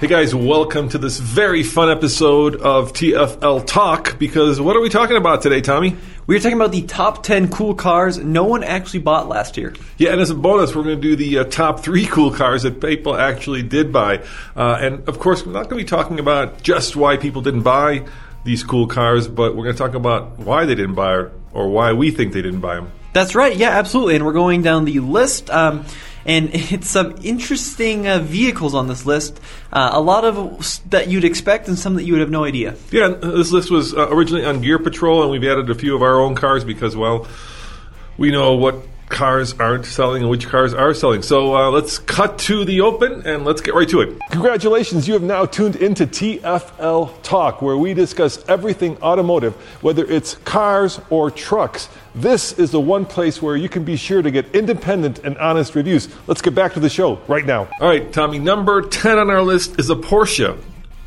Hey 0.00 0.08
guys, 0.08 0.34
welcome 0.34 0.88
to 0.88 0.98
this 0.98 1.18
very 1.18 1.62
fun 1.62 1.88
episode 1.88 2.56
of 2.56 2.92
TFL 2.92 3.64
Talk. 3.64 4.18
Because 4.18 4.60
what 4.60 4.76
are 4.76 4.80
we 4.80 4.88
talking 4.88 5.16
about 5.16 5.40
today, 5.40 5.60
Tommy? 5.60 5.96
We 6.26 6.36
are 6.36 6.40
talking 6.40 6.56
about 6.56 6.72
the 6.72 6.82
top 6.82 7.22
10 7.22 7.48
cool 7.48 7.74
cars 7.74 8.18
no 8.18 8.42
one 8.44 8.64
actually 8.64 9.00
bought 9.00 9.28
last 9.28 9.56
year. 9.56 9.72
Yeah, 9.96 10.10
and 10.10 10.20
as 10.20 10.30
a 10.30 10.34
bonus, 10.34 10.74
we're 10.74 10.82
going 10.82 11.00
to 11.00 11.00
do 11.00 11.14
the 11.14 11.38
uh, 11.38 11.44
top 11.44 11.80
three 11.80 12.06
cool 12.06 12.32
cars 12.32 12.64
that 12.64 12.80
people 12.80 13.16
actually 13.16 13.62
did 13.62 13.92
buy. 13.92 14.24
Uh, 14.56 14.78
and 14.80 15.08
of 15.08 15.20
course, 15.20 15.46
we're 15.46 15.52
not 15.52 15.70
going 15.70 15.78
to 15.78 15.84
be 15.84 15.88
talking 15.88 16.18
about 16.18 16.62
just 16.62 16.96
why 16.96 17.16
people 17.16 17.40
didn't 17.40 17.62
buy 17.62 18.04
these 18.42 18.64
cool 18.64 18.88
cars, 18.88 19.28
but 19.28 19.54
we're 19.54 19.64
going 19.64 19.76
to 19.76 19.82
talk 19.82 19.94
about 19.94 20.38
why 20.40 20.64
they 20.66 20.74
didn't 20.74 20.96
buy 20.96 21.28
or 21.52 21.68
why 21.68 21.92
we 21.92 22.10
think 22.10 22.32
they 22.32 22.42
didn't 22.42 22.60
buy 22.60 22.74
them. 22.74 22.90
That's 23.12 23.36
right, 23.36 23.56
yeah, 23.56 23.70
absolutely. 23.70 24.16
And 24.16 24.26
we're 24.26 24.32
going 24.32 24.62
down 24.62 24.86
the 24.86 24.98
list. 24.98 25.48
Um, 25.50 25.86
and 26.26 26.50
it's 26.52 26.88
some 26.88 27.16
interesting 27.22 28.06
uh, 28.06 28.18
vehicles 28.18 28.74
on 28.74 28.88
this 28.88 29.06
list. 29.06 29.40
Uh, 29.72 29.90
a 29.92 30.00
lot 30.00 30.24
of 30.24 30.80
that 30.90 31.08
you'd 31.08 31.24
expect, 31.24 31.68
and 31.68 31.78
some 31.78 31.94
that 31.94 32.04
you 32.04 32.12
would 32.12 32.20
have 32.20 32.30
no 32.30 32.44
idea. 32.44 32.76
Yeah, 32.90 33.08
this 33.08 33.52
list 33.52 33.70
was 33.70 33.94
uh, 33.94 34.08
originally 34.10 34.44
on 34.44 34.60
Gear 34.60 34.78
Patrol, 34.78 35.22
and 35.22 35.30
we've 35.30 35.44
added 35.44 35.70
a 35.70 35.74
few 35.74 35.94
of 35.94 36.02
our 36.02 36.20
own 36.20 36.34
cars 36.34 36.64
because, 36.64 36.96
well, 36.96 37.26
we 38.16 38.30
know 38.30 38.54
what 38.54 38.76
cars 39.14 39.54
aren't 39.54 39.86
selling 39.86 40.22
and 40.22 40.30
which 40.30 40.48
cars 40.48 40.74
are 40.74 40.92
selling. 40.92 41.22
So 41.22 41.56
uh, 41.56 41.70
let's 41.70 41.98
cut 41.98 42.38
to 42.40 42.64
the 42.64 42.82
open 42.82 43.26
and 43.26 43.44
let's 43.44 43.60
get 43.60 43.74
right 43.74 43.88
to 43.88 44.00
it. 44.02 44.18
Congratulations, 44.30 45.06
you 45.06 45.14
have 45.14 45.22
now 45.22 45.46
tuned 45.46 45.76
into 45.76 46.06
TFL 46.06 47.22
Talk, 47.22 47.62
where 47.62 47.78
we 47.78 47.94
discuss 47.94 48.44
everything 48.48 49.00
automotive, 49.00 49.54
whether 49.82 50.04
it's 50.04 50.34
cars 50.44 51.00
or 51.08 51.30
trucks. 51.30 51.88
This 52.14 52.58
is 52.58 52.72
the 52.72 52.80
one 52.80 53.06
place 53.06 53.40
where 53.40 53.56
you 53.56 53.68
can 53.68 53.84
be 53.84 53.96
sure 53.96 54.20
to 54.20 54.30
get 54.30 54.52
independent 54.54 55.20
and 55.20 55.38
honest 55.38 55.74
reviews. 55.74 56.08
Let's 56.26 56.42
get 56.42 56.54
back 56.54 56.74
to 56.74 56.80
the 56.80 56.90
show 56.90 57.20
right 57.28 57.46
now. 57.46 57.68
All 57.80 57.88
right, 57.88 58.12
Tommy, 58.12 58.40
number 58.40 58.82
10 58.82 59.18
on 59.18 59.30
our 59.30 59.42
list 59.42 59.78
is 59.78 59.90
a 59.90 59.94
Porsche, 59.94 60.58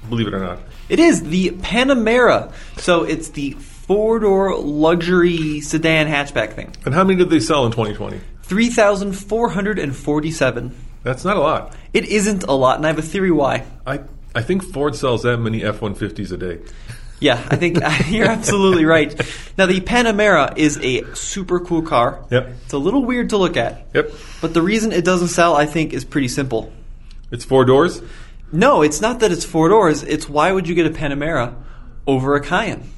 believe 0.09 0.27
it 0.27 0.33
or 0.33 0.39
not. 0.39 0.59
It 0.87 0.99
is 0.99 1.23
the 1.23 1.51
Panamera. 1.51 2.53
So 2.77 3.03
it's 3.03 3.29
the 3.29 3.57
four 3.87 4.19
door 4.19 4.57
luxury 4.57 5.61
sedan 5.61 6.07
hatchback 6.07 6.53
thing. 6.53 6.73
And 6.85 6.93
how 6.93 7.03
many 7.03 7.17
did 7.17 7.29
they 7.29 7.39
sell 7.39 7.65
in 7.65 7.71
2020? 7.71 8.19
3,447. 8.43 10.75
That's 11.03 11.25
not 11.25 11.37
a 11.37 11.39
lot. 11.39 11.75
It 11.93 12.05
isn't 12.05 12.43
a 12.43 12.51
lot, 12.51 12.77
and 12.77 12.85
I 12.85 12.89
have 12.89 12.99
a 12.99 13.01
theory 13.01 13.31
why. 13.31 13.63
I, 13.85 14.01
I 14.35 14.41
think 14.41 14.63
Ford 14.63 14.95
sells 14.95 15.23
that 15.23 15.37
many 15.37 15.63
F 15.63 15.79
150s 15.79 16.31
a 16.31 16.37
day. 16.37 16.59
Yeah, 17.19 17.43
I 17.49 17.55
think 17.55 17.79
you're 18.09 18.27
absolutely 18.27 18.85
right. 18.85 19.13
Now, 19.57 19.65
the 19.65 19.81
Panamera 19.81 20.55
is 20.57 20.77
a 20.81 21.03
super 21.15 21.59
cool 21.59 21.81
car. 21.81 22.23
Yep. 22.29 22.49
It's 22.65 22.73
a 22.73 22.77
little 22.77 23.03
weird 23.03 23.31
to 23.31 23.37
look 23.37 23.57
at. 23.57 23.87
Yep. 23.93 24.11
But 24.41 24.53
the 24.53 24.61
reason 24.61 24.91
it 24.91 25.03
doesn't 25.03 25.29
sell, 25.29 25.55
I 25.55 25.65
think, 25.65 25.93
is 25.93 26.05
pretty 26.05 26.27
simple. 26.27 26.71
It's 27.31 27.43
four 27.43 27.65
doors? 27.65 28.01
No, 28.51 28.81
it's 28.81 29.01
not 29.01 29.19
that 29.21 29.31
it's 29.31 29.45
four 29.45 29.69
doors. 29.69 30.03
It's 30.03 30.29
why 30.29 30.51
would 30.51 30.67
you 30.67 30.75
get 30.75 30.85
a 30.85 30.89
Panamera 30.89 31.55
over 32.05 32.35
a 32.35 32.41
Cayenne? 32.41 32.91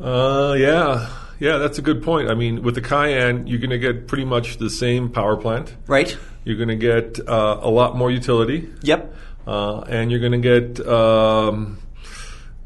Uh, 0.00 0.54
yeah. 0.58 1.08
Yeah, 1.40 1.58
that's 1.58 1.78
a 1.78 1.82
good 1.82 2.02
point. 2.02 2.30
I 2.30 2.34
mean, 2.34 2.62
with 2.62 2.74
the 2.74 2.80
Cayenne, 2.80 3.46
you're 3.46 3.60
going 3.60 3.70
to 3.70 3.78
get 3.78 4.08
pretty 4.08 4.24
much 4.24 4.58
the 4.58 4.70
same 4.70 5.10
power 5.10 5.36
plant. 5.36 5.76
Right. 5.86 6.16
You're 6.44 6.56
going 6.56 6.68
to 6.68 6.76
get 6.76 7.20
uh, 7.28 7.60
a 7.62 7.70
lot 7.70 7.96
more 7.96 8.10
utility. 8.10 8.68
Yep. 8.82 9.14
Uh, 9.46 9.80
and 9.82 10.10
you're 10.10 10.20
going 10.20 10.40
to 10.40 10.60
get 10.60 10.86
um, 10.86 11.78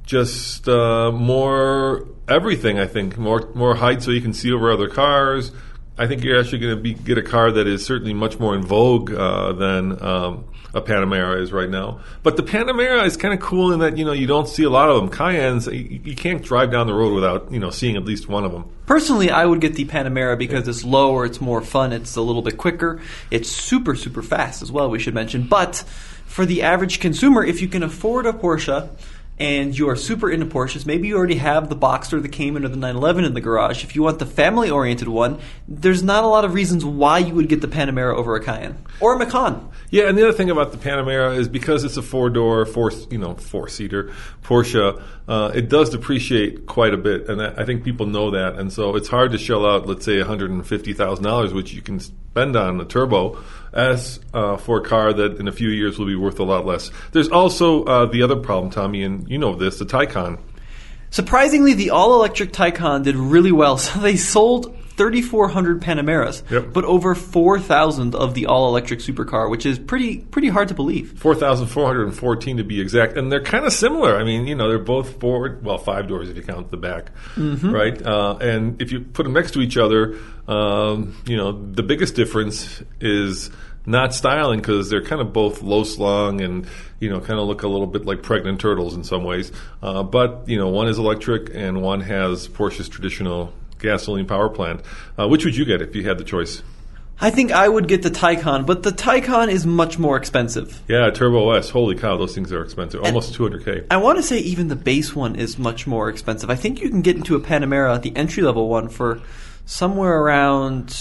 just 0.05 0.69
uh, 0.69 1.13
more 1.13 2.09
everything. 2.29 2.79
I 2.79 2.87
think 2.87 3.19
more 3.19 3.51
more 3.55 3.75
height, 3.75 4.03
so 4.03 4.11
you 4.11 4.21
can 4.21 4.33
see 4.33 4.53
over 4.53 4.73
other 4.73 4.89
cars. 4.89 5.53
I 5.99 6.07
think 6.07 6.25
you're 6.25 6.41
actually 6.41 6.59
going 6.59 6.77
to 6.77 6.83
be 6.83 6.95
get 6.95 7.19
a 7.19 7.23
car 7.23 7.53
that 7.53 7.67
is 7.67 7.85
certainly 7.85 8.15
much 8.15 8.41
more 8.41 8.55
in 8.55 8.63
vogue 8.63 9.13
uh, 9.13 9.53
than 9.53 10.03
um, 10.03 10.45
a 10.75 10.81
Panamera 10.81 11.41
is 11.41 11.53
right 11.53 11.69
now. 11.69 12.01
But 12.23 12.37
the 12.37 12.43
Panamera 12.43 13.05
is 13.05 13.17
kind 13.17 13.35
of 13.35 13.41
cool 13.41 13.73
in 13.73 13.81
that 13.81 13.99
you 13.99 14.05
know 14.05 14.13
you 14.13 14.27
don't 14.27 14.49
see 14.49 14.65
a 14.65 14.71
lot 14.71 14.89
of 14.89 15.01
them. 15.01 15.11
Cayennes, 15.11 15.67
you, 15.67 16.01
you 16.05 16.17
can't 16.17 16.43
drive 16.43 16.71
down 16.71 16.87
the 16.87 16.95
road 16.95 17.15
without 17.15 17.51
you 17.53 17.59
know 17.59 17.71
seeing 17.71 17.97
at 17.97 18.05
least 18.05 18.29
one 18.29 18.45
of 18.45 18.53
them. 18.53 18.65
Personally, 18.87 19.31
I 19.31 19.45
would 19.45 19.61
get 19.61 19.75
the 19.75 19.85
Panamera 19.85 20.39
because 20.39 20.67
it's 20.67 20.85
lower, 20.85 21.25
it's 21.25 21.41
more 21.41 21.61
fun, 21.61 21.93
it's 21.93 22.17
a 22.17 22.23
little 22.23 22.43
bit 22.43 22.57
quicker, 22.57 23.01
it's 23.31 23.49
super 23.49 23.95
super 23.95 24.23
fast 24.23 24.63
as 24.63 24.73
well. 24.73 24.91
We 24.91 24.99
should 24.99 25.15
mention, 25.15 25.47
but 25.47 25.85
for 26.27 26.47
the 26.47 26.63
average 26.63 27.01
consumer, 27.01 27.45
if 27.45 27.61
you 27.61 27.69
can 27.69 27.83
afford 27.83 28.25
a 28.27 28.33
Porsche 28.33 28.89
and 29.43 29.77
you 29.77 29.89
are 29.89 29.97
super 29.97 30.31
into 30.31 30.47
Porsches, 30.47 30.87
maybe 30.87 31.09
you 31.09 31.17
already 31.17 31.35
have 31.35 31.69
the 31.69 31.75
Boxster, 31.75 32.23
the 32.23 32.29
Cayman, 32.29 32.65
or 32.65 32.69
the 32.69 32.77
911 32.77 33.25
in 33.25 33.35
the 33.35 33.41
garage. 33.41 33.83
If 33.83 33.97
you 33.97 34.03
want 34.05 34.21
the 34.21 34.27
family-oriented 34.27 35.09
one, 35.09 35.41
there's 35.67 36.01
not 36.01 36.23
a 36.23 36.29
lot 36.29 36.45
of 36.45 36.55
reasons 36.55 36.85
why 36.85 37.19
you 37.19 37.35
would 37.35 37.49
get 37.49 37.61
the 37.61 37.67
Panamera 37.67 38.15
over 38.15 38.37
a 38.37 38.41
Cayenne 38.41 38.79
or 39.01 39.15
a 39.15 39.19
Macan. 39.19 39.69
Yeah, 39.91 40.09
and 40.09 40.17
the 40.17 40.23
other 40.23 40.33
thing 40.33 40.49
about 40.49 40.71
the 40.71 40.79
Panamera 40.79 41.37
is 41.37 41.49
because 41.49 41.83
it's 41.83 41.97
a 41.97 42.03
four-door, 42.03 42.67
four 42.67 42.93
you 43.11 43.19
know, 43.19 43.35
four-seater 43.35 44.13
Porsche, 44.45 45.03
uh, 45.27 45.51
it 45.53 45.69
does 45.69 45.91
depreciate 45.91 46.67
quite 46.67 46.95
a 46.95 46.97
bit, 46.97 47.29
and 47.29 47.43
I 47.43 47.65
think 47.65 47.83
people 47.83 48.07
know 48.07 48.31
that, 48.31 48.61
and 48.61 48.73
so 48.73 48.95
it's 48.95 49.09
hard 49.09 49.33
to 49.33 49.39
shell 49.39 49.67
out, 49.67 49.89
let's 49.89 50.05
say, 50.05 50.19
one 50.19 50.29
hundred 50.29 50.53
and 50.53 50.65
fifty 50.65 50.93
thousand 50.93 51.25
dollars, 51.25 51.53
which 51.53 51.73
you 51.73 51.83
can 51.83 51.99
spend 51.99 52.55
on 52.55 52.81
a 52.81 52.85
turbo, 52.85 53.43
as 53.73 54.21
uh, 54.35 54.57
for 54.57 54.79
a 54.79 54.83
car 54.83 55.13
that 55.13 55.39
in 55.39 55.49
a 55.49 55.53
few 55.53 55.69
years 55.69 55.99
will 55.99 56.07
be 56.07 56.17
worth 56.17 56.39
a 56.39 56.45
lot 56.45 56.67
less. 56.67 56.91
There's 57.13 57.29
also 57.29 57.85
uh, 57.85 58.07
the 58.07 58.23
other 58.23 58.37
problem, 58.37 58.71
Tommy, 58.71 59.03
and 59.03 59.29
you 59.29 59.39
know 59.39 59.55
this, 59.55 59.79
the 59.79 59.87
Taycan. 59.87 60.39
Surprisingly, 61.11 61.75
the 61.75 61.91
all-electric 61.91 62.53
Taycan 62.53 63.05
did 63.05 63.17
really 63.17 63.53
well. 63.53 63.77
So 63.83 64.01
they 64.01 64.17
sold 64.17 64.75
3,400 64.97 65.81
Panameras, 65.81 66.43
Yep. 66.51 66.73
but 66.73 66.85
over 66.85 67.15
4,000 67.15 68.15
of 68.15 68.35
the 68.35 68.47
all-electric 68.47 69.01
supercar, 69.01 69.51
which 69.51 69.65
is 69.67 69.79
pretty 69.79 70.19
pretty 70.19 70.49
hard 70.49 70.69
to 70.69 70.75
believe. 70.75 71.19
4,414 71.19 72.57
to 72.59 72.65
be 72.65 72.81
exact. 72.81 73.17
And 73.17 73.31
they're 73.31 73.43
kind 73.43 73.65
of 73.65 73.73
similar. 73.73 74.17
I 74.17 74.25
mean, 74.25 74.47
you 74.47 74.55
know, 74.55 74.69
they're 74.69 74.79
both 74.79 75.21
forward, 75.21 75.65
well, 75.65 75.79
five 75.79 76.09
doors 76.09 76.29
if 76.29 76.37
you 76.37 76.43
count 76.43 76.71
the 76.71 76.77
back, 76.77 77.11
right? 77.37 78.01
Uh, 78.05 78.37
and 78.41 78.81
if 78.81 78.93
you 78.93 79.01
put 79.01 79.25
them 79.25 79.33
next 79.33 79.53
to 79.53 79.61
each 79.61 79.77
other, 79.77 80.17
um, 80.49 81.17
you 81.27 81.37
know, 81.37 81.53
the 81.53 81.83
biggest 81.83 82.15
difference 82.15 82.83
is 83.01 83.51
not 83.85 84.15
styling 84.15 84.61
because 84.61 84.91
they're 84.91 85.03
kind 85.03 85.21
of 85.21 85.33
both 85.33 85.63
low 85.63 85.83
slung 85.83 86.41
and, 86.41 86.67
you 87.01 87.11
know, 87.11 87.19
kind 87.19 87.41
of 87.41 87.47
look 87.49 87.63
a 87.65 87.69
little 87.69 87.87
bit 87.89 88.05
like 88.07 88.23
pregnant 88.23 88.61
turtles 88.61 88.95
in 88.95 89.03
some 89.03 89.25
ways. 89.25 89.51
Uh, 89.83 90.03
but, 90.05 90.45
you 90.47 90.57
know, 90.57 90.69
one 90.69 90.87
is 90.87 90.99
electric 90.99 91.51
and 91.55 91.83
one 91.83 92.01
has 92.01 92.47
Porsche's 92.47 92.89
traditional 92.89 93.53
gasoline 93.83 94.27
power 94.27 94.49
plant. 94.49 94.81
Uh, 95.19 95.29
which 95.29 95.45
would 95.45 95.57
you 95.57 95.65
get 95.65 95.83
if 95.83 95.95
you 95.95 96.05
had 96.05 96.19
the 96.19 96.25
choice? 96.25 96.63
I 97.21 97.31
think 97.31 97.53
I 97.53 97.69
would 97.69 97.87
get 97.87 98.03
the 98.03 98.11
Taycan, 98.11 98.67
but 98.67 98.83
the 98.83 98.91
Taycan 98.91 99.49
is 99.49 99.65
much 99.65 99.99
more 99.99 100.17
expensive. 100.17 100.83
Yeah, 100.89 101.09
Turbo 101.11 101.53
S. 101.53 101.71
Holy 101.71 101.95
cow, 101.95 102.17
those 102.17 102.35
things 102.35 102.51
are 102.53 102.63
expensive. 102.63 103.05
Almost 103.05 103.35
200K. 103.35 103.87
I 103.91 103.99
want 103.99 104.17
to 104.17 104.23
say 104.25 104.39
even 104.39 104.69
the 104.69 104.77
base 104.77 105.15
one 105.15 105.37
is 105.37 105.59
much 105.59 105.87
more 105.87 106.09
expensive. 106.09 106.51
I 106.51 106.57
think 106.57 106.81
you 106.81 106.89
can 106.89 107.03
get 107.03 107.17
into 107.17 107.37
a 107.37 107.41
Panamera, 107.41 107.95
at 107.95 108.03
the 108.03 108.17
entry 108.17 108.43
level 108.43 108.69
one, 108.69 108.89
for 108.89 109.21
somewhere 109.67 110.21
around 110.21 110.97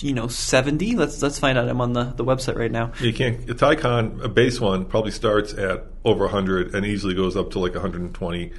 you 0.00 0.12
know 0.12 0.28
seventy. 0.28 0.96
Let's 0.96 1.22
let's 1.22 1.38
find 1.38 1.56
out. 1.56 1.68
I'm 1.68 1.80
on 1.80 1.94
the, 1.94 2.04
the 2.04 2.24
website 2.24 2.56
right 2.56 2.70
now. 2.70 2.92
You 3.00 3.14
can't. 3.14 3.48
A 3.48 3.54
Taycan, 3.54 4.22
a 4.22 4.28
base 4.28 4.60
one, 4.60 4.84
probably 4.84 5.12
starts 5.12 5.54
at 5.54 5.86
over 6.04 6.24
100 6.24 6.74
and 6.74 6.84
easily 6.84 7.14
goes 7.14 7.36
up 7.36 7.52
to 7.52 7.58
like 7.58 7.72
120. 7.72 8.52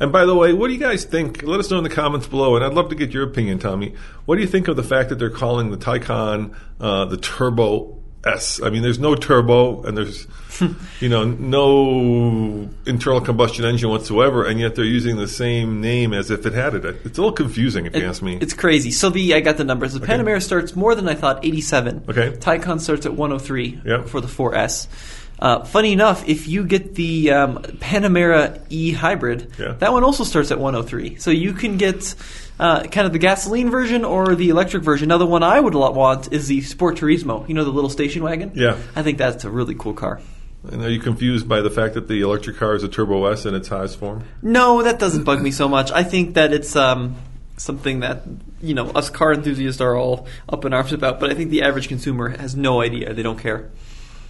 And 0.00 0.12
by 0.12 0.24
the 0.26 0.34
way, 0.34 0.52
what 0.52 0.68
do 0.68 0.74
you 0.74 0.80
guys 0.80 1.04
think? 1.04 1.42
Let 1.42 1.60
us 1.60 1.70
know 1.70 1.78
in 1.78 1.84
the 1.84 1.90
comments 1.90 2.26
below, 2.26 2.56
and 2.56 2.64
I'd 2.64 2.74
love 2.74 2.90
to 2.90 2.94
get 2.94 3.12
your 3.12 3.24
opinion, 3.24 3.58
Tommy. 3.58 3.94
What 4.26 4.36
do 4.36 4.42
you 4.42 4.46
think 4.48 4.68
of 4.68 4.76
the 4.76 4.82
fact 4.82 5.08
that 5.08 5.18
they're 5.18 5.30
calling 5.30 5.70
the 5.70 5.78
Taycan 5.78 6.54
uh, 6.80 7.06
the 7.06 7.16
Turbo 7.16 7.98
S? 8.24 8.60
I 8.62 8.70
mean, 8.70 8.82
there's 8.82 8.98
no 8.98 9.14
turbo, 9.14 9.82
and 9.84 9.96
there's 9.96 10.26
you 11.00 11.08
know 11.08 11.24
no 11.24 12.68
internal 12.86 13.20
combustion 13.20 13.64
engine 13.64 13.88
whatsoever, 13.90 14.44
and 14.44 14.60
yet 14.60 14.74
they're 14.74 14.84
using 14.84 15.16
the 15.16 15.28
same 15.28 15.80
name 15.80 16.12
as 16.12 16.30
if 16.30 16.44
it 16.44 16.52
had 16.52 16.74
it. 16.74 16.84
It's 16.84 17.18
a 17.18 17.22
little 17.22 17.32
confusing, 17.32 17.86
if 17.86 17.96
you 17.96 18.04
ask 18.06 18.22
me. 18.22 18.36
It's 18.40 18.54
crazy. 18.54 18.90
So 18.90 19.08
the 19.10 19.34
I 19.34 19.40
got 19.40 19.56
the 19.56 19.64
numbers. 19.64 19.94
The 19.94 20.00
Panamera 20.00 20.42
starts 20.42 20.76
more 20.76 20.94
than 20.94 21.08
I 21.08 21.14
thought, 21.14 21.44
87. 21.44 22.04
Okay. 22.08 22.30
Taycan 22.32 22.80
starts 22.80 23.06
at 23.06 23.14
103 23.14 23.80
Yep. 23.84 24.08
for 24.08 24.20
the 24.20 24.28
4S. 24.28 24.88
Uh, 25.38 25.64
funny 25.64 25.92
enough, 25.92 26.26
if 26.28 26.48
you 26.48 26.64
get 26.64 26.94
the 26.94 27.30
um, 27.30 27.58
Panamera 27.58 28.60
E 28.70 28.92
Hybrid, 28.92 29.52
Yeah. 29.58 29.72
that 29.78 29.92
one 29.92 30.02
also 30.02 30.24
starts 30.24 30.50
at 30.50 30.58
103. 30.58 31.16
So 31.16 31.30
you 31.30 31.52
can 31.52 31.76
get 31.76 32.14
uh, 32.58 32.84
kind 32.84 33.06
of 33.06 33.12
the 33.12 33.18
gasoline 33.18 33.70
version 33.70 34.04
or 34.04 34.34
the 34.34 34.48
electric 34.48 34.82
version. 34.82 35.08
Now, 35.08 35.18
the 35.18 35.26
one 35.26 35.42
I 35.42 35.60
would 35.60 35.74
want 35.74 36.32
is 36.32 36.48
the 36.48 36.62
Sport 36.62 36.96
Turismo. 36.96 37.46
You 37.48 37.54
know, 37.54 37.64
the 37.64 37.70
little 37.70 37.90
station 37.90 38.22
wagon? 38.22 38.52
Yeah. 38.54 38.78
I 38.94 39.02
think 39.02 39.18
that's 39.18 39.44
a 39.44 39.50
really 39.50 39.74
cool 39.74 39.92
car. 39.92 40.20
And 40.70 40.82
are 40.82 40.90
you 40.90 41.00
confused 41.00 41.46
by 41.48 41.60
the 41.60 41.70
fact 41.70 41.94
that 41.94 42.08
the 42.08 42.22
electric 42.22 42.56
car 42.56 42.74
is 42.74 42.82
a 42.82 42.88
Turbo 42.88 43.26
S 43.26 43.44
in 43.46 43.54
its 43.54 43.68
highest 43.68 43.98
form? 43.98 44.24
No, 44.42 44.82
that 44.82 44.98
doesn't 44.98 45.24
bug 45.24 45.42
me 45.42 45.50
so 45.50 45.68
much. 45.68 45.92
I 45.92 46.02
think 46.02 46.34
that 46.34 46.52
it's 46.52 46.74
um, 46.74 47.14
something 47.56 48.00
that 48.00 48.22
you 48.62 48.74
know 48.74 48.88
us 48.90 49.08
car 49.10 49.32
enthusiasts 49.32 49.80
are 49.80 49.94
all 49.96 50.26
up 50.48 50.64
in 50.64 50.72
arms 50.72 50.92
about, 50.92 51.20
but 51.20 51.30
I 51.30 51.34
think 51.34 51.50
the 51.50 51.62
average 51.62 51.86
consumer 51.88 52.30
has 52.30 52.56
no 52.56 52.80
idea. 52.80 53.12
They 53.14 53.22
don't 53.22 53.38
care. 53.38 53.70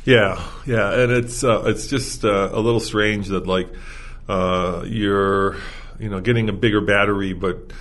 Yeah, 0.07 0.41
yeah, 0.65 1.01
and 1.01 1.11
it's 1.11 1.43
uh, 1.43 1.65
it's 1.67 1.89
just 1.89 2.25
uh, 2.25 2.51
a 2.53 2.61
little 2.61 2.79
strange 2.79 3.27
that 3.29 3.49
like 3.49 3.69
uh, 4.29 4.85
you're 4.87 5.57
you 5.99 6.09
know 6.09 6.21
getting 6.21 6.49
a 6.49 6.53
bigger 6.53 6.81
battery, 6.81 7.33
but 7.33 7.73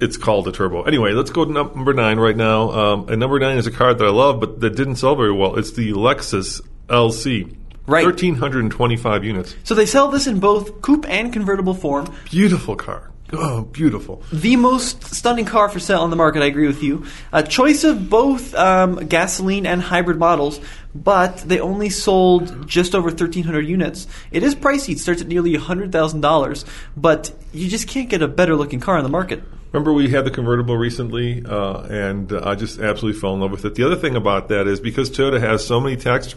it's 0.00 0.16
called 0.16 0.48
a 0.48 0.52
turbo. 0.52 0.82
Anyway, 0.82 1.12
let's 1.12 1.30
go 1.30 1.44
to 1.44 1.52
number 1.52 1.94
nine 1.94 2.18
right 2.18 2.36
now. 2.36 2.70
Um, 2.72 3.08
and 3.08 3.20
number 3.20 3.38
nine 3.38 3.58
is 3.58 3.68
a 3.68 3.70
car 3.70 3.94
that 3.94 4.04
I 4.04 4.10
love, 4.10 4.40
but 4.40 4.58
that 4.60 4.74
didn't 4.74 4.96
sell 4.96 5.14
very 5.14 5.32
well. 5.32 5.56
It's 5.56 5.72
the 5.72 5.92
Lexus 5.92 6.60
LC. 6.88 7.56
Right. 7.86 8.04
1,325 8.04 9.24
units. 9.24 9.56
So 9.64 9.74
they 9.74 9.86
sell 9.86 10.08
this 10.08 10.26
in 10.26 10.40
both 10.40 10.82
coupe 10.82 11.08
and 11.08 11.32
convertible 11.32 11.72
form. 11.72 12.14
Beautiful 12.26 12.76
car. 12.76 13.10
Oh, 13.32 13.62
beautiful. 13.62 14.22
The 14.32 14.56
most 14.56 15.04
stunning 15.04 15.44
car 15.44 15.68
for 15.68 15.78
sale 15.80 16.00
on 16.00 16.10
the 16.10 16.16
market. 16.16 16.42
I 16.42 16.46
agree 16.46 16.66
with 16.66 16.82
you. 16.82 17.04
A 17.32 17.42
choice 17.42 17.84
of 17.84 18.08
both 18.08 18.54
um, 18.54 19.06
gasoline 19.06 19.66
and 19.66 19.82
hybrid 19.82 20.18
models, 20.18 20.60
but 21.04 21.38
they 21.38 21.60
only 21.60 21.90
sold 21.90 22.68
just 22.68 22.94
over 22.94 23.08
1,300 23.08 23.60
units. 23.60 24.06
It 24.30 24.42
is 24.42 24.54
pricey. 24.54 24.94
It 24.94 24.98
starts 24.98 25.22
at 25.22 25.28
nearly 25.28 25.54
$100,000, 25.54 26.64
but 26.96 27.32
you 27.52 27.68
just 27.68 27.88
can't 27.88 28.08
get 28.08 28.22
a 28.22 28.28
better 28.28 28.56
looking 28.56 28.80
car 28.80 28.96
on 28.96 29.02
the 29.04 29.10
market. 29.10 29.42
Remember, 29.72 29.92
we 29.92 30.08
had 30.08 30.24
the 30.24 30.30
convertible 30.30 30.78
recently, 30.78 31.44
uh, 31.44 31.82
and 31.82 32.32
uh, 32.32 32.40
I 32.42 32.54
just 32.54 32.80
absolutely 32.80 33.20
fell 33.20 33.34
in 33.34 33.40
love 33.40 33.50
with 33.50 33.64
it. 33.64 33.74
The 33.74 33.84
other 33.84 33.96
thing 33.96 34.16
about 34.16 34.48
that 34.48 34.66
is 34.66 34.80
because 34.80 35.10
Toyota 35.10 35.40
has 35.40 35.66
so 35.66 35.78
many 35.78 35.96
tax, 35.96 36.34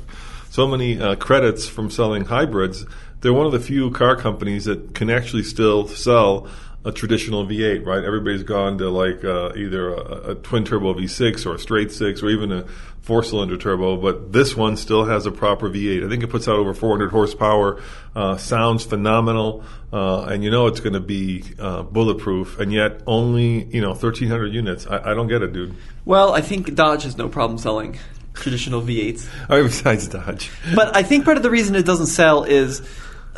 so 0.50 0.68
many 0.68 1.00
uh, 1.00 1.16
credits 1.16 1.66
from 1.68 1.90
selling 1.90 2.26
hybrids, 2.26 2.86
they're 3.22 3.34
one 3.34 3.46
of 3.46 3.52
the 3.52 3.60
few 3.60 3.92
car 3.92 4.16
companies 4.16 4.66
that 4.66 4.96
can 4.96 5.10
actually 5.10 5.44
still 5.44 5.88
sell 5.88 6.48
a 6.84 6.92
traditional 6.92 7.46
V8. 7.46 7.86
Right? 7.86 8.04
Everybody's 8.04 8.44
gone 8.44 8.78
to 8.80 8.90
like 8.90 9.24
uh, 9.24 9.54
either 9.56 9.94
a, 9.94 10.32
a 10.32 10.36
twin 10.36 10.64
turbo 10.64 10.94
V6 10.94 11.46
or 11.46 11.56
a 11.56 11.60
straight 11.60 11.92
six 11.92 12.22
or 12.22 12.30
even 12.30 12.52
a 12.52 12.66
four 13.02 13.24
cylinder 13.24 13.58
turbo, 13.58 13.98
but 13.98 14.32
this 14.32 14.56
one 14.56 14.78
still 14.78 15.06
has 15.06 15.26
a 15.26 15.32
proper 15.32 15.70
V8. 15.70 16.06
I 16.06 16.10
think 16.10 16.24
it 16.24 16.28
puts 16.28 16.48
out 16.48 16.56
over 16.56 16.74
400 16.74 17.12
horsepower, 17.12 17.82
uh, 18.16 18.38
sounds 18.38 18.86
phenomenal, 18.86 19.64
uh, 19.92 20.24
and 20.24 20.44
you 20.44 20.52
know 20.52 20.68
it's 20.68 20.80
going 20.80 20.94
to 20.94 21.00
be 21.00 21.44
uh, 21.60 21.84
bulletproof, 21.84 22.60
and 22.60 22.72
yet 22.72 23.02
only 23.08 23.64
you 23.66 23.82
know 23.82 23.90
1,300 23.90 24.54
units. 24.54 24.88
I, 24.88 25.12
I 25.12 25.14
don't 25.14 25.28
get 25.28 25.42
it, 25.42 25.52
dude. 25.52 25.76
Well, 26.06 26.34
I 26.34 26.42
think 26.42 26.74
Dodge 26.76 27.04
has 27.04 27.18
no 27.18 27.28
problem 27.28 27.58
selling 27.58 27.98
traditional 28.34 28.82
V8s. 28.82 29.28
All 29.50 29.58
right, 29.58 29.64
besides 29.64 30.08
Dodge, 30.08 30.52
But 30.76 30.96
I 30.96 31.04
think 31.04 31.26
part 31.26 31.38
of 31.38 31.44
the 31.44 31.50
reason 31.50 31.76
it 31.76 31.86
doesn't 31.86 32.08
sell 32.08 32.44
is 32.44 32.82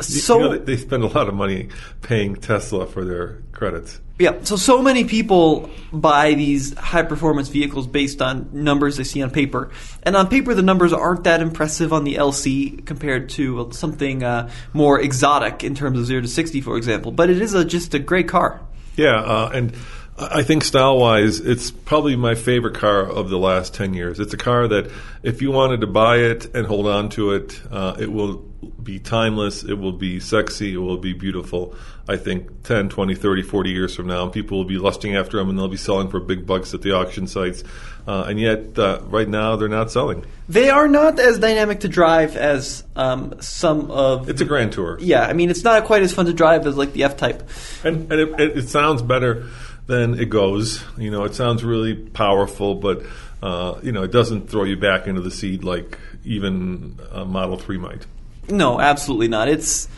so 0.00 0.38
you 0.38 0.44
know, 0.44 0.58
they, 0.58 0.76
spend 0.76 1.04
a 1.04 1.06
lot 1.06 1.28
of 1.28 1.34
money 1.34 1.68
paying 2.02 2.36
Tesla 2.36 2.86
for 2.86 3.04
their 3.04 3.42
credits. 3.52 4.00
yeah. 4.18 4.42
So 4.42 4.56
so 4.56 4.82
many 4.82 5.04
people 5.04 5.70
buy 5.92 6.34
these 6.34 6.76
high 6.76 7.02
performance 7.02 7.48
vehicles 7.48 7.86
based 7.86 8.20
on 8.20 8.48
numbers 8.52 8.96
they 8.96 9.04
see 9.04 9.22
on 9.22 9.30
paper, 9.30 9.70
and 10.02 10.16
on 10.16 10.28
paper 10.28 10.54
the 10.54 10.62
numbers 10.62 10.92
aren't 10.92 11.24
that 11.24 11.40
impressive 11.40 11.92
on 11.92 12.04
the 12.04 12.16
LC 12.16 12.84
compared 12.84 13.28
to 13.30 13.70
something 13.72 14.22
uh, 14.22 14.50
more 14.72 15.00
exotic 15.00 15.62
in 15.62 15.74
terms 15.74 15.98
of 15.98 16.06
zero 16.06 16.22
to 16.22 16.28
sixty, 16.28 16.60
for 16.60 16.76
example. 16.76 17.12
But 17.12 17.30
it 17.30 17.40
is 17.40 17.54
a, 17.54 17.64
just 17.64 17.94
a 17.94 17.98
great 17.98 18.28
car. 18.28 18.60
Yeah, 18.96 19.16
uh, 19.16 19.50
and 19.52 19.74
I 20.16 20.44
think 20.44 20.62
style 20.62 20.98
wise, 20.98 21.40
it's 21.40 21.72
probably 21.72 22.14
my 22.14 22.36
favorite 22.36 22.76
car 22.76 23.00
of 23.00 23.30
the 23.30 23.38
last 23.38 23.74
10 23.74 23.94
years. 23.94 24.20
It's 24.20 24.32
a 24.32 24.36
car 24.36 24.68
that 24.68 24.90
if 25.24 25.42
you 25.42 25.50
wanted 25.50 25.80
to 25.80 25.88
buy 25.88 26.18
it 26.18 26.54
and 26.54 26.66
hold 26.66 26.86
on 26.86 27.08
to 27.10 27.32
it, 27.32 27.60
uh, 27.70 27.96
it 27.98 28.12
will 28.12 28.36
be 28.82 29.00
timeless, 29.00 29.64
it 29.64 29.74
will 29.74 29.92
be 29.92 30.20
sexy, 30.20 30.74
it 30.74 30.78
will 30.78 30.98
be 30.98 31.14
beautiful. 31.14 31.74
I 32.06 32.16
think 32.16 32.62
10, 32.62 32.90
20, 32.90 33.14
30, 33.16 33.42
40 33.42 33.70
years 33.70 33.96
from 33.96 34.06
now, 34.06 34.28
people 34.28 34.58
will 34.58 34.64
be 34.64 34.78
lusting 34.78 35.16
after 35.16 35.38
them 35.38 35.48
and 35.48 35.58
they'll 35.58 35.68
be 35.68 35.76
selling 35.76 36.08
for 36.08 36.20
big 36.20 36.46
bucks 36.46 36.74
at 36.74 36.82
the 36.82 36.92
auction 36.92 37.26
sites. 37.26 37.64
Uh, 38.06 38.26
and 38.28 38.38
yet, 38.38 38.78
uh, 38.78 39.00
right 39.06 39.28
now, 39.28 39.56
they're 39.56 39.68
not 39.68 39.90
selling. 39.90 40.24
They 40.48 40.70
are 40.70 40.86
not 40.86 41.18
as 41.18 41.38
dynamic 41.38 41.80
to 41.80 41.88
drive 41.88 42.36
as 42.36 42.84
um, 42.94 43.40
some 43.40 43.90
of. 43.90 44.28
It's 44.28 44.42
a 44.42 44.44
Grand 44.44 44.72
Tour. 44.72 44.98
yeah, 45.00 45.22
I 45.22 45.32
mean 45.32 45.48
it's 45.48 45.64
not 45.64 45.84
quite 45.86 46.02
as 46.02 46.12
fun 46.12 46.26
to 46.26 46.34
drive 46.34 46.66
as 46.66 46.76
like 46.76 46.92
the 46.92 47.04
F 47.04 47.16
Type. 47.16 47.48
And, 47.82 48.12
and 48.12 48.20
it, 48.20 48.40
it, 48.40 48.58
it 48.58 48.68
sounds 48.68 49.00
better 49.00 49.48
than 49.86 50.18
it 50.18 50.30
goes. 50.30 50.82
You 50.96 51.10
know, 51.10 51.24
it 51.24 51.34
sounds 51.34 51.64
really 51.64 51.94
powerful, 51.94 52.74
but 52.74 53.02
uh, 53.42 53.78
you 53.82 53.92
know, 53.92 54.02
it 54.02 54.12
doesn't 54.12 54.48
throw 54.48 54.64
you 54.64 54.76
back 54.76 55.06
into 55.06 55.20
the 55.20 55.30
seat 55.30 55.62
like 55.64 55.98
even 56.24 56.98
a 57.10 57.24
Model 57.24 57.58
Three 57.58 57.78
might. 57.78 58.06
No, 58.48 58.80
absolutely 58.80 59.28
not. 59.28 59.48
It's 59.48 59.88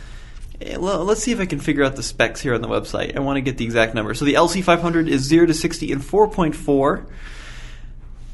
eh, 0.60 0.76
well, 0.76 1.04
let's 1.04 1.22
see 1.22 1.32
if 1.32 1.40
I 1.40 1.46
can 1.46 1.60
figure 1.60 1.84
out 1.84 1.96
the 1.96 2.02
specs 2.02 2.40
here 2.40 2.54
on 2.54 2.62
the 2.62 2.68
website. 2.68 3.16
I 3.16 3.20
want 3.20 3.36
to 3.36 3.40
get 3.40 3.58
the 3.58 3.64
exact 3.64 3.94
number. 3.94 4.14
So 4.14 4.24
the 4.24 4.34
LC500 4.34 5.08
is 5.08 5.22
0 5.22 5.46
to 5.46 5.54
60 5.54 5.92
in 5.92 6.00
4.4. 6.00 7.06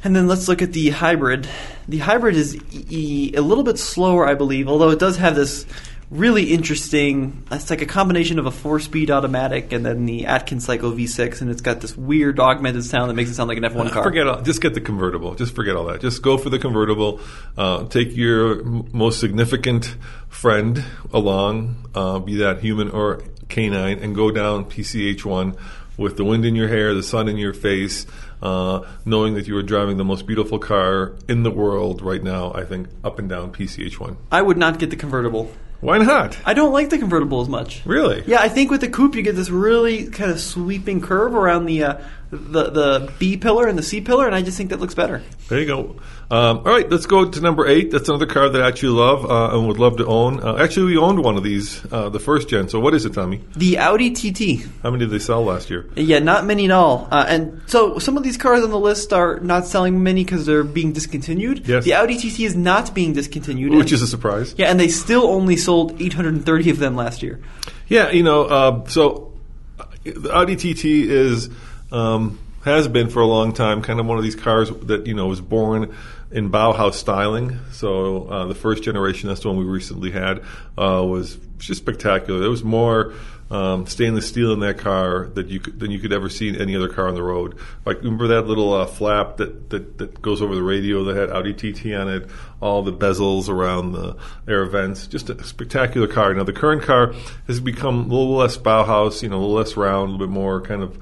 And 0.04 0.16
then 0.16 0.26
let's 0.26 0.48
look 0.48 0.62
at 0.62 0.72
the 0.72 0.90
hybrid. 0.90 1.48
The 1.86 1.98
hybrid 1.98 2.34
is 2.34 2.56
a 2.56 3.40
little 3.40 3.62
bit 3.62 3.78
slower, 3.78 4.26
I 4.26 4.34
believe, 4.34 4.68
although 4.68 4.90
it 4.90 4.98
does 4.98 5.16
have 5.18 5.36
this 5.36 5.64
really 6.12 6.44
interesting. 6.44 7.42
It's 7.50 7.70
like 7.70 7.80
a 7.80 7.86
combination 7.86 8.38
of 8.38 8.46
a 8.46 8.50
four-speed 8.50 9.10
automatic 9.10 9.72
and 9.72 9.84
then 9.84 10.04
the 10.04 10.26
Atkinson 10.26 10.60
Cycle 10.60 10.92
V6, 10.92 11.40
and 11.40 11.50
it's 11.50 11.62
got 11.62 11.80
this 11.80 11.96
weird 11.96 12.38
augmented 12.38 12.84
sound 12.84 13.10
that 13.10 13.14
makes 13.14 13.30
it 13.30 13.34
sound 13.34 13.48
like 13.48 13.56
an 13.56 13.64
F1 13.64 13.90
car. 13.90 14.04
Forget 14.04 14.26
all, 14.26 14.42
just 14.42 14.60
get 14.60 14.74
the 14.74 14.80
convertible. 14.80 15.34
Just 15.34 15.54
forget 15.54 15.74
all 15.74 15.86
that. 15.86 16.00
Just 16.00 16.22
go 16.22 16.36
for 16.36 16.50
the 16.50 16.58
convertible. 16.58 17.20
Uh, 17.56 17.84
take 17.84 18.14
your 18.14 18.60
m- 18.60 18.88
most 18.92 19.20
significant 19.20 19.96
friend 20.28 20.84
along, 21.12 21.88
uh, 21.94 22.18
be 22.18 22.36
that 22.36 22.60
human 22.60 22.90
or 22.90 23.22
canine, 23.48 23.98
and 23.98 24.14
go 24.14 24.30
down 24.30 24.66
PCH 24.66 25.24
one 25.24 25.56
with 25.96 26.16
the 26.16 26.24
wind 26.24 26.44
in 26.44 26.54
your 26.54 26.68
hair, 26.68 26.94
the 26.94 27.02
sun 27.02 27.28
in 27.28 27.38
your 27.38 27.54
face, 27.54 28.06
uh, 28.42 28.80
knowing 29.04 29.34
that 29.34 29.46
you 29.46 29.56
are 29.56 29.62
driving 29.62 29.96
the 29.96 30.04
most 30.04 30.26
beautiful 30.26 30.58
car 30.58 31.14
in 31.28 31.42
the 31.42 31.50
world 31.50 32.02
right 32.02 32.22
now. 32.22 32.52
I 32.54 32.64
think 32.64 32.88
up 33.02 33.18
and 33.18 33.28
down 33.28 33.52
PCH 33.52 33.98
one. 33.98 34.18
I 34.30 34.42
would 34.42 34.58
not 34.58 34.78
get 34.78 34.90
the 34.90 34.96
convertible. 34.96 35.50
Why 35.82 35.98
not? 35.98 36.38
I 36.46 36.54
don't 36.54 36.72
like 36.72 36.90
the 36.90 36.98
convertible 36.98 37.40
as 37.40 37.48
much. 37.48 37.84
Really? 37.84 38.22
Yeah, 38.24 38.40
I 38.40 38.48
think 38.48 38.70
with 38.70 38.82
the 38.82 38.88
coupe 38.88 39.16
you 39.16 39.22
get 39.22 39.34
this 39.34 39.50
really 39.50 40.06
kind 40.06 40.30
of 40.30 40.40
sweeping 40.40 41.00
curve 41.00 41.34
around 41.34 41.66
the 41.66 41.82
uh, 41.82 42.00
the 42.32 42.70
the 42.70 43.12
B 43.18 43.36
pillar 43.36 43.66
and 43.66 43.78
the 43.78 43.82
C 43.82 44.00
pillar, 44.00 44.26
and 44.26 44.34
I 44.34 44.40
just 44.40 44.56
think 44.56 44.70
that 44.70 44.80
looks 44.80 44.94
better. 44.94 45.22
There 45.48 45.60
you 45.60 45.66
go. 45.66 45.96
Um, 46.30 46.58
all 46.58 46.64
right, 46.64 46.88
let's 46.88 47.04
go 47.04 47.28
to 47.28 47.40
number 47.42 47.66
eight. 47.66 47.90
That's 47.90 48.08
another 48.08 48.24
car 48.24 48.48
that 48.48 48.62
I 48.62 48.66
actually 48.66 48.98
love 48.98 49.30
uh, 49.30 49.54
and 49.54 49.68
would 49.68 49.78
love 49.78 49.98
to 49.98 50.06
own. 50.06 50.40
Uh, 50.42 50.56
actually, 50.56 50.86
we 50.86 50.96
owned 50.96 51.22
one 51.22 51.36
of 51.36 51.42
these, 51.42 51.84
uh, 51.92 52.08
the 52.08 52.18
first 52.18 52.48
gen. 52.48 52.70
So, 52.70 52.80
what 52.80 52.94
is 52.94 53.04
it, 53.04 53.12
Tommy? 53.12 53.42
The 53.54 53.76
Audi 53.76 54.12
TT. 54.12 54.64
How 54.82 54.90
many 54.90 55.04
did 55.04 55.10
they 55.10 55.18
sell 55.18 55.44
last 55.44 55.68
year? 55.68 55.90
Yeah, 55.94 56.20
not 56.20 56.46
many 56.46 56.64
at 56.64 56.70
all. 56.70 57.06
Uh, 57.10 57.26
and 57.28 57.60
so 57.66 57.98
some 57.98 58.16
of 58.16 58.22
these 58.22 58.38
cars 58.38 58.64
on 58.64 58.70
the 58.70 58.78
list 58.78 59.12
are 59.12 59.40
not 59.40 59.66
selling 59.66 60.02
many 60.02 60.24
because 60.24 60.46
they're 60.46 60.64
being 60.64 60.92
discontinued. 60.92 61.68
Yes. 61.68 61.84
The 61.84 61.92
Audi 61.92 62.16
TT 62.16 62.40
is 62.40 62.56
not 62.56 62.94
being 62.94 63.12
discontinued. 63.12 63.72
Which 63.72 63.80
and- 63.80 63.92
is 63.92 64.00
a 64.00 64.06
surprise. 64.06 64.54
yeah, 64.56 64.70
and 64.70 64.80
they 64.80 64.88
still 64.88 65.24
only 65.26 65.58
sold 65.58 66.00
830 66.00 66.70
of 66.70 66.78
them 66.78 66.96
last 66.96 67.22
year. 67.22 67.40
Yeah, 67.88 68.10
you 68.10 68.22
know, 68.22 68.44
uh, 68.44 68.88
so 68.88 69.34
uh, 69.78 69.84
the 70.04 70.34
Audi 70.34 70.56
TT 70.56 70.86
is 71.10 71.50
um, 71.92 72.38
has 72.64 72.88
been 72.88 73.08
for 73.08 73.20
a 73.20 73.26
long 73.26 73.52
time 73.52 73.82
kind 73.82 74.00
of 74.00 74.06
one 74.06 74.18
of 74.18 74.24
these 74.24 74.36
cars 74.36 74.70
that 74.70 75.06
you 75.06 75.14
know 75.14 75.26
was 75.26 75.40
born 75.40 75.94
in 76.30 76.50
Bauhaus 76.50 76.94
styling. 76.94 77.58
So 77.72 78.26
uh, 78.26 78.46
the 78.46 78.54
first 78.54 78.82
generation, 78.82 79.28
that's 79.28 79.40
the 79.40 79.48
one 79.48 79.58
we 79.58 79.64
recently 79.64 80.10
had, 80.10 80.38
uh, 80.78 81.04
was 81.04 81.36
just 81.58 81.82
spectacular. 81.82 82.40
There 82.40 82.50
was 82.50 82.64
more 82.64 83.12
um, 83.50 83.86
stainless 83.86 84.26
steel 84.26 84.54
in 84.54 84.60
that 84.60 84.78
car 84.78 85.26
that 85.34 85.48
you 85.48 85.60
could, 85.60 85.78
than 85.78 85.90
you 85.90 85.98
could 85.98 86.12
ever 86.12 86.30
see 86.30 86.48
in 86.48 86.56
any 86.56 86.74
other 86.74 86.88
car 86.88 87.06
on 87.06 87.14
the 87.14 87.22
road. 87.22 87.58
Like 87.84 87.98
remember 87.98 88.28
that 88.28 88.46
little 88.46 88.72
uh, 88.72 88.86
flap 88.86 89.36
that, 89.36 89.68
that 89.68 89.98
that 89.98 90.22
goes 90.22 90.40
over 90.40 90.54
the 90.54 90.62
radio 90.62 91.04
that 91.04 91.16
had 91.16 91.30
Audi 91.30 91.52
TT 91.52 91.92
on 91.94 92.08
it, 92.08 92.30
all 92.62 92.82
the 92.82 92.94
bezels 92.94 93.50
around 93.50 93.92
the 93.92 94.16
air 94.48 94.64
vents, 94.64 95.06
just 95.06 95.28
a 95.28 95.44
spectacular 95.44 96.08
car. 96.08 96.32
Now 96.32 96.44
the 96.44 96.54
current 96.54 96.82
car 96.82 97.12
has 97.46 97.60
become 97.60 98.10
a 98.10 98.14
little 98.14 98.36
less 98.36 98.56
Bauhaus, 98.56 99.22
you 99.22 99.28
know, 99.28 99.36
a 99.36 99.40
little 99.40 99.56
less 99.56 99.76
round, 99.76 100.08
a 100.08 100.12
little 100.12 100.26
bit 100.26 100.32
more 100.32 100.62
kind 100.62 100.82
of 100.82 100.98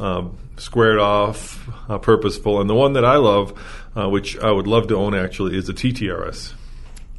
um, 0.00 0.38
squared 0.56 0.98
off, 0.98 1.68
uh, 1.88 1.98
purposeful. 1.98 2.60
And 2.60 2.68
the 2.68 2.74
one 2.74 2.94
that 2.94 3.04
I 3.04 3.16
love, 3.16 3.58
uh, 3.96 4.08
which 4.08 4.38
I 4.38 4.50
would 4.50 4.66
love 4.66 4.88
to 4.88 4.96
own 4.96 5.14
actually, 5.14 5.56
is 5.56 5.66
the 5.66 5.72
TTRS. 5.72 6.54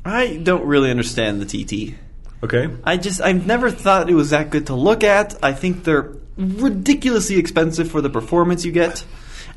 I 0.03 0.37
don't 0.37 0.65
really 0.65 0.91
understand 0.91 1.41
the 1.41 1.45
TT. 1.45 1.95
Okay. 2.43 2.69
I 2.83 2.97
just 2.97 3.21
I've 3.21 3.47
never 3.47 3.71
thought 3.71 4.09
it 4.09 4.13
was 4.13 4.29
that 4.29 4.49
good 4.51 4.67
to 4.67 4.75
look 4.75 5.03
at. 5.03 5.43
I 5.43 5.53
think 5.53 5.83
they're 5.83 6.15
ridiculously 6.37 7.37
expensive 7.37 7.89
for 7.89 8.01
the 8.01 8.09
performance 8.09 8.65
you 8.65 8.71
get. 8.71 9.03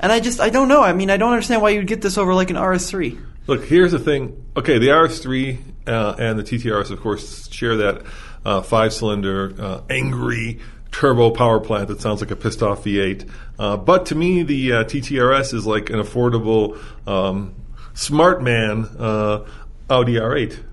And 0.00 0.12
I 0.12 0.20
just 0.20 0.40
I 0.40 0.50
don't 0.50 0.68
know. 0.68 0.82
I 0.82 0.92
mean, 0.92 1.10
I 1.10 1.16
don't 1.16 1.32
understand 1.32 1.60
why 1.60 1.70
you'd 1.70 1.86
get 1.86 2.00
this 2.00 2.16
over 2.16 2.34
like 2.34 2.50
an 2.50 2.56
RS3. 2.56 3.20
Look, 3.46 3.64
here's 3.64 3.92
the 3.92 3.98
thing. 3.98 4.44
Okay, 4.56 4.78
the 4.78 4.88
RS3 4.88 5.58
uh, 5.86 6.16
and 6.18 6.38
the 6.38 6.42
TTRS, 6.42 6.90
of 6.90 7.00
course, 7.00 7.50
share 7.50 7.78
that 7.78 8.02
uh, 8.44 8.62
five-cylinder, 8.62 9.54
uh, 9.58 9.80
angry 9.88 10.60
turbo 10.92 11.30
power 11.30 11.60
plant 11.60 11.88
that 11.88 12.00
sounds 12.00 12.20
like 12.20 12.30
a 12.30 12.36
pissed 12.36 12.62
off 12.62 12.84
V8. 12.84 13.28
Uh, 13.58 13.76
but 13.76 14.06
to 14.06 14.14
me, 14.14 14.42
the 14.42 14.72
uh, 14.72 14.84
TTRS 14.84 15.54
is 15.54 15.66
like 15.66 15.90
an 15.90 16.00
affordable, 16.00 16.78
um, 17.06 17.54
smart 17.94 18.42
man 18.42 18.84
uh, 18.98 19.44
Audi 19.90 20.14
R8. 20.14 20.64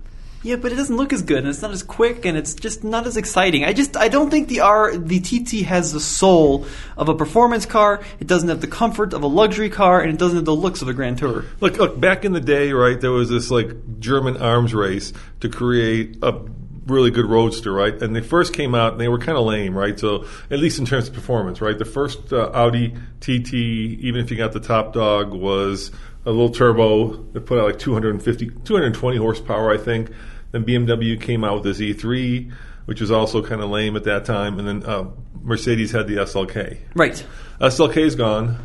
Yeah, 0.42 0.54
but 0.54 0.70
it 0.70 0.76
doesn't 0.76 0.96
look 0.96 1.12
as 1.12 1.22
good, 1.22 1.38
and 1.38 1.48
it's 1.48 1.60
not 1.60 1.72
as 1.72 1.82
quick, 1.82 2.24
and 2.24 2.38
it's 2.38 2.54
just 2.54 2.84
not 2.84 3.04
as 3.08 3.16
exciting. 3.16 3.64
I 3.64 3.72
just 3.72 3.96
I 3.96 4.06
don't 4.06 4.30
think 4.30 4.46
the 4.46 4.60
R 4.60 4.96
the 4.96 5.18
TT 5.18 5.66
has 5.66 5.92
the 5.92 5.98
soul 5.98 6.66
of 6.96 7.08
a 7.08 7.16
performance 7.16 7.66
car. 7.66 8.00
It 8.20 8.28
doesn't 8.28 8.48
have 8.48 8.60
the 8.60 8.68
comfort 8.68 9.12
of 9.12 9.24
a 9.24 9.26
luxury 9.26 9.70
car, 9.70 10.00
and 10.00 10.08
it 10.08 10.18
doesn't 10.18 10.36
have 10.36 10.44
the 10.44 10.54
looks 10.54 10.82
of 10.82 10.88
a 10.88 10.92
Grand 10.92 11.18
Tour. 11.18 11.46
Look, 11.60 11.78
look, 11.78 11.98
back 11.98 12.24
in 12.24 12.32
the 12.32 12.40
day, 12.40 12.72
right, 12.72 13.00
there 13.00 13.10
was 13.10 13.28
this 13.28 13.50
like 13.50 13.98
German 13.98 14.36
arms 14.36 14.72
race 14.72 15.12
to 15.40 15.48
create 15.48 16.18
a 16.22 16.38
really 16.86 17.10
good 17.10 17.26
roadster, 17.26 17.72
right? 17.72 17.94
And 18.00 18.14
they 18.14 18.20
first 18.20 18.52
came 18.54 18.74
out 18.74 18.92
and 18.92 19.00
they 19.00 19.08
were 19.08 19.18
kind 19.18 19.36
of 19.36 19.44
lame, 19.44 19.76
right? 19.76 19.98
So 19.98 20.24
at 20.50 20.58
least 20.60 20.78
in 20.78 20.86
terms 20.86 21.08
of 21.08 21.14
performance, 21.14 21.60
right? 21.60 21.76
The 21.76 21.84
first 21.84 22.32
uh, 22.32 22.50
Audi 22.54 22.94
TT, 23.20 23.52
even 23.54 24.20
if 24.24 24.30
you 24.30 24.36
got 24.36 24.52
the 24.52 24.60
top 24.60 24.92
dog, 24.92 25.32
was 25.32 25.90
a 26.24 26.30
little 26.30 26.50
turbo 26.50 27.22
that 27.32 27.42
put 27.46 27.58
out 27.58 27.66
like 27.66 27.78
250, 27.78 28.50
220 28.64 29.16
horsepower, 29.16 29.72
I 29.72 29.78
think. 29.78 30.10
Then 30.52 30.64
BMW 30.64 31.20
came 31.20 31.42
out 31.44 31.62
with 31.62 31.76
the 31.76 31.92
Z3, 31.94 32.52
which 32.86 33.00
was 33.00 33.10
also 33.10 33.42
kind 33.42 33.60
of 33.62 33.70
lame 33.70 33.96
at 33.96 34.04
that 34.04 34.24
time, 34.24 34.58
and 34.58 34.66
then 34.68 34.84
uh, 34.88 35.06
Mercedes 35.42 35.90
had 35.90 36.06
the 36.06 36.16
SLK. 36.16 36.78
Right. 36.94 37.24
SLK 37.60 37.96
is 37.96 38.14
gone, 38.14 38.56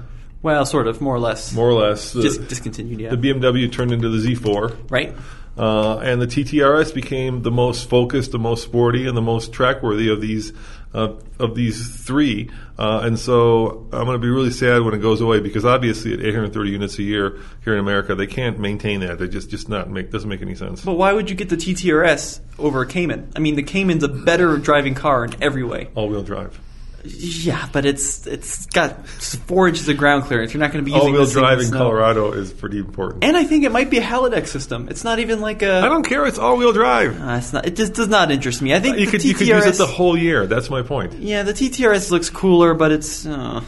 Well, 0.44 0.66
sort 0.66 0.88
of, 0.88 1.02
more 1.02 1.16
or 1.16 1.20
less. 1.20 1.54
more 1.54 1.70
or 1.70 1.74
less. 1.74 2.14
Just 2.14 2.48
discontinued, 2.48 3.00
yeah. 3.00 3.10
the 3.10 3.18
BMW 3.18 3.72
turned 3.72 3.92
into 3.92 4.10
the 4.10 4.36
Z4. 4.36 4.92
right. 4.92 5.16
Uh, 5.58 5.98
and 5.98 6.22
the 6.22 6.28
TTRS 6.28 6.94
became 6.94 7.42
the 7.42 7.52
most 7.52 7.90
focused, 7.90 8.32
the 8.32 8.40
most 8.40 8.64
sporty, 8.64 9.08
and 9.08 9.18
the 9.18 9.22
most 9.22 9.52
trackworthy 9.52 10.10
of 10.10 10.22
these 10.22 10.54
uh, 10.94 11.14
of 11.40 11.56
these 11.56 12.04
three. 12.04 12.50
Uh, 12.78 13.02
and 13.04 13.18
so 13.18 13.88
I'm 13.92 14.06
going 14.06 14.14
to 14.14 14.20
be 14.20 14.30
really 14.30 14.52
sad 14.52 14.82
when 14.82 14.94
it 14.94 15.00
goes 15.00 15.22
away 15.22 15.40
because 15.40 15.66
obviously 15.66 16.14
at 16.14 16.20
830 16.20 16.70
units 16.70 17.00
a 17.00 17.04
year 17.04 17.40
here 17.64 17.74
in 17.74 17.80
America, 17.80 18.16
they 18.16 18.28
can't 18.28 18.60
maintain 18.60 19.02
that. 19.02 19.20
They 19.20 19.28
just 19.28 19.50
just 19.50 19.70
not 19.70 19.90
make 19.90 20.12
doesn't 20.12 20.30
make 20.30 20.42
any 20.42 20.56
sense. 20.56 20.84
But 20.84 20.94
why 20.94 21.14
would 21.14 21.30
you 21.30 21.36
get 21.36 21.50
the 21.50 21.58
TTRS 21.58 22.40
over 22.58 22.82
a 22.82 22.88
Cayman? 22.88 23.32
I 23.36 23.40
mean, 23.40 23.56
the 23.56 23.64
Cayman's 23.64 24.04
a 24.04 24.10
better 24.10 24.58
driving 24.58 24.96
car 24.96 25.26
in 25.26 25.42
every 25.42 25.64
way. 25.64 25.90
All 25.96 26.10
wheel 26.10 26.24
drive. 26.24 26.60
Yeah, 27.04 27.68
but 27.72 27.86
it's 27.86 28.28
it's 28.28 28.66
got 28.68 29.08
four 29.08 29.68
inches 29.68 29.90
of 29.90 29.98
ground 29.98 30.26
clearance. 30.26 30.54
You're 30.54 30.60
not 30.62 30.72
going 30.72 30.86
to 30.86 30.86
be 30.86 30.92
using 30.96 31.08
All 31.08 31.14
wheel 31.14 31.26
drive 31.26 31.60
in 31.60 31.66
snow. 31.66 31.78
Colorado 31.80 32.32
is 32.34 32.54
pretty 32.54 32.78
important. 32.78 33.24
And 33.24 33.36
I 33.36 33.44
think 33.44 33.64
it 33.64 33.72
might 33.72 33.90
be 33.90 33.98
a 33.98 34.04
Haldex 34.04 34.48
system. 34.48 34.88
It's 34.90 35.04
not 35.04 35.20
even 35.20 35.42
like 35.42 35.62
a. 35.64 35.80
I 35.80 35.90
don't 35.90 36.04
care. 36.04 36.26
It's 36.28 36.38
all 36.38 36.58
wheel 36.58 36.74
drive. 36.74 37.20
Uh, 37.20 37.38
it's 37.38 37.54
not. 37.54 37.66
It 37.66 37.76
just 37.76 37.94
does 37.94 38.08
not 38.08 38.30
interest 38.32 38.62
me. 38.62 38.74
I 38.76 38.80
think 38.80 38.98
You 39.00 39.06
the 39.06 39.12
could 39.12 39.22
TTRS. 39.22 39.26
you 39.26 39.34
could 39.36 39.48
use 39.48 39.66
it 39.66 39.78
the 39.78 39.88
whole 39.88 40.16
year. 40.18 40.46
That's 40.46 40.70
my 40.70 40.84
point. 40.84 41.14
yeah, 41.14 41.44
the 41.44 41.54
TTRS 41.54 42.12
looks 42.12 42.30
cooler, 42.30 42.74
but 42.76 42.92
it's. 42.92 43.26
Uh, 43.26 43.62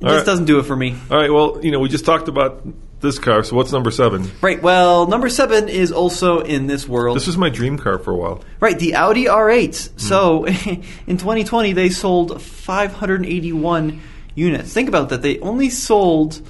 it 0.00 0.04
All 0.04 0.10
just 0.10 0.18
right. 0.18 0.26
doesn't 0.26 0.44
do 0.46 0.58
it 0.58 0.64
for 0.64 0.76
me. 0.76 0.96
All 1.10 1.16
right. 1.16 1.32
Well, 1.32 1.60
you 1.62 1.70
know, 1.70 1.78
we 1.78 1.88
just 1.88 2.04
talked 2.04 2.28
about 2.28 2.66
this 3.04 3.20
car. 3.20 3.44
So 3.44 3.54
what's 3.54 3.70
number 3.70 3.92
seven? 3.92 4.28
Right. 4.40 4.60
Well, 4.60 5.06
number 5.06 5.28
seven 5.28 5.68
is 5.68 5.92
also 5.92 6.40
in 6.40 6.66
this 6.66 6.88
world. 6.88 7.16
This 7.16 7.28
was 7.28 7.38
my 7.38 7.50
dream 7.50 7.78
car 7.78 7.98
for 7.98 8.10
a 8.10 8.16
while. 8.16 8.42
Right, 8.58 8.76
the 8.76 8.96
Audi 8.96 9.26
R8. 9.26 10.00
So 10.00 10.46
in 11.06 11.18
2020, 11.18 11.72
they 11.72 11.90
sold 11.90 12.42
581 12.42 14.00
units. 14.34 14.72
Think 14.72 14.88
about 14.88 15.10
that. 15.10 15.22
They 15.22 15.38
only 15.38 15.70
sold 15.70 16.42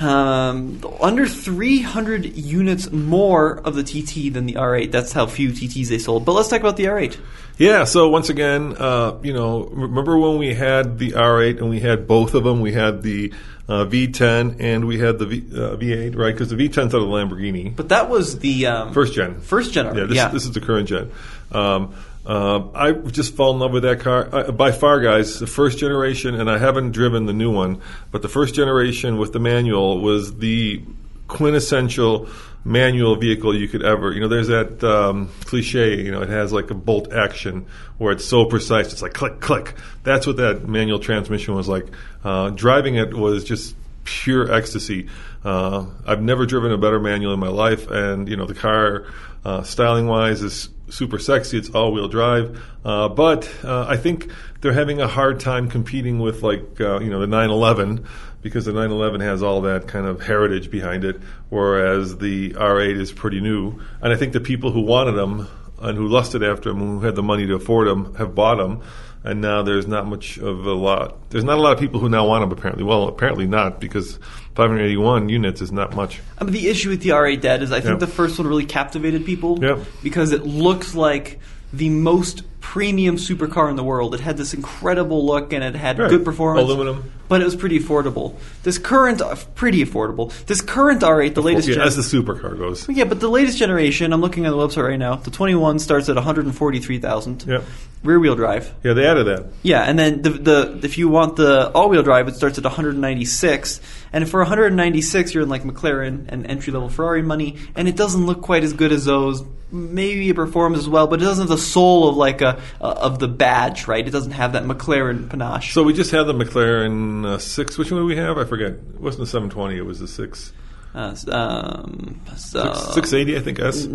um, 0.00 0.80
under 1.00 1.26
300 1.26 2.36
units 2.36 2.90
more 2.90 3.60
of 3.60 3.74
the 3.74 3.84
TT 3.84 4.32
than 4.32 4.46
the 4.46 4.54
R8. 4.54 4.90
That's 4.90 5.12
how 5.12 5.26
few 5.26 5.50
TTs 5.50 5.88
they 5.88 5.98
sold. 5.98 6.24
But 6.24 6.32
let's 6.32 6.48
talk 6.48 6.60
about 6.60 6.76
the 6.76 6.86
R8. 6.86 7.18
Yeah, 7.62 7.84
so 7.84 8.08
once 8.08 8.28
again, 8.28 8.74
uh, 8.76 9.20
you 9.22 9.32
know, 9.32 9.66
remember 9.66 10.18
when 10.18 10.36
we 10.36 10.52
had 10.52 10.98
the 10.98 11.12
R8 11.12 11.58
and 11.58 11.70
we 11.70 11.78
had 11.78 12.08
both 12.08 12.34
of 12.34 12.42
them? 12.42 12.60
We 12.60 12.72
had 12.72 13.02
the 13.02 13.32
uh, 13.68 13.84
V10 13.84 14.56
and 14.58 14.84
we 14.84 14.98
had 14.98 15.20
the 15.20 15.26
v, 15.26 15.38
uh, 15.52 15.76
V8, 15.76 16.16
right? 16.16 16.34
Because 16.34 16.50
the 16.50 16.56
V10's 16.56 16.92
out 16.92 17.02
of 17.02 17.02
the 17.02 17.06
Lamborghini. 17.06 17.76
But 17.76 17.90
that 17.90 18.10
was 18.10 18.40
the 18.40 18.66
um, 18.66 18.92
First 18.92 19.14
gen. 19.14 19.40
First 19.40 19.72
gen. 19.72 19.94
Yeah, 19.94 20.06
this, 20.06 20.16
yeah. 20.16 20.28
this 20.28 20.44
is 20.44 20.50
the 20.50 20.60
current 20.60 20.88
gen. 20.88 21.12
Um, 21.52 21.94
um, 22.26 22.72
I 22.74 22.94
just 22.94 23.36
fell 23.36 23.52
in 23.52 23.60
love 23.60 23.70
with 23.70 23.84
that 23.84 24.00
car. 24.00 24.28
I, 24.32 24.50
by 24.50 24.72
far, 24.72 24.98
guys, 25.00 25.38
the 25.38 25.46
first 25.46 25.78
generation, 25.78 26.34
and 26.34 26.50
I 26.50 26.58
haven't 26.58 26.90
driven 26.90 27.26
the 27.26 27.32
new 27.32 27.52
one, 27.52 27.80
but 28.10 28.22
the 28.22 28.28
first 28.28 28.56
generation 28.56 29.18
with 29.18 29.32
the 29.32 29.38
manual 29.38 30.00
was 30.00 30.38
the 30.38 30.82
quintessential 31.28 32.28
manual 32.64 33.16
vehicle 33.16 33.54
you 33.54 33.68
could 33.68 33.82
ever. 33.82 34.12
You 34.12 34.20
know, 34.20 34.28
there's 34.28 34.48
that 34.48 34.82
um, 34.84 35.28
cliche. 35.44 36.00
You 36.00 36.12
know, 36.12 36.22
it 36.22 36.28
has 36.28 36.52
like 36.52 36.70
a 36.70 36.74
bolt 36.74 37.12
action 37.12 37.66
where 37.98 38.12
it's 38.12 38.24
so 38.24 38.44
precise. 38.44 38.92
It's 38.92 39.02
like 39.02 39.14
click, 39.14 39.40
click. 39.40 39.74
That's 40.02 40.26
what 40.26 40.36
that 40.36 40.68
manual 40.68 40.98
transmission 40.98 41.54
was 41.54 41.68
like. 41.68 41.86
Uh, 42.24 42.50
driving 42.50 42.96
it 42.96 43.14
was 43.14 43.44
just 43.44 43.74
pure 44.04 44.52
ecstasy. 44.52 45.08
Uh, 45.44 45.86
I've 46.06 46.22
never 46.22 46.46
driven 46.46 46.72
a 46.72 46.78
better 46.78 47.00
manual 47.00 47.34
in 47.34 47.40
my 47.40 47.48
life, 47.48 47.90
and 47.90 48.28
you 48.28 48.36
know 48.36 48.46
the 48.46 48.54
car, 48.54 49.06
uh, 49.44 49.62
styling 49.62 50.06
wise, 50.06 50.42
is 50.42 50.68
super 50.88 51.18
sexy. 51.18 51.58
It's 51.58 51.70
all 51.70 51.92
wheel 51.92 52.08
drive, 52.08 52.62
uh, 52.84 53.08
but 53.08 53.50
uh, 53.64 53.86
I 53.88 53.96
think 53.96 54.30
they're 54.60 54.72
having 54.72 55.00
a 55.00 55.08
hard 55.08 55.40
time 55.40 55.68
competing 55.68 56.20
with 56.20 56.42
like 56.42 56.80
uh, 56.80 57.00
you 57.00 57.10
know 57.10 57.20
the 57.20 57.26
911 57.26 58.06
because 58.42 58.64
the 58.66 58.72
911 58.72 59.20
has 59.20 59.42
all 59.42 59.62
that 59.62 59.86
kind 59.88 60.06
of 60.06 60.20
heritage 60.20 60.70
behind 60.70 61.04
it, 61.04 61.20
whereas 61.48 62.18
the 62.18 62.50
R8 62.50 63.00
is 63.00 63.12
pretty 63.12 63.40
new. 63.40 63.80
And 64.00 64.12
I 64.12 64.16
think 64.16 64.32
the 64.32 64.40
people 64.40 64.72
who 64.72 64.80
wanted 64.82 65.12
them 65.12 65.48
and 65.80 65.96
who 65.96 66.06
lusted 66.08 66.42
after 66.44 66.68
them, 66.70 66.80
and 66.82 67.00
who 67.00 67.06
had 67.06 67.16
the 67.16 67.22
money 67.22 67.46
to 67.46 67.54
afford 67.54 67.88
them, 67.88 68.14
have 68.16 68.34
bought 68.34 68.56
them. 68.56 68.82
And 69.24 69.40
now 69.40 69.62
there's 69.62 69.86
not 69.86 70.06
much 70.06 70.36
of 70.38 70.66
a 70.66 70.72
lot. 70.72 71.30
There's 71.30 71.44
not 71.44 71.58
a 71.58 71.60
lot 71.60 71.72
of 71.72 71.78
people 71.78 72.00
who 72.00 72.08
now 72.08 72.26
want 72.26 72.42
them. 72.42 72.56
Apparently, 72.56 72.82
well, 72.84 73.06
apparently 73.08 73.46
not 73.46 73.80
because 73.80 74.18
581 74.56 75.28
units 75.28 75.60
is 75.60 75.70
not 75.72 75.94
much. 75.94 76.20
I 76.38 76.44
mean, 76.44 76.52
the 76.52 76.68
issue 76.68 76.90
with 76.90 77.02
the 77.02 77.10
R8 77.10 77.40
Dead 77.40 77.62
is 77.62 77.70
I 77.72 77.80
think 77.80 77.94
Yeah. 77.94 77.98
the 77.98 78.06
first 78.08 78.38
one 78.38 78.48
really 78.48 78.64
captivated 78.64 79.24
people 79.24 79.58
Yeah. 79.62 79.78
because 80.02 80.32
it 80.32 80.44
looks 80.44 80.94
like 80.94 81.38
the 81.72 81.88
most 81.88 82.42
premium 82.60 83.16
supercar 83.16 83.70
in 83.70 83.76
the 83.76 83.84
world. 83.84 84.14
It 84.14 84.20
had 84.20 84.36
this 84.36 84.54
incredible 84.54 85.24
look 85.24 85.52
and 85.52 85.64
it 85.64 85.74
had 85.74 85.98
Right. 85.98 86.10
good 86.10 86.24
performance. 86.24 86.68
Aluminum. 86.68 87.04
But 87.32 87.40
it 87.40 87.44
was 87.44 87.56
pretty 87.56 87.78
affordable. 87.80 88.34
This 88.62 88.76
current, 88.76 89.22
uh, 89.22 89.34
pretty 89.54 89.82
affordable. 89.82 90.30
This 90.44 90.60
current 90.60 91.00
R8, 91.00 91.32
the 91.34 91.40
latest 91.40 91.66
Yeah, 91.66 91.76
gen- 91.76 91.86
as 91.86 91.96
the 91.96 92.02
supercar 92.02 92.58
goes. 92.58 92.86
yeah, 92.90 93.04
but 93.04 93.20
the 93.20 93.28
latest 93.38 93.56
generation, 93.58 94.12
I'm 94.12 94.20
looking 94.20 94.44
on 94.46 94.52
the 94.52 94.58
website 94.58 94.86
right 94.86 94.98
now. 94.98 95.14
The 95.14 95.30
21 95.30 95.78
starts 95.78 96.10
at 96.10 96.16
143,000. 96.16 97.44
Yeah. 97.48 97.60
Rear 98.04 98.18
wheel 98.20 98.34
drive. 98.36 98.70
Yeah, 98.84 98.92
they 98.92 99.06
added 99.06 99.26
that. 99.28 99.46
Yeah, 99.62 99.80
and 99.82 99.98
then 99.98 100.20
the, 100.22 100.30
the 100.30 100.80
if 100.82 100.98
you 100.98 101.08
want 101.08 101.36
the 101.36 101.70
all-wheel 101.72 102.02
drive, 102.02 102.28
it 102.28 102.34
starts 102.36 102.58
at 102.58 102.64
196, 102.64 103.80
and 104.12 104.28
for 104.28 104.40
196, 104.40 105.34
you're 105.34 105.42
in 105.42 105.48
like 105.48 105.62
McLaren 105.62 106.26
and 106.28 106.46
entry-level 106.46 106.90
Ferrari 106.90 107.22
money, 107.22 107.56
and 107.74 107.88
it 107.88 107.96
doesn't 107.96 108.26
look 108.26 108.42
quite 108.42 108.64
as 108.64 108.72
good 108.72 108.92
as 108.92 109.04
those. 109.04 109.42
Maybe 109.70 110.28
it 110.28 110.36
performs 110.36 110.78
as 110.78 110.88
well, 110.88 111.06
but 111.06 111.22
it 111.22 111.24
doesn't 111.24 111.48
have 111.48 111.56
the 111.56 111.62
soul 111.62 112.08
of 112.08 112.16
like 112.16 112.42
a 112.42 112.60
uh, 112.80 112.92
of 112.92 113.18
the 113.18 113.28
badge, 113.28 113.88
right? 113.88 114.06
It 114.06 114.10
doesn't 114.10 114.32
have 114.32 114.52
that 114.52 114.64
McLaren 114.64 115.30
panache. 115.30 115.72
So 115.72 115.82
we 115.82 115.94
just 115.94 116.10
had 116.10 116.24
the 116.24 116.34
McLaren 116.34 117.24
uh, 117.24 117.38
six. 117.38 117.78
Which 117.78 117.90
one 117.90 118.02
did 118.02 118.06
we 118.06 118.16
have? 118.16 118.36
I 118.36 118.44
forget. 118.44 118.72
It 118.72 119.00
wasn't 119.00 119.20
the 119.20 119.26
720. 119.26 119.78
It 119.78 119.86
was 119.86 119.98
the 120.00 120.08
six. 120.08 120.52
Uh, 120.94 121.14
um, 121.28 122.20
so, 122.36 122.72
Six- 122.74 123.10
680, 123.10 123.36
I 123.36 123.40
think. 123.40 123.58
S. 123.60 123.86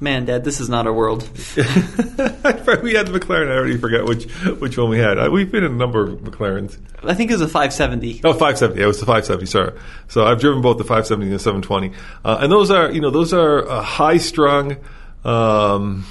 man, 0.00 0.24
Dad, 0.24 0.44
this 0.44 0.60
is 0.60 0.68
not 0.68 0.86
our 0.86 0.92
world. 0.92 1.22
we 1.56 1.64
had 1.64 3.06
the 3.06 3.18
McLaren. 3.20 3.50
I 3.50 3.56
already 3.56 3.76
forgot 3.76 4.06
which 4.06 4.24
which 4.60 4.78
one 4.78 4.88
we 4.88 4.98
had. 4.98 5.18
Uh, 5.18 5.28
We've 5.30 5.50
been 5.52 5.64
in 5.64 5.72
a 5.72 5.74
number 5.74 6.02
of 6.04 6.20
McLarens. 6.20 6.78
I 7.04 7.14
think 7.14 7.30
it 7.30 7.34
was 7.34 7.42
a 7.42 7.46
570. 7.48 8.22
Oh, 8.24 8.32
570. 8.32 8.78
Yeah, 8.78 8.84
it 8.84 8.86
was 8.88 9.00
the 9.00 9.06
570. 9.06 9.46
Sorry. 9.46 9.72
So 10.08 10.24
I've 10.24 10.40
driven 10.40 10.62
both 10.62 10.78
the 10.78 10.84
570 10.84 11.26
and 11.26 11.34
the 11.34 11.38
720, 11.38 11.92
uh, 12.24 12.38
and 12.40 12.50
those 12.50 12.70
are 12.70 12.90
you 12.90 13.00
know 13.00 13.10
those 13.10 13.32
are 13.34 13.68
uh, 13.68 13.82
high 13.82 14.16
strung. 14.16 14.76
Um, 15.24 16.06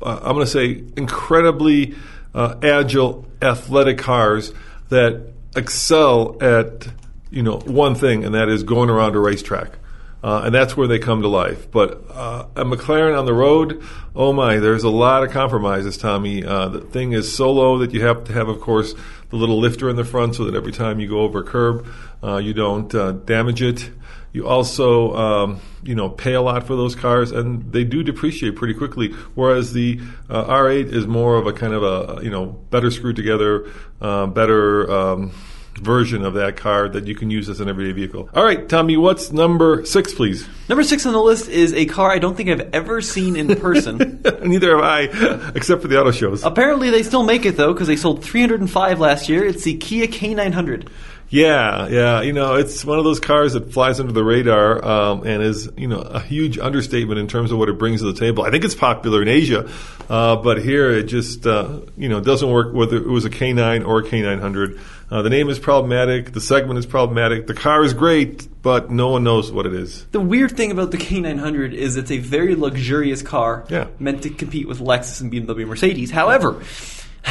uh, 0.00 0.16
I'm 0.22 0.34
going 0.34 0.46
to 0.46 0.46
say, 0.46 0.84
incredibly 0.96 1.96
uh, 2.34 2.54
agile, 2.62 3.26
athletic 3.42 3.98
cars 3.98 4.52
that 4.90 5.32
excel 5.56 6.36
at 6.40 6.86
you 7.30 7.42
know 7.42 7.58
one 7.58 7.94
thing, 7.94 8.24
and 8.24 8.34
that 8.34 8.48
is 8.48 8.62
going 8.62 8.90
around 8.90 9.14
a 9.14 9.20
racetrack. 9.20 9.78
Uh, 10.22 10.42
and 10.46 10.54
that's 10.54 10.76
where 10.76 10.88
they 10.88 10.98
come 10.98 11.22
to 11.22 11.28
life. 11.28 11.70
But 11.70 12.04
uh, 12.10 12.46
a 12.56 12.64
McLaren 12.64 13.16
on 13.16 13.24
the 13.24 13.32
road, 13.32 13.82
oh 14.16 14.32
my, 14.32 14.58
there's 14.58 14.82
a 14.82 14.90
lot 14.90 15.22
of 15.22 15.30
compromises, 15.30 15.96
Tommy. 15.96 16.44
Uh, 16.44 16.68
the 16.68 16.80
thing 16.80 17.12
is 17.12 17.34
so 17.34 17.52
low 17.52 17.78
that 17.78 17.94
you 17.94 18.04
have 18.04 18.24
to 18.24 18.32
have, 18.32 18.48
of 18.48 18.60
course, 18.60 18.94
the 19.30 19.36
little 19.36 19.60
lifter 19.60 19.88
in 19.88 19.94
the 19.94 20.04
front 20.04 20.34
so 20.34 20.44
that 20.44 20.56
every 20.56 20.72
time 20.72 20.98
you 20.98 21.08
go 21.08 21.20
over 21.20 21.40
a 21.40 21.44
curb, 21.44 21.86
uh, 22.22 22.38
you 22.38 22.52
don't 22.52 22.92
uh, 22.94 23.12
damage 23.12 23.62
it. 23.62 23.90
You 24.32 24.46
also, 24.48 25.14
um, 25.14 25.60
you 25.84 25.94
know, 25.94 26.08
pay 26.08 26.34
a 26.34 26.42
lot 26.42 26.66
for 26.66 26.74
those 26.74 26.96
cars, 26.96 27.30
and 27.30 27.72
they 27.72 27.84
do 27.84 28.02
depreciate 28.02 28.56
pretty 28.56 28.74
quickly. 28.74 29.12
Whereas 29.36 29.72
the 29.72 30.00
uh, 30.28 30.44
R8 30.44 30.92
is 30.92 31.06
more 31.06 31.36
of 31.36 31.46
a 31.46 31.52
kind 31.52 31.72
of 31.72 31.82
a, 31.84 32.24
you 32.24 32.30
know, 32.30 32.46
better 32.46 32.90
screwed 32.90 33.16
together, 33.16 33.70
better. 34.00 34.90
Um, 34.90 35.32
version 35.78 36.24
of 36.24 36.34
that 36.34 36.56
car 36.56 36.88
that 36.88 37.06
you 37.06 37.14
can 37.14 37.30
use 37.30 37.48
as 37.48 37.60
an 37.60 37.68
everyday 37.68 37.92
vehicle. 37.92 38.28
All 38.34 38.44
right, 38.44 38.68
Tommy, 38.68 38.96
what's 38.96 39.32
number 39.32 39.84
six, 39.84 40.14
please? 40.14 40.48
Number 40.68 40.84
six 40.84 41.06
on 41.06 41.12
the 41.12 41.20
list 41.20 41.48
is 41.48 41.72
a 41.72 41.86
car 41.86 42.10
I 42.10 42.18
don't 42.18 42.36
think 42.36 42.50
I've 42.50 42.74
ever 42.74 43.00
seen 43.00 43.36
in 43.36 43.56
person. 43.56 43.98
Neither 44.42 44.76
have 44.76 44.84
I, 44.84 45.52
except 45.54 45.82
for 45.82 45.88
the 45.88 46.00
auto 46.00 46.10
shows. 46.10 46.44
Apparently, 46.44 46.90
they 46.90 47.02
still 47.02 47.22
make 47.22 47.46
it 47.46 47.56
though 47.56 47.72
because 47.72 47.88
they 47.88 47.96
sold 47.96 48.22
305 48.22 49.00
last 49.00 49.28
year. 49.28 49.44
It's 49.44 49.64
the 49.64 49.76
Kia 49.76 50.06
K900. 50.06 50.88
Yeah, 51.30 51.88
yeah. 51.88 52.22
You 52.22 52.32
know, 52.32 52.54
it's 52.54 52.84
one 52.84 52.98
of 52.98 53.04
those 53.04 53.20
cars 53.20 53.52
that 53.52 53.72
flies 53.72 54.00
under 54.00 54.12
the 54.12 54.24
radar 54.24 54.82
um, 54.82 55.26
and 55.26 55.42
is, 55.42 55.68
you 55.76 55.86
know, 55.86 56.00
a 56.00 56.20
huge 56.20 56.58
understatement 56.58 57.20
in 57.20 57.28
terms 57.28 57.52
of 57.52 57.58
what 57.58 57.68
it 57.68 57.78
brings 57.78 58.00
to 58.00 58.10
the 58.10 58.18
table. 58.18 58.44
I 58.44 58.50
think 58.50 58.64
it's 58.64 58.74
popular 58.74 59.20
in 59.20 59.28
Asia, 59.28 59.70
uh, 60.08 60.36
but 60.36 60.62
here 60.62 60.90
it 60.90 61.04
just, 61.04 61.46
uh, 61.46 61.80
you 61.98 62.08
know, 62.08 62.20
doesn't 62.20 62.50
work 62.50 62.72
whether 62.72 62.96
it 62.96 63.06
was 63.06 63.26
a 63.26 63.30
K9 63.30 63.86
or 63.86 64.00
a 64.00 64.02
K900. 64.04 64.80
Uh, 65.10 65.22
the 65.22 65.30
name 65.30 65.48
is 65.48 65.58
problematic. 65.58 66.32
The 66.32 66.40
segment 66.40 66.78
is 66.78 66.84
problematic. 66.86 67.46
The 67.46 67.54
car 67.54 67.82
is 67.82 67.94
great, 67.94 68.46
but 68.62 68.90
no 68.90 69.08
one 69.08 69.24
knows 69.24 69.50
what 69.50 69.64
it 69.64 69.72
is. 69.74 70.04
The 70.12 70.20
weird 70.20 70.56
thing 70.56 70.70
about 70.70 70.90
the 70.90 70.98
K900 70.98 71.72
is 71.72 71.96
it's 71.96 72.10
a 72.10 72.18
very 72.18 72.54
luxurious 72.54 73.22
car 73.22 73.64
Yeah. 73.70 73.86
meant 73.98 74.22
to 74.24 74.30
compete 74.30 74.68
with 74.68 74.80
Lexus 74.80 75.20
and 75.22 75.32
BMW 75.32 75.66
Mercedes. 75.66 76.10
However, 76.10 76.52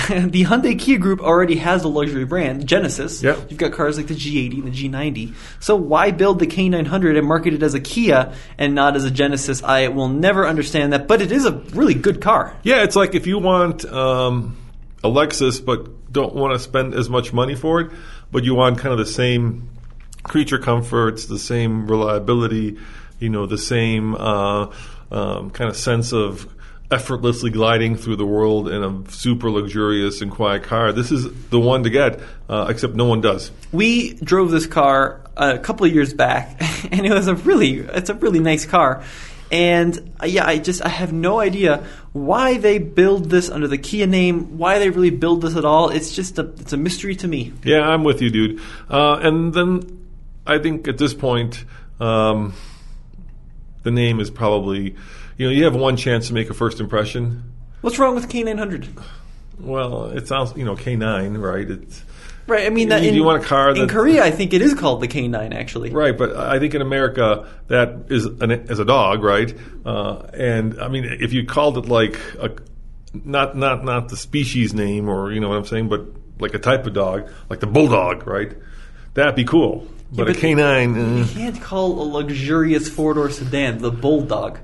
the 0.09 0.43
Hyundai 0.45 0.77
Kia 0.79 0.97
Group 0.97 1.21
already 1.21 1.57
has 1.57 1.83
a 1.83 1.87
luxury 1.87 2.25
brand, 2.25 2.65
Genesis. 2.67 3.21
Yeah. 3.21 3.35
You've 3.47 3.59
got 3.59 3.73
cars 3.73 3.95
like 3.97 4.07
the 4.07 4.15
G80 4.15 4.63
and 4.63 4.73
the 4.73 4.89
G90. 4.89 5.35
So 5.59 5.75
why 5.75 6.09
build 6.09 6.39
the 6.39 6.47
K900 6.47 7.15
and 7.15 7.27
market 7.27 7.53
it 7.53 7.61
as 7.61 7.75
a 7.75 7.79
Kia 7.79 8.33
and 8.57 8.73
not 8.73 8.95
as 8.95 9.05
a 9.05 9.11
Genesis? 9.11 9.61
I 9.61 9.89
will 9.89 10.09
never 10.09 10.47
understand 10.47 10.93
that, 10.93 11.07
but 11.07 11.21
it 11.21 11.31
is 11.31 11.45
a 11.45 11.51
really 11.73 11.93
good 11.93 12.21
car. 12.21 12.57
Yeah, 12.63 12.81
it's 12.83 12.95
like 12.95 13.13
if 13.13 13.27
you 13.27 13.37
want 13.37 13.85
um, 13.85 14.57
a 15.03 15.09
Lexus 15.09 15.63
but 15.63 15.89
don't 16.17 16.33
want 16.33 16.51
to 16.53 16.59
spend 16.59 16.95
as 16.95 17.09
much 17.09 17.31
money 17.31 17.53
for 17.53 17.79
it, 17.79 17.91
but 18.31 18.43
you 18.43 18.55
want 18.55 18.79
kind 18.79 18.91
of 18.91 18.97
the 18.97 19.05
same 19.05 19.69
creature 20.23 20.57
comforts, 20.57 21.27
the 21.27 21.37
same 21.37 21.85
reliability, 21.85 22.75
you 23.19 23.29
know, 23.29 23.45
the 23.45 23.57
same 23.57 24.15
uh, 24.15 24.73
um, 25.11 25.51
kind 25.51 25.69
of 25.69 25.77
sense 25.77 26.13
of 26.13 26.51
effortlessly 26.89 27.51
gliding 27.51 27.95
through 27.95 28.15
the 28.15 28.25
world 28.25 28.67
in 28.67 28.83
a 28.83 29.11
super 29.11 29.51
luxurious 29.51 30.21
and 30.21 30.31
quiet 30.31 30.63
car. 30.63 30.91
This 30.91 31.11
is 31.11 31.49
the 31.49 31.59
one 31.59 31.83
to 31.83 31.91
get, 31.91 32.19
uh, 32.49 32.65
except 32.67 32.95
no 32.95 33.05
one 33.05 33.21
does. 33.21 33.51
We 33.71 34.13
drove 34.15 34.49
this 34.49 34.65
car 34.65 35.21
a 35.35 35.59
couple 35.59 35.85
of 35.85 35.93
years 35.93 36.15
back, 36.15 36.59
and 36.91 37.05
it 37.05 37.11
was 37.11 37.27
a 37.27 37.35
really, 37.35 37.79
it's 37.79 38.09
a 38.09 38.15
really 38.15 38.39
nice 38.39 38.65
car. 38.65 39.03
And 39.51 40.13
uh, 40.21 40.25
yeah, 40.25 40.45
I 40.45 40.57
just 40.57 40.83
I 40.83 40.89
have 40.89 41.13
no 41.13 41.39
idea 41.39 41.85
why 42.11 42.57
they 42.57 42.79
build 42.79 43.29
this 43.29 43.49
under 43.49 43.67
the 43.67 43.77
Kia 43.77 44.05
name, 44.05 44.57
why 44.57 44.79
they 44.79 44.89
really 44.89 45.09
build 45.09 45.41
this 45.41 45.55
at 45.55 45.63
all. 45.63 45.89
It's 45.89 46.13
just 46.13 46.37
a 46.37 46.49
it's 46.59 46.73
a 46.73 46.77
mystery 46.77 47.15
to 47.17 47.27
me. 47.27 47.53
Yeah, 47.63 47.81
I'm 47.81 48.03
with 48.03 48.21
you, 48.21 48.29
dude. 48.29 48.59
Uh, 48.89 49.19
and 49.21 49.53
then 49.53 50.07
I 50.45 50.59
think 50.59 50.87
at 50.87 50.97
this 50.97 51.13
point, 51.13 51.63
um, 51.99 52.53
the 53.83 53.91
name 53.91 54.19
is 54.19 54.29
probably, 54.29 54.95
you 55.37 55.45
know, 55.45 55.51
you 55.51 55.63
have 55.63 55.75
one 55.75 55.97
chance 55.97 56.27
to 56.27 56.33
make 56.33 56.49
a 56.49 56.53
first 56.53 56.79
impression. 56.79 57.53
What's 57.81 57.99
wrong 57.99 58.15
with 58.15 58.27
K900? 58.27 59.01
Well, 59.59 60.05
it 60.05 60.27
sounds, 60.27 60.55
you 60.55 60.65
know, 60.65 60.75
K9, 60.75 61.41
right? 61.41 61.69
It's 61.69 62.03
Right, 62.47 62.65
I 62.65 62.69
mean, 62.69 62.87
You- 62.87 62.89
that 62.89 63.03
in, 63.03 63.13
you 63.13 63.23
want 63.23 63.43
a 63.43 63.45
car 63.45 63.75
in 63.75 63.87
Korea? 63.89 64.23
I 64.23 64.31
think 64.31 64.53
it 64.53 64.61
is 64.61 64.73
called 64.73 65.01
the 65.01 65.07
K9 65.07 65.53
actually. 65.53 65.91
right, 65.91 66.17
but 66.17 66.35
I 66.35 66.59
think 66.59 66.73
in 66.73 66.81
America 66.81 67.47
that 67.67 68.05
is 68.09 68.25
an, 68.25 68.51
as 68.69 68.79
a 68.79 68.85
dog, 68.85 69.21
right? 69.21 69.53
Uh, 69.85 70.19
and 70.33 70.79
I 70.81 70.87
mean, 70.87 71.03
if 71.05 71.33
you 71.33 71.45
called 71.45 71.77
it 71.77 71.87
like 71.87 72.17
a, 72.39 72.51
not 73.13 73.57
not 73.57 73.83
not 73.83 74.09
the 74.09 74.17
species 74.17 74.73
name 74.73 75.09
or 75.09 75.31
you 75.31 75.39
know 75.39 75.49
what 75.49 75.57
I'm 75.57 75.65
saying, 75.65 75.89
but 75.89 76.05
like 76.39 76.53
a 76.53 76.59
type 76.59 76.85
of 76.85 76.93
dog, 76.93 77.29
like 77.49 77.59
the 77.59 77.67
bulldog, 77.67 78.25
right? 78.27 78.53
That'd 79.13 79.35
be 79.35 79.43
cool. 79.45 79.87
But, 80.11 80.27
but- 80.27 80.37
a 80.37 80.39
K9. 80.39 81.17
You 81.17 81.23
eh. 81.23 81.27
can't 81.33 81.61
call 81.61 82.01
a 82.01 82.05
luxurious 82.09 82.87
four 82.87 83.13
door 83.13 83.29
sedan 83.29 83.79
the 83.79 83.91
Bulldog. 83.91 84.59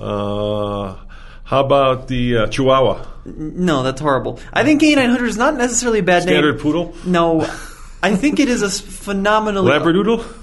Uh, 0.00 0.96
how 1.44 1.64
about 1.64 2.08
the 2.08 2.36
uh, 2.38 2.46
Chihuahua? 2.48 3.06
No, 3.26 3.82
that's 3.82 4.00
horrible. 4.00 4.40
I 4.52 4.64
think 4.64 4.82
K900 4.82 5.28
is 5.28 5.36
not 5.36 5.54
necessarily 5.56 6.00
a 6.00 6.02
bad 6.02 6.22
Standard 6.22 6.54
name. 6.54 6.62
poodle? 6.62 6.94
No, 7.06 7.42
I 8.02 8.16
think 8.16 8.40
it 8.40 8.48
is 8.48 8.62
a 8.62 8.70
phenomenally. 8.70 9.70
Labradoodle? 9.70 10.40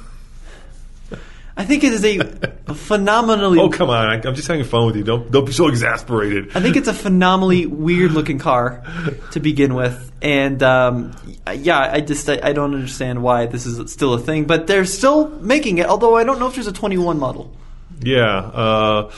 I 1.57 1.65
think 1.65 1.83
it 1.83 1.93
is 1.93 2.05
a 2.05 2.19
phenomenally. 2.73 3.59
Oh, 3.59 3.69
come 3.69 3.89
on. 3.89 4.07
I, 4.07 4.13
I'm 4.27 4.35
just 4.35 4.47
having 4.47 4.63
fun 4.63 4.85
with 4.87 4.95
you. 4.95 5.03
Don't, 5.03 5.29
don't 5.31 5.45
be 5.45 5.51
so 5.51 5.67
exasperated. 5.67 6.55
I 6.55 6.61
think 6.61 6.75
it's 6.75 6.87
a 6.87 6.93
phenomenally 6.93 7.65
weird 7.65 8.13
looking 8.13 8.39
car 8.39 8.83
to 9.31 9.39
begin 9.39 9.75
with, 9.75 10.11
and 10.21 10.63
um, 10.63 11.13
yeah, 11.53 11.79
I 11.79 12.01
just 12.01 12.29
I, 12.29 12.39
I 12.41 12.53
don't 12.53 12.73
understand 12.73 13.21
why 13.21 13.47
this 13.47 13.65
is 13.65 13.91
still 13.91 14.13
a 14.13 14.19
thing, 14.19 14.45
but 14.45 14.65
they're 14.65 14.85
still 14.85 15.27
making 15.27 15.77
it. 15.79 15.87
Although 15.87 16.15
I 16.15 16.23
don't 16.23 16.39
know 16.39 16.47
if 16.47 16.55
there's 16.55 16.67
a 16.67 16.73
21 16.73 17.19
model. 17.19 17.51
Yeah. 18.01 18.37
Uh, 18.37 19.11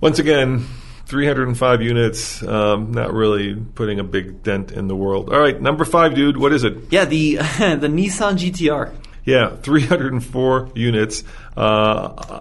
once 0.00 0.18
again, 0.18 0.66
305 1.06 1.82
units. 1.82 2.42
Um, 2.42 2.92
not 2.92 3.12
really 3.12 3.54
putting 3.54 3.98
a 3.98 4.04
big 4.04 4.42
dent 4.42 4.72
in 4.72 4.88
the 4.88 4.96
world. 4.96 5.32
All 5.32 5.40
right, 5.40 5.60
number 5.60 5.84
five, 5.84 6.14
dude. 6.14 6.36
What 6.36 6.52
is 6.52 6.64
it? 6.64 6.74
Yeah, 6.90 7.04
the 7.04 7.36
the 7.36 7.88
Nissan 7.88 8.36
GTR. 8.38 8.94
Yeah, 9.24 9.56
304 9.56 10.70
units. 10.74 11.22
Uh, 11.56 12.40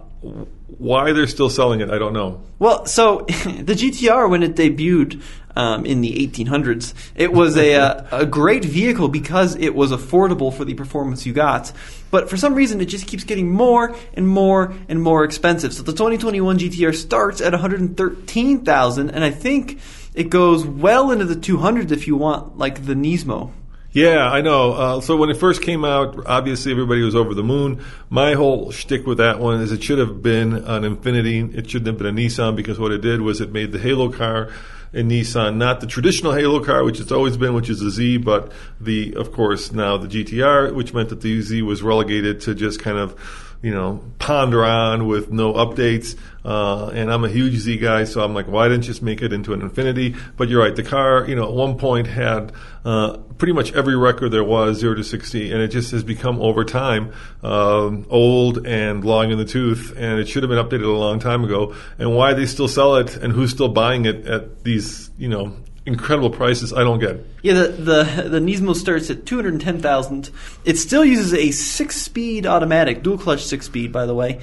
why 0.78 1.12
they're 1.12 1.28
still 1.28 1.50
selling 1.50 1.82
it, 1.82 1.89
I 1.89 1.98
don't 1.98 2.13
know. 2.13 2.41
Well, 2.60 2.86
so 2.86 3.20
the 3.28 3.74
GTR 3.74 4.30
when 4.30 4.43
it 4.43 4.56
debuted 4.56 5.22
um, 5.58 5.86
in 5.88 6.02
the 6.02 6.28
1800s, 6.28 6.93
it 7.15 7.34
was 7.34 7.58
a 7.58 7.74
uh, 7.74 8.20
a 8.20 8.26
great 8.26 8.63
vehicle 8.63 9.08
because 9.08 9.56
it 9.56 9.74
was 9.74 9.91
affordable 9.91 10.54
for 10.54 10.63
the 10.63 10.76
performance 10.76 11.26
you 11.26 11.34
got. 11.34 11.72
But 12.12 12.30
for 12.30 12.38
some 12.38 12.54
reason, 12.54 12.80
it 12.80 12.86
just 12.86 13.08
keeps 13.08 13.24
getting 13.24 13.52
more 13.52 13.96
and 14.13 14.28
more 14.28 14.76
and 14.88 15.02
more 15.02 15.24
expensive. 15.24 15.74
So 15.74 15.82
the 15.82 15.93
2021 15.93 16.60
GTR 16.60 16.96
starts 16.96 17.41
at 17.41 17.52
113,000, 17.54 19.10
and 19.10 19.24
I 19.24 19.32
think 19.32 19.80
it 20.13 20.30
goes 20.30 20.65
well 20.65 21.12
into 21.12 21.26
the 21.26 21.36
200s 21.36 21.91
if 21.91 22.08
you 22.08 22.15
want 22.15 22.58
like 22.58 22.86
the 22.86 22.93
Nismo. 22.93 23.52
Yeah, 23.91 24.30
I 24.30 24.41
know. 24.41 24.74
Uh, 24.74 25.02
so 25.02 25.17
when 25.17 25.32
it 25.32 25.38
first 25.38 25.63
came 25.63 25.84
out, 25.84 26.28
obviously 26.28 26.72
everybody 26.72 27.02
was 27.02 27.15
over 27.15 27.34
the 27.34 27.43
moon. 27.43 27.84
My 28.12 28.34
whole 28.34 28.70
shtick 28.70 29.08
with 29.08 29.17
that 29.17 29.39
one 29.39 29.60
is 29.62 29.72
it 29.72 29.82
should 29.82 29.98
have 29.98 30.22
been 30.22 30.54
an 30.54 30.84
Infiniti. 30.84 31.56
It 31.58 31.67
shouldn't 31.67 31.88
have 31.88 31.98
been 31.98 32.06
a 32.06 32.12
Nissan 32.12 32.56
because 32.56 32.78
what 32.78 32.91
it 32.91 33.02
did 33.02 33.22
was 33.22 33.41
it 33.41 33.52
made 33.52 33.72
the 33.72 33.80
Halo 33.80 34.12
car 34.12 34.52
in 34.93 35.10
Nissan. 35.10 35.58
Not 35.58 35.82
the 35.82 35.88
traditional 35.88 36.34
Halo 36.34 36.63
car, 36.63 36.84
which 36.84 37.00
it's 37.00 37.12
always 37.12 37.38
been, 37.38 37.54
which 37.54 37.69
is 37.69 37.80
the 37.80 37.89
Z, 37.89 38.17
but 38.17 38.52
the, 38.80 39.15
of 39.15 39.32
course, 39.32 39.71
now 39.71 39.97
the 39.97 40.08
GTR, 40.08 40.73
which 40.73 40.93
meant 40.93 41.10
that 41.10 41.21
the 41.21 41.41
Z 41.41 41.62
was 41.62 41.84
relegated 41.84 42.41
to 42.41 42.56
just 42.56 42.80
kind 42.80 42.97
of 42.97 43.47
you 43.62 43.74
know, 43.74 44.04
ponder 44.20 44.63
on 44.63 45.08
with 45.08 45.32
no 45.32 45.54
updates. 45.54 46.15
Uh, 46.46 46.88
and 46.93 47.12
I'm 47.12 47.24
a 47.26 47.30
huge 47.30 47.56
Z 47.56 47.78
guy, 47.78 48.06
so 48.06 48.24
I'm 48.24 48.34
like, 48.34 48.48
why 48.48 48.67
didn't 48.67 48.84
you 48.84 48.93
just 48.93 49.02
make 49.02 49.22
it 49.22 49.34
into 49.34 49.54
an 49.54 49.67
Infiniti? 49.67 50.17
But 50.38 50.48
you're 50.48 50.62
right, 50.62 50.76
the 50.76 50.84
car, 50.84 51.26
you 51.28 51.36
know, 51.36 51.43
at 51.43 51.54
one 51.54 51.78
point 51.78 52.08
had 52.08 52.54
uh, 52.86 53.17
pretty 53.38 53.54
much 53.54 53.74
every 53.74 53.98
record 53.98 54.32
there 54.32 54.43
was, 54.43 54.78
0 54.78 54.96
to 54.96 55.04
60, 55.04 55.52
and 55.52 55.62
it 55.62 55.70
just 55.70 55.91
has 55.91 56.04
become 56.04 56.41
over 56.41 56.63
time 56.63 57.12
um, 57.43 58.06
old 58.10 58.65
and 58.65 59.04
long 59.04 59.32
in 59.32 59.38
the 59.38 59.46
tooth, 59.46 59.93
and 59.98 60.20
it 60.20 60.28
should 60.30 60.43
have 60.43 60.50
been 60.50 60.63
updated 60.63 60.86
a 60.86 60.98
long 60.98 61.20
time 61.20 61.43
ago. 61.43 61.76
And 62.00 62.15
why 62.15 62.34
they 62.34 62.46
still 62.46 62.70
sell 62.70 62.96
it 62.96 63.17
and 63.17 63.34
who's 63.34 63.52
still 63.52 63.70
buying 63.70 64.06
it 64.06 64.26
at 64.26 64.63
these, 64.63 65.12
you 65.17 65.28
know, 65.28 65.54
incredible 65.88 66.30
prices, 66.30 66.73
I 66.73 66.84
don't 66.84 67.00
get. 67.00 67.26
Yeah, 67.41 67.54
the 67.54 67.67
the 67.69 68.30
the 68.30 68.39
Nismo 68.39 68.76
starts 68.76 69.10
at 69.10 69.26
two 69.26 69.38
hundred 69.38 69.60
ten 69.62 69.82
thousand. 69.82 70.30
It 70.65 70.78
still 70.78 71.04
uses 71.04 71.34
a 71.34 71.50
six-speed 71.52 72.45
automatic, 72.45 73.02
dual 73.02 73.17
clutch 73.17 73.43
six-speed, 73.45 73.91
by 73.91 74.06
the 74.06 74.13
way. 74.13 74.41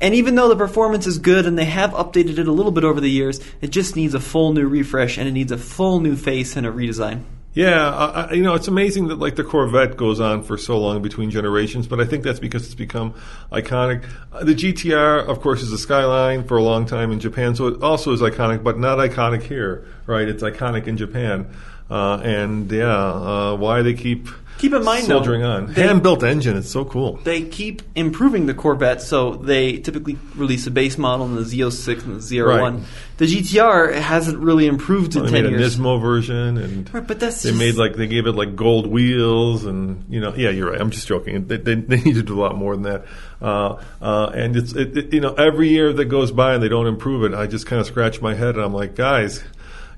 And 0.00 0.14
even 0.14 0.34
though 0.34 0.48
the 0.48 0.56
performance 0.56 1.06
is 1.06 1.18
good 1.18 1.46
and 1.46 1.58
they 1.58 1.64
have 1.64 1.92
updated 1.92 2.38
it 2.38 2.48
a 2.48 2.52
little 2.52 2.72
bit 2.72 2.84
over 2.84 3.00
the 3.00 3.10
years, 3.10 3.40
it 3.60 3.68
just 3.68 3.96
needs 3.96 4.14
a 4.14 4.20
full 4.20 4.52
new 4.52 4.66
refresh 4.66 5.16
and 5.16 5.28
it 5.28 5.32
needs 5.32 5.52
a 5.52 5.58
full 5.58 6.00
new 6.00 6.16
face 6.16 6.56
and 6.56 6.66
a 6.66 6.72
redesign. 6.72 7.22
Yeah, 7.56 7.88
I, 7.88 8.32
you 8.34 8.42
know, 8.42 8.52
it's 8.52 8.68
amazing 8.68 9.08
that 9.08 9.18
like 9.18 9.36
the 9.36 9.42
Corvette 9.42 9.96
goes 9.96 10.20
on 10.20 10.42
for 10.42 10.58
so 10.58 10.78
long 10.78 11.00
between 11.00 11.30
generations, 11.30 11.86
but 11.86 12.00
I 12.00 12.04
think 12.04 12.22
that's 12.22 12.38
because 12.38 12.66
it's 12.66 12.74
become 12.74 13.14
iconic. 13.50 14.04
Uh, 14.30 14.44
the 14.44 14.54
GTR, 14.54 15.26
of 15.26 15.40
course, 15.40 15.62
is 15.62 15.72
a 15.72 15.78
Skyline 15.78 16.44
for 16.44 16.58
a 16.58 16.62
long 16.62 16.84
time 16.84 17.12
in 17.12 17.18
Japan, 17.18 17.54
so 17.56 17.68
it 17.68 17.82
also 17.82 18.12
is 18.12 18.20
iconic, 18.20 18.62
but 18.62 18.78
not 18.78 18.98
iconic 18.98 19.42
here, 19.42 19.86
right? 20.04 20.28
It's 20.28 20.42
iconic 20.42 20.86
in 20.86 20.98
Japan, 20.98 21.50
uh, 21.88 22.20
and 22.22 22.70
yeah, 22.70 22.94
uh, 22.94 23.56
why 23.56 23.80
they 23.80 23.94
keep 23.94 24.28
Keep 24.58 24.72
in 24.72 24.84
mind, 24.84 25.04
though, 25.04 25.16
soldiering 25.16 25.42
on 25.42 25.66
they- 25.72 25.82
hand-built 25.82 26.22
engine. 26.24 26.56
It's 26.56 26.70
so 26.70 26.84
cool. 26.84 27.16
They 27.24 27.42
keep 27.42 27.82
improving 27.94 28.46
the 28.46 28.54
Corvette, 28.54 29.02
so 29.02 29.34
they 29.34 29.78
typically 29.78 30.18
release 30.34 30.66
a 30.66 30.70
base 30.70 30.96
model 30.96 31.26
in 31.26 31.34
the 31.34 31.42
Z06 31.42 32.04
and 32.04 32.16
the 32.16 32.20
ZR1. 32.20 32.74
Right. 32.78 32.82
The 33.18 33.26
GTR 33.26 33.92
hasn't 33.94 34.38
really 34.38 34.66
improved 34.66 35.14
in 35.16 35.22
Well, 35.22 35.30
they 35.30 35.38
10 35.42 35.50
made 35.50 35.56
a 35.56 35.58
years. 35.60 35.76
Nismo 35.78 36.00
version, 36.00 36.56
and 36.58 36.92
Right, 36.94 37.06
but 37.06 37.20
that's 37.20 37.42
they 37.42 37.50
just- 37.50 37.58
made 37.58 37.74
like 37.76 37.96
they 37.96 38.06
gave 38.06 38.26
it 38.26 38.32
like 38.32 38.56
gold 38.56 38.86
wheels, 38.86 39.64
and 39.64 40.04
you 40.08 40.20
know, 40.20 40.34
yeah, 40.36 40.50
you're 40.50 40.70
right. 40.70 40.80
I'm 40.80 40.90
just 40.90 41.06
joking. 41.06 41.46
They, 41.46 41.56
they, 41.58 41.74
they 41.74 41.96
need 42.02 42.14
to 42.14 42.22
do 42.22 42.38
a 42.38 42.42
lot 42.42 42.56
more 42.56 42.74
than 42.74 42.84
that. 42.84 43.04
Uh, 43.40 43.76
uh, 44.00 44.30
and 44.34 44.56
it's 44.56 44.72
it, 44.74 44.96
it, 44.96 45.12
you 45.12 45.20
know 45.20 45.34
every 45.34 45.68
year 45.68 45.92
that 45.92 46.06
goes 46.06 46.32
by 46.32 46.54
and 46.54 46.62
they 46.62 46.68
don't 46.68 46.86
improve 46.86 47.24
it, 47.30 47.36
I 47.36 47.46
just 47.46 47.66
kind 47.66 47.80
of 47.80 47.86
scratch 47.86 48.22
my 48.22 48.34
head 48.34 48.54
and 48.56 48.64
I'm 48.64 48.72
like, 48.74 48.94
guys. 48.94 49.42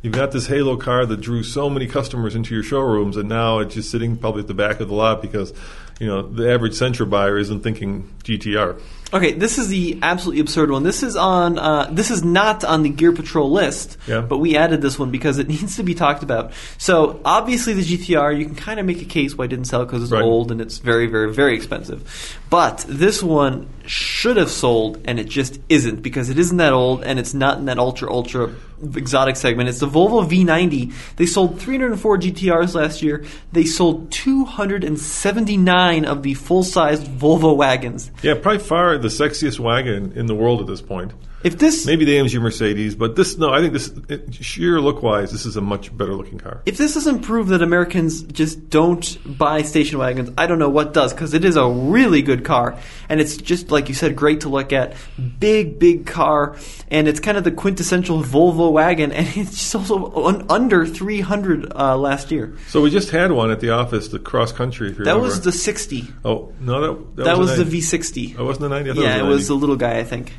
You've 0.03 0.15
got 0.15 0.31
this 0.33 0.47
Halo 0.47 0.77
car 0.77 1.05
that 1.07 1.21
drew 1.21 1.43
so 1.43 1.69
many 1.69 1.87
customers 1.89 2.35
into 2.37 2.55
your 2.55 2.63
showrooms, 2.63 3.17
and 3.17 3.29
now 3.29 3.59
it's 3.59 3.75
just 3.75 3.91
sitting 3.91 4.17
probably 4.17 4.43
at 4.43 4.47
the 4.49 4.55
back 4.55 4.79
of 4.81 4.89
the 4.89 4.95
lot 4.95 5.21
because, 5.21 5.53
you 5.99 6.07
know, 6.07 6.23
the 6.23 6.53
average 6.53 6.75
Sentra 6.75 7.09
buyer 7.09 7.37
isn't 7.37 7.63
thinking 7.63 8.09
GTR. 8.23 8.81
Okay, 9.13 9.33
this 9.33 9.57
is 9.59 9.69
the 9.69 9.99
absolutely 10.03 10.41
absurd 10.41 10.71
one. 10.71 10.83
This 10.83 11.03
is 11.03 11.17
on. 11.17 11.59
Uh, 11.59 11.89
this 11.91 12.11
is 12.11 12.23
not 12.23 12.63
on 12.63 12.83
the 12.83 12.91
Gear 12.91 13.11
Patrol 13.13 13.51
list, 13.51 13.97
Yeah. 14.07 14.21
but 14.21 14.37
we 14.37 14.55
added 14.55 14.83
this 14.83 14.99
one 14.99 15.11
because 15.11 15.39
it 15.39 15.49
needs 15.55 15.77
to 15.77 15.83
be 15.83 15.95
talked 15.95 16.23
about. 16.23 16.53
So 16.77 17.19
obviously, 17.25 17.73
the 17.73 17.83
GTR, 17.83 18.39
you 18.39 18.45
can 18.45 18.55
kind 18.55 18.79
of 18.79 18.85
make 18.87 19.01
a 19.01 19.07
case 19.07 19.35
why 19.37 19.47
it 19.47 19.49
didn't 19.49 19.65
sell 19.65 19.85
because 19.85 20.03
it's 20.03 20.13
Right. 20.13 20.23
old 20.23 20.53
and 20.53 20.61
it's 20.61 20.77
very, 20.79 21.07
very, 21.07 21.33
very 21.33 21.57
expensive. 21.57 22.39
But 22.51 22.85
this 22.87 23.23
one 23.23 23.67
should 23.87 24.37
have 24.37 24.51
sold, 24.51 25.01
and 25.07 25.19
it 25.19 25.27
just 25.29 25.59
isn't 25.71 26.03
because 26.03 26.29
it 26.29 26.39
isn't 26.39 26.59
that 26.59 26.75
old 26.75 27.03
and 27.03 27.19
it's 27.19 27.33
not 27.35 27.59
in 27.59 27.65
that 27.65 27.79
ultra, 27.79 28.13
ultra 28.13 28.51
exotic 28.95 29.37
segment. 29.37 29.69
It's 29.69 29.81
the 29.81 29.89
Volvo 29.89 30.29
V90. 30.29 30.93
They 31.17 31.27
sold 31.27 31.61
304 31.61 32.19
GTRs 32.19 32.75
last 32.75 33.03
year. 33.03 33.25
They 33.53 33.65
sold 33.65 34.11
279 34.11 36.05
of 36.05 36.23
the 36.23 36.35
full-sized 36.35 37.07
Volvo 37.07 37.57
wagons. 37.57 38.11
Yeah, 38.23 38.35
probably 38.35 38.61
far 38.61 38.99
the 38.99 39.09
sexiest 39.09 39.59
wagon 39.59 40.13
in 40.13 40.27
the 40.27 40.35
world 40.35 40.61
at 40.61 40.67
this 40.67 40.83
point. 40.83 41.13
If 41.45 41.59
this 41.59 41.87
Maybe 41.87 42.05
the 42.05 42.17
AMG 42.17 42.41
Mercedes, 42.41 42.95
but 42.97 43.15
this 43.15 43.39
no, 43.39 43.51
I 43.51 43.61
think 43.61 43.73
this 43.73 43.93
it, 44.09 44.35
sheer 44.35 44.81
look 44.81 45.03
wise, 45.03 45.31
this 45.31 45.47
is 45.47 45.57
a 45.57 45.61
much 45.61 45.97
better 45.97 46.15
looking 46.15 46.39
car. 46.39 46.63
if 46.67 46.77
this 46.77 46.95
doesn't 46.95 47.21
prove 47.21 47.49
that 47.49 47.63
Americans 47.63 48.23
just 48.23 48.71
don't 48.71 49.39
buy 49.39 49.63
station 49.63 49.99
wagons, 49.99 50.31
I 50.37 50.47
don't 50.47 50.59
know 50.59 50.69
what 50.69 50.93
does 50.93 51.13
because 51.13 51.35
it 51.35 51.45
is 51.45 51.57
a 51.57 51.69
really 51.69 52.23
good 52.23 52.45
car 52.45 52.77
and 53.09 53.21
it's 53.21 53.37
just 53.37 53.71
like 53.71 53.89
you 53.89 53.95
said, 53.95 54.17
great 54.17 54.41
to 54.41 54.49
look 54.49 54.73
at. 54.73 54.95
Big, 55.39 55.79
big 55.79 56.07
car, 56.07 56.57
and 56.91 57.07
it's 57.09 57.21
kind 57.21 57.39
of 57.39 57.45
the 57.45 57.53
quintessential 57.53 58.23
Volvo 58.23 58.73
wagon, 58.73 59.13
and 59.13 59.27
it's 59.37 59.53
just 59.53 59.75
also 59.75 60.13
un- 60.25 60.47
under 60.49 60.87
300 60.87 61.73
uh, 61.75 61.97
last 61.97 62.31
year. 62.31 62.57
So 62.69 62.81
we 62.81 62.91
just 62.91 63.11
had 63.11 63.33
one 63.33 63.51
at 63.51 63.61
the 63.61 63.71
office, 63.71 64.09
the 64.09 64.19
cross 64.19 64.53
country. 64.53 64.91
That 64.91 64.99
remember. 64.99 65.23
was 65.23 65.41
the 65.43 65.53
60. 65.53 66.05
oh 66.25 66.53
no, 66.61 66.81
that 66.81 67.17
that, 67.17 67.25
That 67.25 67.39
was, 67.39 67.59
a 67.59 67.65
the 67.65 67.79
V60. 67.79 68.37
Oh, 68.39 68.45
wasn't 68.45 68.63
the 68.63 68.69
ninety? 68.69 68.91
Yeah, 69.01 69.17
it 69.17 69.21
it 69.21 69.23
was, 69.23 69.37
was 69.37 69.49
the 69.49 69.55
the 69.55 69.61
90. 69.61 69.61
little 69.61 69.77
guy, 69.77 69.99
I 69.99 70.05
think. 70.05 70.33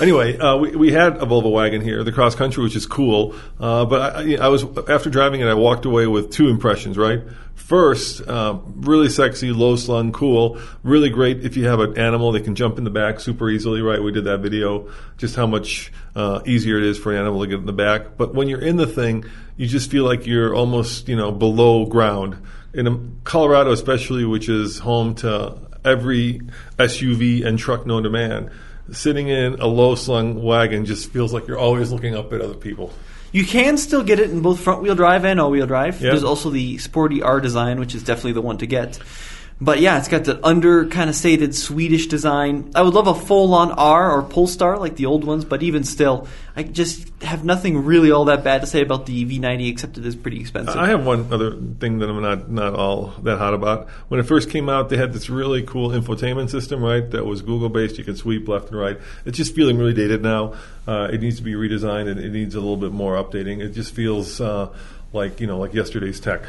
Anyway, 0.00 0.36
uh, 0.38 0.56
we, 0.56 0.74
we 0.74 0.92
had 0.92 1.18
a 1.18 1.26
Volvo 1.26 1.52
wagon 1.52 1.80
here, 1.80 2.02
the 2.02 2.10
cross 2.10 2.34
country, 2.34 2.64
which 2.64 2.74
is 2.74 2.84
cool. 2.84 3.32
Uh, 3.60 3.84
but 3.84 4.16
I, 4.16 4.34
I 4.36 4.48
was 4.48 4.64
after 4.88 5.08
driving 5.08 5.40
it, 5.40 5.46
I 5.46 5.54
walked 5.54 5.84
away 5.84 6.08
with 6.08 6.32
two 6.32 6.48
impressions. 6.48 6.98
Right, 6.98 7.22
first, 7.54 8.26
um, 8.26 8.74
really 8.78 9.08
sexy, 9.08 9.52
low 9.52 9.76
slung, 9.76 10.10
cool, 10.10 10.58
really 10.82 11.10
great. 11.10 11.44
If 11.44 11.56
you 11.56 11.66
have 11.68 11.78
an 11.78 11.96
animal, 11.96 12.32
they 12.32 12.40
can 12.40 12.56
jump 12.56 12.76
in 12.76 12.82
the 12.82 12.90
back 12.90 13.20
super 13.20 13.48
easily. 13.48 13.82
Right, 13.82 14.02
we 14.02 14.10
did 14.10 14.24
that 14.24 14.38
video, 14.40 14.90
just 15.16 15.36
how 15.36 15.46
much 15.46 15.92
uh, 16.16 16.40
easier 16.44 16.76
it 16.76 16.84
is 16.84 16.98
for 16.98 17.12
an 17.12 17.18
animal 17.18 17.42
to 17.42 17.46
get 17.46 17.60
in 17.60 17.66
the 17.66 17.72
back. 17.72 18.16
But 18.16 18.34
when 18.34 18.48
you're 18.48 18.62
in 18.62 18.76
the 18.76 18.88
thing, 18.88 19.24
you 19.56 19.68
just 19.68 19.92
feel 19.92 20.04
like 20.04 20.26
you're 20.26 20.56
almost 20.56 21.08
you 21.08 21.14
know 21.14 21.30
below 21.30 21.86
ground 21.86 22.36
in 22.72 22.88
um, 22.88 23.20
Colorado, 23.22 23.70
especially, 23.70 24.24
which 24.24 24.48
is 24.48 24.80
home 24.80 25.14
to 25.16 25.56
every 25.84 26.40
SUV 26.78 27.46
and 27.46 27.60
truck 27.60 27.86
known 27.86 28.02
to 28.02 28.10
man 28.10 28.50
sitting 28.92 29.28
in 29.28 29.60
a 29.60 29.66
low 29.66 29.94
slung 29.94 30.42
wagon 30.42 30.84
just 30.84 31.10
feels 31.10 31.32
like 31.32 31.46
you're 31.46 31.58
always 31.58 31.90
looking 31.90 32.14
up 32.14 32.32
at 32.32 32.40
other 32.40 32.54
people. 32.54 32.92
You 33.32 33.44
can 33.44 33.78
still 33.78 34.04
get 34.04 34.20
it 34.20 34.30
in 34.30 34.42
both 34.42 34.60
front 34.60 34.82
wheel 34.82 34.94
drive 34.94 35.24
and 35.24 35.40
all 35.40 35.50
wheel 35.50 35.66
drive. 35.66 36.00
Yeah. 36.00 36.10
There's 36.10 36.22
also 36.22 36.50
the 36.50 36.78
Sporty 36.78 37.20
R 37.20 37.40
design, 37.40 37.80
which 37.80 37.94
is 37.94 38.04
definitely 38.04 38.32
the 38.32 38.42
one 38.42 38.58
to 38.58 38.66
get. 38.66 38.98
But 39.64 39.80
yeah, 39.80 39.96
it's 39.96 40.08
got 40.08 40.24
the 40.24 40.44
under 40.46 40.86
kind 40.88 41.08
of 41.08 41.16
stated 41.16 41.54
Swedish 41.54 42.06
design. 42.08 42.70
I 42.74 42.82
would 42.82 42.92
love 42.92 43.06
a 43.06 43.14
full 43.14 43.54
on 43.54 43.72
R 43.72 44.10
or 44.10 44.22
Polestar 44.22 44.76
like 44.76 44.96
the 44.96 45.06
old 45.06 45.24
ones, 45.24 45.46
but 45.46 45.62
even 45.62 45.84
still, 45.84 46.28
I 46.54 46.64
just 46.64 47.08
have 47.22 47.46
nothing 47.46 47.82
really 47.82 48.10
all 48.10 48.26
that 48.26 48.44
bad 48.44 48.60
to 48.60 48.66
say 48.66 48.82
about 48.82 49.06
the 49.06 49.24
V90 49.24 49.70
except 49.70 49.96
it 49.96 50.04
is 50.04 50.16
pretty 50.16 50.38
expensive. 50.38 50.76
I 50.76 50.88
have 50.88 51.06
one 51.06 51.32
other 51.32 51.52
thing 51.52 52.00
that 52.00 52.10
I'm 52.10 52.20
not 52.20 52.50
not 52.50 52.74
all 52.74 53.14
that 53.22 53.38
hot 53.38 53.54
about. 53.54 53.88
When 54.08 54.20
it 54.20 54.24
first 54.24 54.50
came 54.50 54.68
out, 54.68 54.90
they 54.90 54.98
had 54.98 55.14
this 55.14 55.30
really 55.30 55.62
cool 55.62 55.88
infotainment 55.88 56.50
system, 56.50 56.84
right? 56.84 57.10
That 57.10 57.24
was 57.24 57.40
Google 57.40 57.70
based. 57.70 57.96
You 57.96 58.04
could 58.04 58.18
sweep 58.18 58.46
left 58.46 58.68
and 58.68 58.78
right. 58.78 58.98
It's 59.24 59.38
just 59.38 59.54
feeling 59.54 59.78
really 59.78 59.94
dated 59.94 60.22
now. 60.22 60.56
Uh, 60.86 61.08
it 61.10 61.22
needs 61.22 61.36
to 61.36 61.42
be 61.42 61.54
redesigned 61.54 62.10
and 62.10 62.20
it 62.20 62.32
needs 62.32 62.54
a 62.54 62.60
little 62.60 62.76
bit 62.76 62.92
more 62.92 63.14
updating. 63.14 63.62
It 63.62 63.70
just 63.70 63.94
feels 63.94 64.42
uh, 64.42 64.68
like 65.14 65.40
you 65.40 65.46
know 65.46 65.58
like 65.58 65.72
yesterday's 65.72 66.20
tech. 66.20 66.42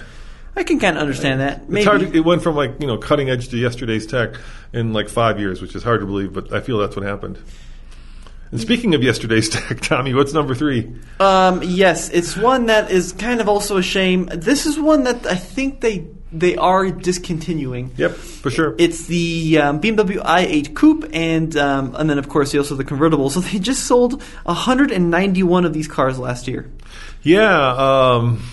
I 0.56 0.63
can 0.63 0.80
kind 0.80 0.96
of 0.96 1.02
understand 1.02 1.41
that. 1.41 1.70
Maybe. 1.70 1.82
It's 1.82 1.88
hard. 1.88 2.02
To, 2.02 2.18
it 2.18 2.24
went 2.24 2.41
from 2.41 2.56
like 2.56 2.80
you 2.80 2.88
know 2.88 2.98
cutting 2.98 3.30
edge 3.30 3.50
to 3.50 3.58
yesterday's 3.58 4.06
tech 4.06 4.36
in 4.74 4.94
like 4.94 5.10
five 5.10 5.39
years, 5.39 5.62
which 5.62 5.76
is 5.76 5.84
hard 5.84 6.00
to 6.00 6.06
believe, 6.06 6.34
but 6.34 6.54
I 6.54 6.62
feel 6.62 6.78
that's 6.78 6.96
what 6.96 7.06
happened. 7.06 7.39
And 8.52 8.62
speaking 8.62 8.96
of 8.96 9.04
yesterday's 9.04 9.50
tech, 9.50 9.82
Tommy, 9.82 10.13
what's 10.13 10.34
number 10.34 10.56
three? 10.56 10.94
Um, 11.20 11.62
yes, 11.63 12.10
it's 12.10 12.38
one 12.38 12.68
that 12.68 12.91
is 12.91 13.12
kind 13.12 13.41
of 13.41 13.50
also 13.50 13.78
a 13.78 13.84
shame. 13.84 14.30
This 14.32 14.65
is 14.65 14.80
one 14.80 15.04
that 15.04 15.26
I 15.26 15.36
think 15.36 15.82
they 15.82 16.08
they 16.32 16.56
are 16.56 16.89
discontinuing. 16.89 17.91
Yep, 17.98 18.12
for 18.12 18.50
sure. 18.50 18.76
It's 18.78 19.08
the 19.08 19.60
um, 19.60 19.82
BMW 19.82 20.18
i8 20.18 20.74
Coupe, 20.74 21.10
and 21.13 21.56
um, 21.58 21.96
and 21.96 22.10
then 22.10 22.18
of 22.18 22.30
course 22.30 22.56
also 22.56 22.76
the 22.76 22.84
convertible. 22.84 23.30
So 23.30 23.39
they 23.41 23.60
just 23.60 23.86
sold 23.86 24.22
191 24.44 25.65
of 25.65 25.74
these 25.74 25.88
cars 25.88 26.20
last 26.20 26.48
year. 26.48 26.72
Yeah, 27.24 27.72
um, 27.72 28.44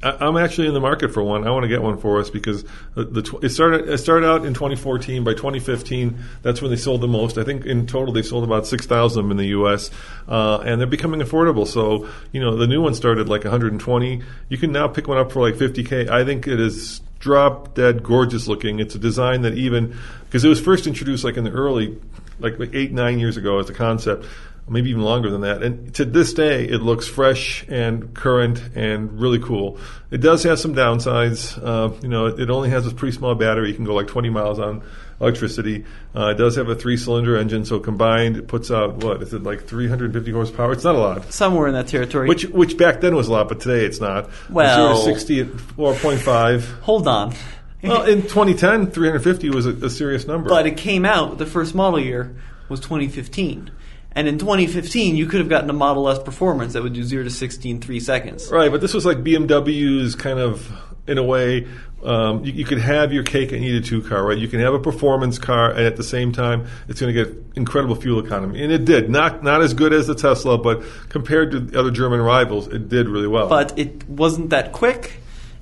I'm 0.00 0.36
actually 0.36 0.68
in 0.68 0.74
the 0.74 0.80
market 0.80 1.12
for 1.12 1.24
one. 1.24 1.46
I 1.46 1.50
want 1.50 1.64
to 1.64 1.68
get 1.68 1.82
one 1.82 1.98
for 1.98 2.20
us 2.20 2.30
because 2.30 2.62
the, 2.94 3.04
the 3.04 3.38
it 3.42 3.48
started 3.48 3.88
it 3.88 3.98
started 3.98 4.26
out 4.26 4.46
in 4.46 4.54
2014. 4.54 5.24
By 5.24 5.32
2015, 5.32 6.18
that's 6.42 6.62
when 6.62 6.70
they 6.70 6.76
sold 6.76 7.00
the 7.00 7.08
most. 7.08 7.36
I 7.36 7.42
think 7.42 7.66
in 7.66 7.86
total 7.86 8.14
they 8.14 8.22
sold 8.22 8.44
about 8.44 8.66
6,000 8.66 9.18
of 9.18 9.24
them 9.24 9.32
in 9.32 9.36
the 9.36 9.48
U.S. 9.48 9.90
Uh, 10.28 10.58
and 10.58 10.80
they're 10.80 10.86
becoming 10.86 11.20
affordable. 11.20 11.66
So 11.66 12.08
you 12.30 12.40
know 12.40 12.56
the 12.56 12.68
new 12.68 12.80
one 12.80 12.94
started 12.94 13.28
like 13.28 13.42
120. 13.42 14.22
You 14.48 14.58
can 14.58 14.70
now 14.70 14.86
pick 14.86 15.08
one 15.08 15.18
up 15.18 15.32
for 15.32 15.42
like 15.42 15.58
50k. 15.58 16.08
I 16.08 16.24
think 16.24 16.46
it 16.46 16.60
is 16.60 17.00
drop 17.18 17.74
dead 17.74 18.04
gorgeous 18.04 18.46
looking. 18.46 18.78
It's 18.78 18.94
a 18.94 19.00
design 19.00 19.42
that 19.42 19.54
even 19.54 19.98
because 20.26 20.44
it 20.44 20.48
was 20.48 20.60
first 20.60 20.86
introduced 20.86 21.24
like 21.24 21.36
in 21.36 21.42
the 21.42 21.50
early 21.50 21.98
like 22.38 22.54
eight 22.72 22.92
nine 22.92 23.18
years 23.18 23.36
ago 23.36 23.58
as 23.58 23.68
a 23.68 23.74
concept 23.74 24.26
maybe 24.68 24.90
even 24.90 25.02
longer 25.02 25.30
than 25.30 25.42
that. 25.42 25.62
And 25.62 25.94
to 25.94 26.04
this 26.04 26.32
day, 26.32 26.64
it 26.64 26.82
looks 26.82 27.06
fresh 27.06 27.64
and 27.68 28.14
current 28.14 28.62
and 28.74 29.20
really 29.20 29.38
cool. 29.38 29.78
It 30.10 30.18
does 30.18 30.42
have 30.44 30.58
some 30.58 30.74
downsides. 30.74 31.58
Uh, 31.62 31.94
you 32.02 32.08
know, 32.08 32.26
it, 32.26 32.40
it 32.40 32.50
only 32.50 32.70
has 32.70 32.86
a 32.86 32.90
pretty 32.94 33.16
small 33.16 33.34
battery. 33.34 33.68
You 33.68 33.74
can 33.74 33.84
go 33.84 33.94
like 33.94 34.06
20 34.06 34.30
miles 34.30 34.58
on 34.58 34.82
electricity. 35.20 35.84
Uh, 36.14 36.28
it 36.28 36.34
does 36.38 36.56
have 36.56 36.68
a 36.68 36.74
three-cylinder 36.74 37.36
engine, 37.36 37.64
so 37.64 37.80
combined, 37.80 38.36
it 38.36 38.46
puts 38.48 38.70
out 38.70 38.98
what 38.98 39.22
is 39.22 39.34
it 39.34 39.42
like 39.42 39.66
350 39.66 40.30
horsepower? 40.30 40.72
It's 40.72 40.84
not 40.84 40.94
a 40.94 40.98
lot. 40.98 41.32
Somewhere 41.32 41.66
in 41.66 41.74
that 41.74 41.88
territory. 41.88 42.28
Which 42.28 42.44
which 42.44 42.76
back 42.76 43.00
then 43.00 43.16
was 43.16 43.28
a 43.28 43.32
lot, 43.32 43.48
but 43.48 43.60
today 43.60 43.84
it's 43.84 44.00
not. 44.00 44.30
Well- 44.48 45.02
zero 45.02 45.12
to 45.14 45.18
60 45.18 45.40
at 45.40 45.46
4.5. 45.48 46.80
hold 46.80 47.08
on. 47.08 47.34
Well, 47.82 48.02
in 48.02 48.22
2010, 48.22 48.90
350 48.90 49.50
was 49.50 49.66
a, 49.66 49.70
a 49.70 49.90
serious 49.90 50.26
number. 50.26 50.48
But 50.48 50.66
it 50.66 50.76
came 50.76 51.04
out, 51.04 51.38
the 51.38 51.46
first 51.46 51.74
model 51.76 52.00
year 52.00 52.34
was 52.68 52.80
2015. 52.80 53.70
And 54.18 54.26
in 54.26 54.36
2015, 54.36 55.14
you 55.14 55.26
could 55.26 55.38
have 55.38 55.48
gotten 55.48 55.70
a 55.70 55.72
Model 55.72 56.08
S 56.08 56.18
Performance 56.18 56.72
that 56.72 56.82
would 56.82 56.92
do 56.92 57.04
0 57.04 57.22
to 57.22 57.30
60 57.30 57.70
in 57.70 57.80
3 57.80 58.00
seconds. 58.00 58.50
Right, 58.50 58.68
but 58.68 58.80
this 58.80 58.92
was 58.92 59.06
like 59.06 59.18
BMW's 59.18 60.16
kind 60.16 60.40
of, 60.40 60.68
in 61.06 61.18
a 61.18 61.22
way, 61.22 61.68
um, 62.02 62.44
you, 62.44 62.52
you 62.52 62.64
could 62.64 62.80
have 62.80 63.12
your 63.12 63.22
cake 63.22 63.52
and 63.52 63.64
eat 63.64 63.76
it 63.76 63.84
too 63.84 64.02
car, 64.02 64.26
right? 64.26 64.36
You 64.36 64.48
can 64.48 64.58
have 64.58 64.74
a 64.74 64.80
performance 64.80 65.38
car, 65.38 65.70
and 65.70 65.86
at 65.86 65.94
the 65.94 66.02
same 66.02 66.32
time, 66.32 66.66
it's 66.88 67.00
going 67.00 67.14
to 67.14 67.24
get 67.24 67.32
incredible 67.54 67.94
fuel 67.94 68.18
economy, 68.18 68.60
and 68.60 68.72
it 68.72 68.84
did. 68.84 69.08
Not 69.08 69.44
not 69.44 69.62
as 69.62 69.72
good 69.72 69.92
as 69.92 70.08
the 70.08 70.16
Tesla, 70.16 70.58
but 70.58 70.82
compared 71.10 71.52
to 71.52 71.60
the 71.60 71.78
other 71.78 71.92
German 71.92 72.20
rivals, 72.20 72.66
it 72.66 72.88
did 72.88 73.08
really 73.08 73.28
well. 73.28 73.48
But 73.48 73.78
it 73.78 74.08
wasn't 74.08 74.50
that 74.50 74.72
quick. 74.72 75.20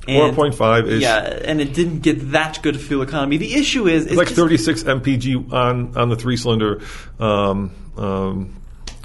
And- 0.08 0.36
4.5 0.36 0.88
is 0.88 1.02
Yeah, 1.02 1.18
and 1.44 1.60
it 1.60 1.72
didn't 1.74 2.00
get 2.00 2.32
that 2.32 2.60
good 2.62 2.74
of 2.76 2.82
fuel 2.82 3.02
economy. 3.02 3.36
The 3.36 3.54
issue 3.54 3.86
is, 3.88 4.06
it's 4.06 4.16
like 4.16 4.28
just- 4.28 4.36
36 4.38 4.82
mpg 4.84 5.52
on 5.52 5.92
on 5.96 6.08
the 6.08 6.16
three 6.16 6.36
cylinder 6.36 6.80
um, 7.20 7.70
um, 7.96 8.54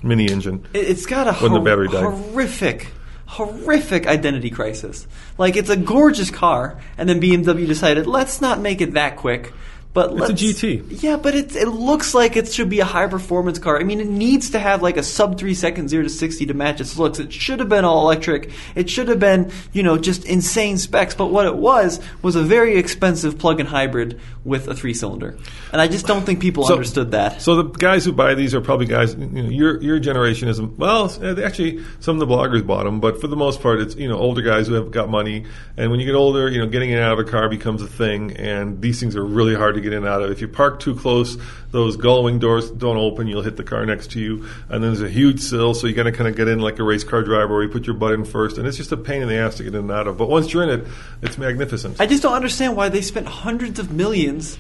mini 0.04 0.30
engine. 0.32 0.66
It- 0.74 0.88
It's 0.90 1.06
got 1.06 1.28
a 1.28 1.34
When 1.34 1.54
the 1.54 1.60
battery 1.60 1.88
died. 1.88 2.04
horrific, 2.04 2.88
horrific 3.26 4.08
identity 4.08 4.50
crisis. 4.50 5.08
Like 5.38 5.56
it's 5.56 5.70
a 5.70 5.78
gorgeous 5.78 6.30
car, 6.32 6.78
and 6.98 7.08
then 7.08 7.20
BMW 7.22 7.66
decided 7.68 8.08
let's 8.08 8.42
not 8.42 8.60
make 8.60 8.82
it 8.82 8.94
that 8.94 9.16
quick. 9.16 9.54
But 9.94 10.14
It's 10.14 10.30
a 10.30 10.34
GT. 10.34 11.04
Yeah, 11.04 11.18
but 11.18 11.36
it 11.36 11.54
it 11.54 11.68
looks 11.68 12.14
like 12.14 12.38
it 12.38 12.52
should 12.54 12.70
be 12.70 12.80
a 12.80 12.86
high 12.86 13.08
performance 13.08 13.60
car. 13.60 13.78
I 13.78 13.84
mean, 13.84 14.00
it 14.00 14.08
needs 14.08 14.52
to 14.52 14.60
have 14.60 14.82
like 14.82 14.96
a 14.96 15.04
sub 15.04 15.38
three 15.38 15.54
second 15.54 15.90
zero 15.90 16.04
to 16.04 16.10
sixty 16.10 16.46
to 16.46 16.54
match 16.54 16.80
its 16.80 16.98
looks. 16.98 17.20
It 17.20 17.34
should 17.34 17.60
have 17.60 17.68
been 17.68 17.84
all 17.84 18.04
electric. 18.04 18.52
It 18.74 18.90
should 18.90 19.10
have 19.10 19.20
been 19.20 19.52
you 19.74 19.84
know 19.84 19.98
just 19.98 20.24
insane 20.24 20.78
specs. 20.78 21.14
But 21.14 21.28
what 21.28 21.46
it 21.46 21.58
was 21.58 22.00
was 22.22 22.38
a 22.38 22.42
very 22.42 22.78
expensive 22.78 23.38
plug-in 23.38 23.66
hybrid 23.66 24.18
with 24.46 24.70
a 24.70 24.74
three 24.74 24.94
cylinder, 24.94 25.38
and 25.74 25.82
I 25.82 25.88
just 25.90 26.08
don't 26.08 26.26
think 26.26 26.40
people 26.40 26.64
So- 26.66 26.74
understood 26.74 27.12
that. 27.12 27.42
So 27.42 27.56
the 27.58 27.64
guys 27.66 28.06
who 28.06 28.14
buy 28.14 28.34
these 28.34 28.56
are 28.56 28.62
probably 28.62 28.86
guys. 28.86 29.14
You 29.14 29.28
know, 29.28 29.50
your 29.50 29.82
your 29.84 30.00
generation 30.00 30.48
is 30.48 30.62
well. 30.62 31.12
uh, 31.22 31.42
Actually, 31.42 31.84
some 32.00 32.20
of 32.22 32.26
the 32.26 32.34
bloggers 32.34 32.66
bought 32.66 32.86
them, 32.86 33.02
but 33.02 33.20
for 33.20 33.28
the 33.28 33.36
most 33.36 33.62
part, 33.62 33.82
it's 33.82 33.96
you 33.98 34.08
know 34.08 34.18
older 34.18 34.42
guys 34.42 34.68
who 34.68 34.76
have 34.76 34.90
got 34.92 35.10
money. 35.10 35.44
And 35.76 35.92
when 35.92 36.00
you 36.00 36.06
get 36.06 36.16
older, 36.16 36.50
you 36.50 36.60
know, 36.60 36.68
getting 36.68 36.92
in 36.92 36.98
and 36.98 37.06
out 37.06 37.20
of 37.20 37.28
a 37.28 37.30
car 37.30 37.50
becomes 37.50 37.82
a 37.82 37.88
thing. 37.88 38.38
And 38.38 38.82
these 38.82 38.98
things 39.00 39.18
are 39.18 39.26
really 39.26 39.54
hard 39.56 39.76
to 39.76 39.81
get 39.82 39.94
in 39.94 40.00
and 40.00 40.08
out 40.08 40.22
of. 40.22 40.32
If 40.32 40.42
you 40.42 40.48
park 40.48 40.80
too 40.80 40.96
close, 40.96 41.38
those 41.72 41.98
gullwing 41.98 42.40
doors 42.40 42.70
don't 42.72 42.98
open. 42.98 43.28
You'll 43.28 43.42
hit 43.42 43.58
the 43.58 43.64
car 43.64 43.86
next 43.86 44.12
to 44.12 44.20
you, 44.20 44.46
and 44.70 44.84
then 44.84 44.94
there's 44.94 45.02
a 45.02 45.10
huge 45.10 45.40
sill, 45.40 45.74
so 45.74 45.88
you 45.88 45.94
got 45.94 46.04
to 46.04 46.12
kind 46.12 46.28
of 46.28 46.36
get 46.36 46.48
in 46.48 46.60
like 46.60 46.80
a 46.80 46.84
race 46.84 47.04
car 47.04 47.24
driver, 47.24 47.54
where 47.54 47.64
you 47.64 47.70
put 47.70 47.88
your 47.88 47.96
butt 47.96 48.14
in 48.14 48.26
first, 48.26 48.58
and 48.58 48.68
it's 48.68 48.78
just 48.78 48.92
a 48.92 48.98
pain 48.98 49.22
in 49.22 49.28
the 49.28 49.36
ass 49.36 49.58
to 49.58 49.64
get 49.64 49.74
in 49.74 49.82
and 49.82 49.92
out 49.92 50.08
of. 50.08 50.18
But 50.18 50.30
once 50.30 50.54
you're 50.54 50.64
in 50.64 50.82
it, 50.82 50.88
it's 51.22 51.38
magnificent. 51.38 52.00
I 52.00 52.06
just 52.06 52.24
don't 52.24 52.34
understand 52.34 52.76
why 52.76 52.90
they 52.90 53.02
spent 53.02 53.28
hundreds 53.28 53.80
of 53.80 53.92
millions 53.92 54.58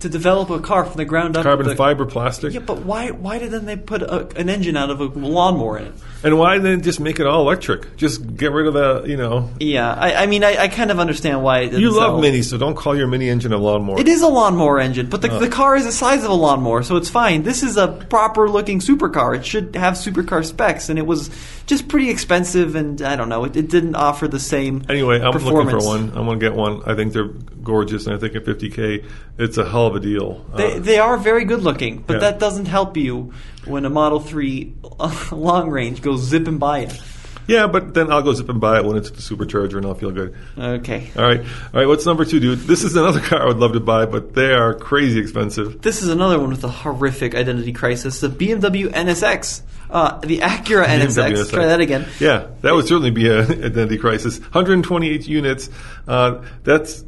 to 0.00 0.08
develop 0.08 0.50
a 0.50 0.58
car 0.60 0.84
from 0.84 0.96
the 0.96 1.04
ground 1.04 1.36
up. 1.36 1.44
Carbon 1.44 1.68
the- 1.68 1.76
fiber 1.76 2.06
plastic. 2.06 2.52
Yeah, 2.52 2.60
but 2.60 2.84
why? 2.84 3.10
Why 3.10 3.38
did 3.38 3.50
then 3.50 3.66
they 3.66 3.76
put 3.76 4.02
a, 4.02 4.26
an 4.36 4.48
engine 4.48 4.76
out 4.76 4.90
of 4.90 5.00
a 5.00 5.04
lawnmower 5.04 5.78
in 5.78 5.86
it? 5.86 5.94
And 6.22 6.38
why 6.38 6.58
then 6.58 6.82
just 6.82 7.00
make 7.00 7.18
it 7.18 7.26
all 7.26 7.40
electric? 7.40 7.96
Just 7.96 8.36
get 8.36 8.52
rid 8.52 8.66
of 8.66 8.74
the, 8.74 9.08
you 9.08 9.16
know. 9.16 9.50
Yeah, 9.58 9.90
I, 9.92 10.24
I 10.24 10.26
mean, 10.26 10.44
I, 10.44 10.64
I 10.64 10.68
kind 10.68 10.90
of 10.90 10.98
understand 10.98 11.42
why. 11.42 11.62
You 11.62 11.90
love 11.90 12.22
sell. 12.22 12.32
minis, 12.32 12.44
so 12.44 12.58
don't 12.58 12.74
call 12.74 12.96
your 12.96 13.06
mini 13.06 13.30
engine 13.30 13.52
a 13.52 13.58
lawnmower. 13.58 13.98
It 13.98 14.08
is 14.08 14.20
a 14.20 14.28
lawnmower 14.28 14.80
engine, 14.80 15.08
but 15.08 15.22
the, 15.22 15.30
oh. 15.30 15.38
the 15.38 15.48
car 15.48 15.76
is 15.76 15.84
the 15.84 15.92
size 15.92 16.22
of 16.24 16.30
a 16.30 16.34
lawnmower, 16.34 16.82
so 16.82 16.96
it's 16.96 17.08
fine. 17.08 17.42
This 17.42 17.62
is 17.62 17.76
a 17.76 17.88
proper 17.88 18.50
looking 18.50 18.80
supercar. 18.80 19.36
It 19.36 19.46
should 19.46 19.74
have 19.76 19.94
supercar 19.94 20.44
specs, 20.44 20.90
and 20.90 20.98
it 20.98 21.06
was 21.06 21.30
just 21.66 21.88
pretty 21.88 22.10
expensive, 22.10 22.74
and 22.74 23.00
I 23.00 23.16
don't 23.16 23.28
know, 23.28 23.44
it, 23.44 23.56
it 23.56 23.70
didn't 23.70 23.94
offer 23.94 24.28
the 24.28 24.40
same. 24.40 24.84
Anyway, 24.88 25.20
I'm 25.20 25.32
looking 25.32 25.70
for 25.70 25.78
one. 25.78 26.12
I'm 26.14 26.26
to 26.26 26.36
get 26.36 26.54
one. 26.54 26.82
I 26.84 26.94
think 26.94 27.12
they're 27.12 27.30
gorgeous, 27.62 28.06
and 28.06 28.14
I 28.14 28.18
think 28.18 28.34
at 28.36 28.44
50k, 28.44 29.04
it's 29.38 29.58
a 29.58 29.68
hell 29.68 29.86
of 29.86 29.96
a 29.96 30.00
deal. 30.00 30.44
They, 30.56 30.74
Uh, 30.76 30.78
they 30.80 30.98
are 30.98 31.16
very 31.16 31.44
good 31.44 31.62
looking, 31.62 32.04
but 32.06 32.14
Yeah. 32.14 32.18
that 32.20 32.38
doesn't 32.38 32.66
help 32.66 32.96
you 32.96 33.32
when 33.66 33.84
a 33.84 33.90
Model 33.90 34.20
3 34.20 34.74
long 35.32 35.70
range 35.70 36.02
goes 36.02 36.22
zipping 36.22 36.58
by 36.58 36.80
it. 36.80 37.00
yeah, 37.46 37.66
but 37.66 37.94
then 37.94 38.12
I'll 38.12 38.22
go 38.22 38.32
zip 38.32 38.48
and 38.48 38.60
buy 38.60 38.78
it 38.78 38.84
when 38.84 38.96
it's 38.96 39.08
at 39.10 39.16
the 39.16 39.22
supercharger, 39.22 39.76
and 39.76 39.84
I'll 39.86 39.94
feel 39.94 40.12
good. 40.12 40.34
Okay. 40.56 41.10
All 41.16 41.24
right, 41.24 41.40
all 41.40 41.46
right. 41.80 41.86
What's 41.88 42.06
number 42.06 42.24
two, 42.24 42.38
dude? 42.38 42.60
This 42.60 42.84
is 42.84 42.94
another 42.96 43.18
car 43.28 43.42
I 43.42 43.46
would 43.46 43.58
love 43.58 43.72
to 43.72 43.80
buy, 43.80 44.06
but 44.06 44.34
they 44.34 44.52
are 44.52 44.72
crazy 44.74 45.18
expensive. 45.20 45.80
This 45.82 46.02
is 46.02 46.08
another 46.10 46.38
one 46.38 46.50
with 46.50 46.62
a 46.64 46.68
horrific 46.68 47.34
identity 47.34 47.72
crisis. 47.72 48.20
The 48.20 48.28
BMW 48.28 48.86
NSX. 48.92 49.62
Uh, 49.90 50.18
the 50.20 50.38
Acura 50.38 50.84
NSX. 50.86 51.32
BMW 51.32 51.50
Try 51.50 51.66
that 51.66 51.80
again. 51.80 52.06
Yeah, 52.20 52.46
that 52.62 52.72
would 52.72 52.86
certainly 52.86 53.10
be 53.10 53.28
an 53.28 53.40
identity 53.64 53.98
crisis. 53.98 54.38
128 54.38 55.26
units. 55.26 55.68
Uh, 56.06 56.42
that's 56.62 57.04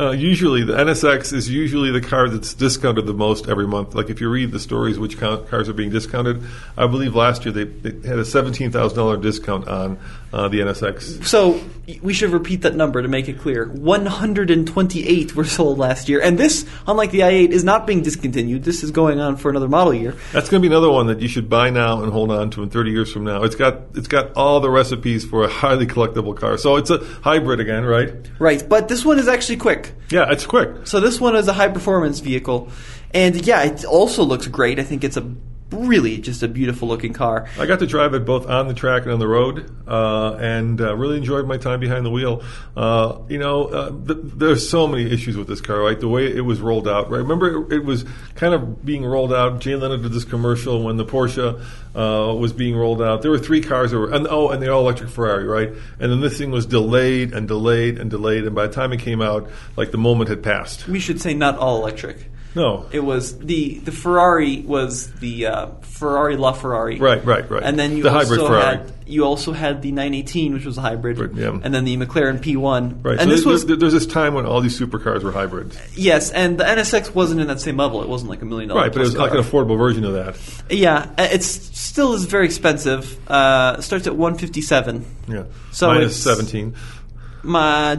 uh, 0.00 0.10
usually 0.10 0.62
the 0.62 0.74
NSX 0.74 1.32
is 1.32 1.50
usually 1.50 1.90
the 1.90 2.00
car 2.00 2.28
that's 2.28 2.54
discounted 2.54 3.06
the 3.06 3.14
most 3.14 3.48
every 3.48 3.66
month. 3.66 3.94
Like 3.94 4.10
if 4.10 4.20
you 4.20 4.30
read 4.30 4.52
the 4.52 4.60
stories 4.60 4.98
which 4.98 5.18
cars 5.18 5.68
are 5.68 5.72
being 5.72 5.90
discounted, 5.90 6.42
I 6.76 6.86
believe 6.86 7.16
last 7.16 7.44
year 7.44 7.52
they, 7.52 7.64
they 7.64 8.08
had 8.08 8.18
a 8.18 8.24
seventeen 8.24 8.70
thousand 8.70 8.96
dollar 8.96 9.16
discount 9.16 9.66
on 9.66 9.98
uh, 10.32 10.48
the 10.48 10.60
NSX. 10.60 11.24
So 11.24 11.60
we 12.02 12.12
should 12.12 12.30
repeat 12.30 12.62
that 12.62 12.74
number 12.74 13.00
to 13.00 13.08
make 13.08 13.28
it 13.28 13.38
clear. 13.38 13.66
128 13.66 15.34
were 15.34 15.44
sold 15.44 15.78
last 15.78 16.08
year, 16.08 16.20
and 16.20 16.38
this, 16.38 16.66
unlike 16.86 17.10
the 17.10 17.20
i8, 17.20 17.50
is 17.50 17.64
not 17.64 17.86
being 17.86 18.02
discontinued. 18.02 18.64
This 18.64 18.82
is 18.82 18.90
going 18.90 19.20
on 19.20 19.36
for 19.36 19.50
another 19.50 19.68
model 19.68 19.94
year. 19.94 20.14
That's 20.32 20.50
going 20.50 20.62
to 20.62 20.68
be 20.68 20.72
another 20.72 20.90
one 20.90 21.06
that 21.06 21.20
you 21.20 21.28
should 21.28 21.48
buy 21.48 21.70
now 21.70 22.02
and 22.02 22.12
hold 22.12 22.30
on 22.30 22.50
to 22.50 22.62
in 22.62 22.70
30 22.70 22.90
years 22.90 23.10
from 23.10 23.24
now. 23.24 23.42
It's 23.42 23.54
got 23.54 23.80
it's 23.94 24.08
got 24.08 24.34
all 24.34 24.60
the 24.60 24.70
recipes 24.70 25.24
for 25.24 25.44
a 25.44 25.48
highly 25.48 25.86
collectible 25.86 26.36
car. 26.36 26.58
So 26.58 26.76
it's 26.76 26.90
a 26.90 26.98
hybrid 27.22 27.60
again, 27.60 27.84
right? 27.84 28.14
Right, 28.38 28.62
but 28.68 28.88
this 28.88 29.04
one 29.04 29.18
is 29.18 29.28
actually 29.28 29.56
quick. 29.56 29.94
Yeah, 30.10 30.30
it's 30.30 30.46
quick. 30.46 30.86
So 30.86 31.00
this 31.00 31.20
one 31.20 31.36
is 31.36 31.48
a 31.48 31.52
high 31.52 31.68
performance 31.68 32.20
vehicle, 32.20 32.70
and 33.14 33.46
yeah, 33.46 33.62
it 33.62 33.84
also 33.84 34.24
looks 34.24 34.46
great. 34.46 34.78
I 34.78 34.82
think 34.82 35.04
it's 35.04 35.16
a 35.16 35.22
really 35.70 36.18
just 36.18 36.42
a 36.42 36.48
beautiful 36.48 36.88
looking 36.88 37.12
car. 37.12 37.48
I 37.58 37.66
got 37.66 37.80
to 37.80 37.86
drive 37.86 38.14
it 38.14 38.24
both 38.24 38.46
on 38.46 38.68
the 38.68 38.74
track 38.74 39.02
and 39.02 39.12
on 39.12 39.18
the 39.18 39.28
road, 39.28 39.70
uh, 39.86 40.34
and 40.34 40.80
uh, 40.80 40.96
really 40.96 41.16
enjoyed 41.16 41.46
my 41.46 41.56
time 41.56 41.80
behind 41.80 42.06
the 42.06 42.10
wheel. 42.10 42.42
Uh, 42.76 43.18
you 43.28 43.38
know, 43.38 43.64
uh, 43.66 43.90
th- 43.90 44.18
there's 44.22 44.68
so 44.68 44.86
many 44.86 45.10
issues 45.10 45.36
with 45.36 45.46
this 45.46 45.60
car, 45.60 45.80
right? 45.80 45.98
The 45.98 46.08
way 46.08 46.26
it 46.26 46.40
was 46.40 46.60
rolled 46.60 46.88
out, 46.88 47.10
right? 47.10 47.18
Remember, 47.18 47.64
it, 47.64 47.78
it 47.78 47.84
was 47.84 48.04
kind 48.34 48.54
of 48.54 48.84
being 48.84 49.04
rolled 49.04 49.32
out. 49.32 49.60
Jay 49.60 49.76
Leno 49.76 49.96
did 49.96 50.12
this 50.12 50.24
commercial 50.24 50.82
when 50.82 50.96
the 50.96 51.04
Porsche 51.04 51.60
uh, 51.94 52.34
was 52.34 52.52
being 52.52 52.76
rolled 52.76 53.02
out. 53.02 53.22
There 53.22 53.30
were 53.30 53.38
three 53.38 53.60
cars 53.60 53.90
that 53.90 53.98
were, 53.98 54.10
and 54.10 54.26
oh, 54.28 54.50
and 54.50 54.62
the 54.62 54.72
all 54.72 54.80
electric 54.82 55.10
Ferrari, 55.10 55.44
right? 55.44 55.68
And 56.00 56.12
then 56.12 56.20
this 56.20 56.38
thing 56.38 56.50
was 56.50 56.66
delayed 56.66 57.32
and 57.32 57.46
delayed 57.46 57.98
and 57.98 58.10
delayed, 58.10 58.44
and 58.44 58.54
by 58.54 58.66
the 58.66 58.72
time 58.72 58.92
it 58.92 59.00
came 59.00 59.20
out, 59.20 59.50
like 59.76 59.90
the 59.90 59.98
moment 59.98 60.30
had 60.30 60.42
passed. 60.42 60.88
We 60.88 61.00
should 61.00 61.20
say 61.20 61.34
not 61.34 61.58
all 61.58 61.76
electric. 61.76 62.30
No, 62.58 62.86
It 62.92 63.00
was 63.00 63.38
the 63.38 63.78
the 63.78 63.92
Ferrari 63.92 64.60
was 64.60 65.10
the 65.20 65.46
uh, 65.46 65.66
Ferrari 65.82 66.36
LaFerrari. 66.36 67.00
Right, 67.00 67.24
right, 67.24 67.48
right. 67.48 67.62
And 67.62 67.78
then 67.78 67.96
you 67.96 68.02
The 68.02 68.10
also 68.12 68.24
hybrid 68.34 68.40
Ferrari. 68.46 68.64
had 68.78 68.92
you 69.06 69.24
also 69.24 69.52
had 69.52 69.80
the 69.80 69.90
918, 69.92 70.52
which 70.52 70.66
was 70.66 70.76
a 70.76 70.82
hybrid, 70.82 71.18
Right, 71.18 71.32
yeah. 71.34 71.58
and 71.62 71.72
then 71.72 71.84
the 71.84 71.96
McLaren 71.96 72.40
P1. 72.40 73.02
right. 73.02 73.18
And 73.18 73.22
so 73.22 73.26
this 73.30 73.42
there- 73.44 73.52
was 73.52 73.64
there's 73.80 73.92
this 73.94 74.06
time 74.06 74.34
when 74.34 74.44
all 74.44 74.60
these 74.60 74.78
supercars 74.78 75.22
were 75.22 75.32
hybrids. 75.32 75.78
yes, 75.94 76.30
and 76.30 76.58
the 76.58 76.64
NSX 76.64 77.14
wasn't 77.14 77.40
in 77.40 77.46
that 77.46 77.60
same 77.60 77.76
level. 77.78 78.02
It 78.02 78.08
wasn't 78.08 78.28
like 78.30 78.42
a 78.42 78.44
million 78.44 78.68
dollar. 78.68 78.82
Right, 78.82 78.92
but 78.92 79.00
it 79.00 79.04
was 79.04 79.14
plus 79.14 79.30
like 79.30 79.38
an 79.38 79.44
affordable 79.44 79.78
version 79.78 80.04
of 80.04 80.12
that. 80.14 80.36
Yeah, 80.68 81.08
uh, 81.16 81.26
it's 81.30 81.46
still 81.46 82.12
is 82.14 82.24
very 82.26 82.44
expensive. 82.44 83.18
Uh, 83.30 83.80
starts 83.80 84.06
at 84.06 84.14
157. 84.16 85.06
Yeah. 85.28 85.44
So 85.72 85.86
Minus 85.88 86.20
it's- 86.26 86.36
17. 86.38 86.74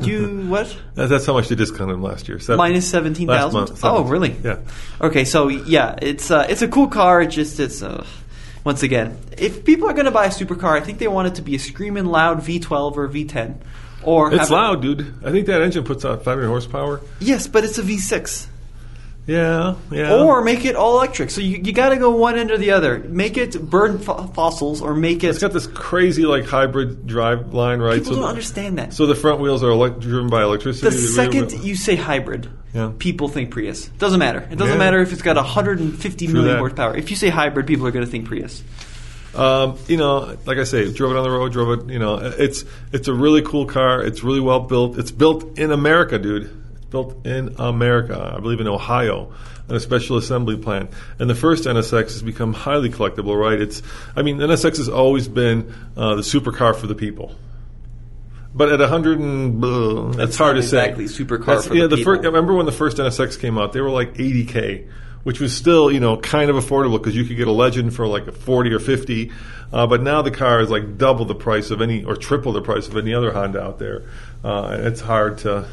Do 0.02 0.10
you 0.10 0.48
what? 0.48 0.76
That's 0.96 1.26
how 1.26 1.34
much 1.34 1.48
they 1.50 1.56
discounted 1.56 1.96
them 1.96 2.04
last 2.04 2.28
year. 2.28 2.40
Seven- 2.40 2.58
Minus 2.58 2.90
seventeen 2.90 3.28
last 3.28 3.84
Oh, 3.84 4.04
really? 4.04 4.36
Yeah. 4.44 4.60
Okay, 5.02 5.26
so 5.26 5.48
yeah, 5.48 5.96
it's 6.02 6.32
uh, 6.32 6.46
it's 6.50 6.62
a 6.62 6.68
cool 6.68 6.88
car. 6.88 7.22
It 7.22 7.28
just 7.28 7.60
it's 7.60 7.82
uh, 7.82 8.06
once 8.64 8.84
again, 8.84 9.18
if 9.38 9.66
people 9.66 9.90
are 9.90 9.94
going 9.94 10.06
to 10.06 10.12
buy 10.12 10.26
a 10.26 10.30
supercar, 10.30 10.78
I 10.80 10.82
think 10.82 11.00
they 11.00 11.08
want 11.08 11.28
it 11.28 11.36
to 11.36 11.42
be 11.42 11.56
a 11.56 11.60
screaming 11.60 12.06
loud 12.06 12.40
V12 12.40 12.98
or 12.98 13.08
V10, 13.08 13.56
or 14.04 14.34
It's 14.34 14.50
loud, 14.50 14.82
dude. 14.82 15.14
I 15.24 15.32
think 15.32 15.48
that 15.48 15.62
engine 15.62 15.84
puts 15.84 16.06
out 16.06 16.24
500 16.24 16.48
horsepower. 16.48 17.02
Yes, 17.20 17.48
but 17.48 17.64
it's 17.64 17.78
a 17.78 17.84
V6. 17.84 18.48
Yeah, 19.30 19.76
yeah. 19.92 20.15
Or 20.24 20.44
make 20.44 20.65
it 20.65 20.76
all 20.76 20.98
electric. 20.98 21.30
So 21.30 21.42
you, 21.42 21.58
you 21.63 21.72
got 21.72 21.89
to 21.89 21.98
go 21.98 22.10
one 22.10 22.38
end 22.38 22.50
or 22.50 22.58
the 22.58 22.72
other. 22.72 22.98
Make 23.00 23.38
it 23.38 23.62
burn 23.70 24.00
fo- 24.00 24.26
fossils, 24.28 24.82
or 24.82 24.96
make 24.96 25.24
it. 25.24 25.28
it's 25.28 25.38
got 25.39 25.54
this 25.54 25.68
crazy 25.68 26.26
like 26.26 26.46
hybrid 26.46 27.06
drive 27.06 27.54
line, 27.54 27.80
right? 27.80 28.00
People 28.00 28.06
so 28.06 28.15
don't 28.15 28.22
the- 28.24 28.28
understand 28.30 28.78
that. 28.80 28.94
So 28.94 29.06
the 29.06 29.13
front 29.15 29.39
wheels 29.39 29.62
are 29.63 29.68
elec 29.68 30.00
driven 30.00 30.30
by 30.30 30.42
electricity. 30.42 30.89
the 30.89 30.96
rear 30.96 31.08
second 31.48 31.63
you 31.63 31.76
say 31.76 31.96
hybrid, 31.96 32.50
Yeah. 32.74 32.92
people 32.98 33.28
think 33.28 33.52
Prius. 33.52 33.88
Doesn't 34.00 34.20
matter. 34.20 34.48
It 34.50 34.58
doesn't 34.58 34.74
Yeah. 34.74 34.80
matter 34.84 35.00
if 35.00 35.13
it's 35.13 35.22
got 35.22 35.36
150 35.38 36.26
True 36.26 36.34
million 36.34 36.54
that. 36.54 36.60
horsepower. 36.60 36.96
If 36.98 37.12
you 37.12 37.15
say 37.15 37.30
hybrid, 37.30 37.68
people 37.68 37.86
are 37.86 37.92
going 37.92 38.06
to 38.06 38.10
think 38.12 38.26
Prius. 38.26 38.63
Um, 39.36 39.78
you 39.88 39.98
know, 39.98 40.36
like 40.48 40.58
I 40.58 40.63
say, 40.63 40.92
drove 40.92 41.12
it 41.12 41.18
on 41.18 41.24
the 41.24 41.30
road, 41.30 41.52
drove 41.52 41.80
it. 41.82 41.94
You 41.94 42.00
know, 42.00 42.15
it's 42.15 42.65
it's 42.92 43.08
a 43.08 43.13
really 43.13 43.44
cool 43.44 43.68
car. 43.68 44.02
It's 44.02 44.24
really 44.24 44.39
well 44.39 44.62
built. 44.62 44.98
It's 44.98 45.12
built 45.12 45.60
in 45.60 45.72
America, 45.72 46.18
dude. 46.18 46.50
Built 46.89 47.25
in 47.25 47.56
America. 47.60 48.34
I 48.36 48.39
believe 48.39 48.60
in 48.60 48.67
Ohio, 48.67 49.32
in 49.69 49.75
a 49.75 49.80
special 49.80 50.17
assembly 50.17 50.58
plant. 50.58 50.89
And 51.19 51.30
the 51.30 51.36
first 51.36 51.65
NSX 51.65 52.04
has 52.06 52.21
become 52.23 52.54
highly 52.54 52.89
collectible, 52.89 53.39
right? 53.39 53.62
It's, 53.62 53.82
I 54.15 54.21
mean, 54.23 54.38
NSX 54.38 54.78
has 54.78 54.89
always 54.89 55.28
been 55.28 55.73
uh, 55.95 56.15
the 56.15 56.21
supercar 56.23 56.75
for 56.75 56.88
the 56.88 56.95
people. 56.95 57.36
But 58.54 58.71
at 58.71 58.80
100 58.80 59.19
and 59.19 59.62
blah, 59.62 60.06
That's 60.06 60.17
that's 60.17 60.38
hard 60.38 60.56
to 60.56 60.63
say. 60.63 60.80
exactly 60.89 61.06
supercar 61.06 61.45
That's- 61.45 61.67
for 61.67 61.75
yeah, 61.75 61.84
the 61.84 61.97
the 61.97 62.04
first. 62.04 62.21
people. 62.21 62.32
Remember 62.32 62.56
when 62.56 62.65
the 62.65 62.71
first 62.71 62.97
NSX 62.97 63.39
came 63.39 63.60
out? 63.60 63.73
They 63.73 63.82
were 63.82 63.91
like 63.91 64.15
80k, 64.15 64.88
which 65.23 65.39
was 65.39 65.56
still 65.56 65.91
you 65.91 65.99
know 65.99 66.17
kind 66.17 66.49
of 66.49 66.56
affordable 66.56 66.97
because 66.97 67.15
you 67.15 67.25
could 67.25 67.38
get 67.38 67.47
a 67.47 67.52
Legend 67.52 67.93
for 67.95 68.08
like 68.08 68.25
a 68.25 68.32
40 68.32 68.73
or 68.73 68.80
50. 68.80 69.32
Uh, 69.71 69.86
but 69.86 70.02
now 70.02 70.23
the 70.23 70.32
car 70.32 70.62
is 70.62 70.71
like 70.71 70.97
double 70.97 71.25
the 71.25 71.36
price 71.36 71.69
of 71.69 71.80
any 71.80 72.04
or 72.04 72.15
triple 72.15 72.52
the 72.52 72.62
price 72.63 72.88
of 72.88 72.97
any 72.97 73.13
other 73.13 73.32
Honda 73.32 73.62
out 73.62 73.78
there. 73.78 74.06
Uh, 74.43 74.75
it's 74.80 74.99
hard 75.02 75.38
to, 75.39 75.58
uh, 75.58 75.67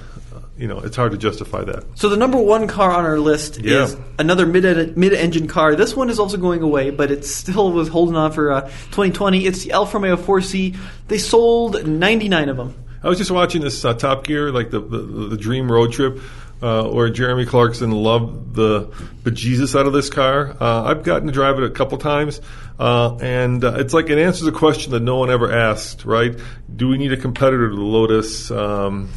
you 0.58 0.66
know, 0.68 0.78
it's 0.78 0.96
hard 0.96 1.12
to 1.12 1.18
justify 1.18 1.62
that. 1.64 1.84
So 1.96 2.08
the 2.08 2.16
number 2.16 2.38
one 2.38 2.66
car 2.66 2.90
on 2.90 3.04
our 3.04 3.18
list 3.18 3.58
Yeah. 3.60 3.84
is 3.84 3.96
another 4.18 4.46
mid 4.46 4.96
mid 4.96 5.12
engine 5.12 5.48
car. 5.48 5.76
This 5.76 5.94
one 5.94 6.08
is 6.10 6.18
also 6.18 6.36
going 6.38 6.62
away, 6.62 6.90
but 6.90 7.10
it 7.10 7.24
still 7.24 7.72
was 7.72 7.88
holding 7.88 8.16
on 8.16 8.32
for 8.32 8.52
uh, 8.52 8.60
2020. 8.62 9.44
It's 9.46 9.64
the 9.64 9.72
Alfa 9.72 9.98
Romeo 9.98 10.16
4C. 10.16 10.76
They 11.08 11.18
sold 11.18 11.86
99 11.86 12.48
of 12.48 12.56
them. 12.56 12.74
I 13.02 13.08
was 13.08 13.18
just 13.18 13.30
watching 13.30 13.60
this 13.62 13.84
uh, 13.84 13.94
Top 13.94 14.24
Gear, 14.24 14.50
like 14.50 14.70
the, 14.70 14.80
the 14.80 14.98
the 14.98 15.36
Dream 15.36 15.70
Road 15.70 15.92
Trip, 15.92 16.18
uh, 16.62 16.88
where 16.88 17.08
Jeremy 17.10 17.44
Clarkson 17.46 17.90
loved 17.92 18.54
the 18.54 18.86
bejesus 19.22 19.78
out 19.78 19.86
of 19.86 19.92
this 19.92 20.08
car. 20.10 20.56
Uh, 20.58 20.84
I've 20.84 21.04
gotten 21.04 21.26
to 21.28 21.32
drive 21.32 21.58
it 21.58 21.64
a 21.64 21.70
couple 21.70 21.98
times, 21.98 22.40
uh, 22.80 23.16
and 23.20 23.62
uh, 23.62 23.74
it's 23.76 23.92
like 23.94 24.08
it 24.10 24.18
answers 24.18 24.46
a 24.48 24.52
question 24.52 24.90
that 24.92 25.00
no 25.02 25.18
one 25.18 25.30
ever 25.30 25.52
asked. 25.52 26.04
Right? 26.04 26.36
Do 26.74 26.88
we 26.88 26.98
need 26.98 27.12
a 27.12 27.16
competitor 27.16 27.68
to 27.68 27.76
the 27.76 27.82
Lotus? 27.82 28.50
Um, 28.50 29.10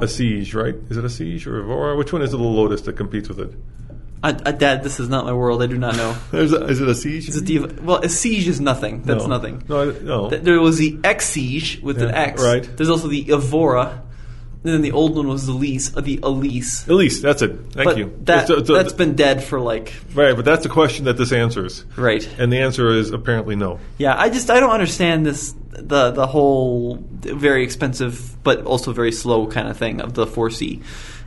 Exige, 0.00 0.54
right? 0.54 0.74
Is 0.90 0.96
it 0.96 1.04
Exige 1.04 1.46
or 1.46 1.60
Evora? 1.60 1.96
Which 1.96 2.12
one 2.12 2.22
is? 2.22 2.30
The 2.30 2.36
Lotus 2.38 2.82
that 2.82 2.96
competes 2.96 3.28
with 3.28 3.40
it? 3.40 3.52
Uh, 4.22 4.32
uh, 4.46 4.52
Dad, 4.52 4.82
this 4.82 4.98
is 4.98 5.08
not 5.08 5.24
my 5.26 5.32
world. 5.32 5.62
I 5.62 5.66
do 5.66 5.76
not 5.78 5.94
know. 5.96 6.16
There's 6.30 6.52
a, 6.52 6.64
is 6.66 6.80
it 6.80 6.88
Exige? 6.88 7.28
It's 7.28 7.36
a 7.36 7.42
diva. 7.42 7.82
Well, 7.82 7.98
a 8.02 8.08
siege 8.08 8.48
is 8.48 8.60
nothing. 8.60 9.02
That's 9.02 9.24
No. 9.24 9.28
nothing. 9.28 9.62
No, 9.68 9.90
I- 9.90 9.98
no. 10.02 10.30
Th- 10.30 10.42
There 10.42 10.60
was 10.60 10.78
the 10.78 10.92
Exige 10.98 11.82
with 11.82 12.00
an 12.02 12.10
X. 12.14 12.42
right. 12.42 12.64
There's 12.76 12.88
also 12.90 13.08
the 13.08 13.30
Evora. 13.30 14.02
And 14.66 14.74
then 14.74 14.82
the 14.82 14.90
old 14.90 15.14
one 15.14 15.28
was 15.28 15.46
the 15.46 15.52
Elise, 15.52 15.96
uh, 15.96 16.00
the 16.00 16.18
Elise. 16.24 16.88
Elise, 16.88 17.22
that's 17.22 17.40
it. 17.40 17.52
Thank 17.70 17.84
but 17.84 17.96
you. 17.98 18.12
That, 18.24 18.42
It's 18.42 18.50
a- 18.50 18.56
it's 18.56 18.68
a- 18.68 18.72
that's 18.72 18.92
been 18.92 19.14
dead 19.14 19.44
for 19.44 19.60
like 19.60 19.94
right, 20.12 20.34
but 20.34 20.44
that's 20.44 20.66
a 20.66 20.68
question 20.68 21.04
that 21.04 21.16
this 21.16 21.30
answers. 21.30 21.84
right. 21.96 22.28
And 22.36 22.52
the 22.52 22.58
answer 22.58 22.88
is 22.90 23.12
apparently 23.12 23.54
no. 23.54 23.78
Yeah, 23.96 24.18
I 24.18 24.28
just 24.28 24.50
I 24.50 24.58
don't 24.58 24.72
understand 24.72 25.24
this 25.24 25.54
the 25.70 26.10
the 26.10 26.26
whole 26.26 26.98
very 27.22 27.62
expensive 27.62 28.36
but 28.42 28.64
also 28.64 28.92
very 28.92 29.12
slow 29.12 29.46
kind 29.46 29.68
of 29.68 29.76
thing 29.76 30.00
of 30.00 30.14
the 30.14 30.26
4C. 30.26 30.82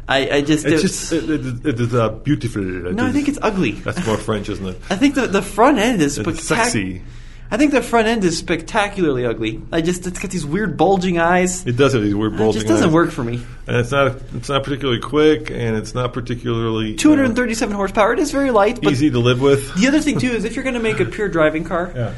I, 0.10 0.30
I 0.30 0.42
just 0.42 0.66
It's 0.66 0.82
just 0.82 1.14
it, 1.14 1.30
it, 1.30 1.66
it 1.66 1.80
is 1.80 1.94
uh, 1.94 2.10
beautiful. 2.10 2.62
no, 2.62 3.06
I 3.06 3.14
think 3.14 3.30
it's 3.30 3.40
ugly. 3.42 3.72
that's 3.72 4.06
more 4.06 4.18
French, 4.18 4.50
isn't 4.50 4.66
it? 4.68 4.78
I 4.90 4.98
think 4.98 5.16
the 5.16 5.28
the 5.28 5.42
front 5.42 5.78
end 5.80 6.02
is 6.02 6.18
It's 6.18 6.44
sexy. 6.46 7.04
I 7.52 7.58
think 7.58 7.72
the 7.72 7.82
front 7.82 8.08
end 8.08 8.24
is 8.24 8.38
spectacularly 8.38 9.26
ugly. 9.26 9.62
I 9.72 9.82
just 9.82 10.06
it's 10.06 10.20
got 10.20 10.30
these 10.30 10.46
weird 10.46 10.78
bulging 10.78 11.18
eyes. 11.18 11.66
It 11.66 11.78
does 11.78 11.94
have 11.94 12.04
these 12.04 12.14
weird 12.14 12.38
bulging. 12.38 12.62
Eyes. 12.62 12.66
It 12.66 12.68
just 12.68 12.68
doesn't 12.68 12.88
eyes. 12.90 12.94
work 12.94 13.12
for 13.12 13.24
me. 13.24 13.42
and 13.66 13.76
it's 13.78 13.92
not 13.92 14.16
it's 14.36 14.50
not 14.50 14.64
particularly 14.64 15.00
quick, 15.02 15.50
and 15.50 15.76
it's 15.76 15.96
not 15.96 16.14
particularly 16.14 16.94
uh, 16.94 16.98
237 16.98 17.76
horsepower. 17.76 18.14
It 18.14 18.20
is 18.20 18.32
very 18.32 18.52
light, 18.52 18.80
but 18.84 18.92
easy 18.94 19.10
to 19.10 19.20
live 19.20 19.42
with. 19.42 19.74
the 19.76 19.88
other 19.88 20.00
thing 20.02 20.20
too 20.20 20.30
is 20.30 20.46
if 20.46 20.56
you're 20.56 20.64
going 20.64 20.76
to 20.76 20.80
make 20.82 21.00
a 21.00 21.06
pure 21.06 21.28
driving 21.28 21.64
car, 21.64 21.92
Yeah. 21.96 22.14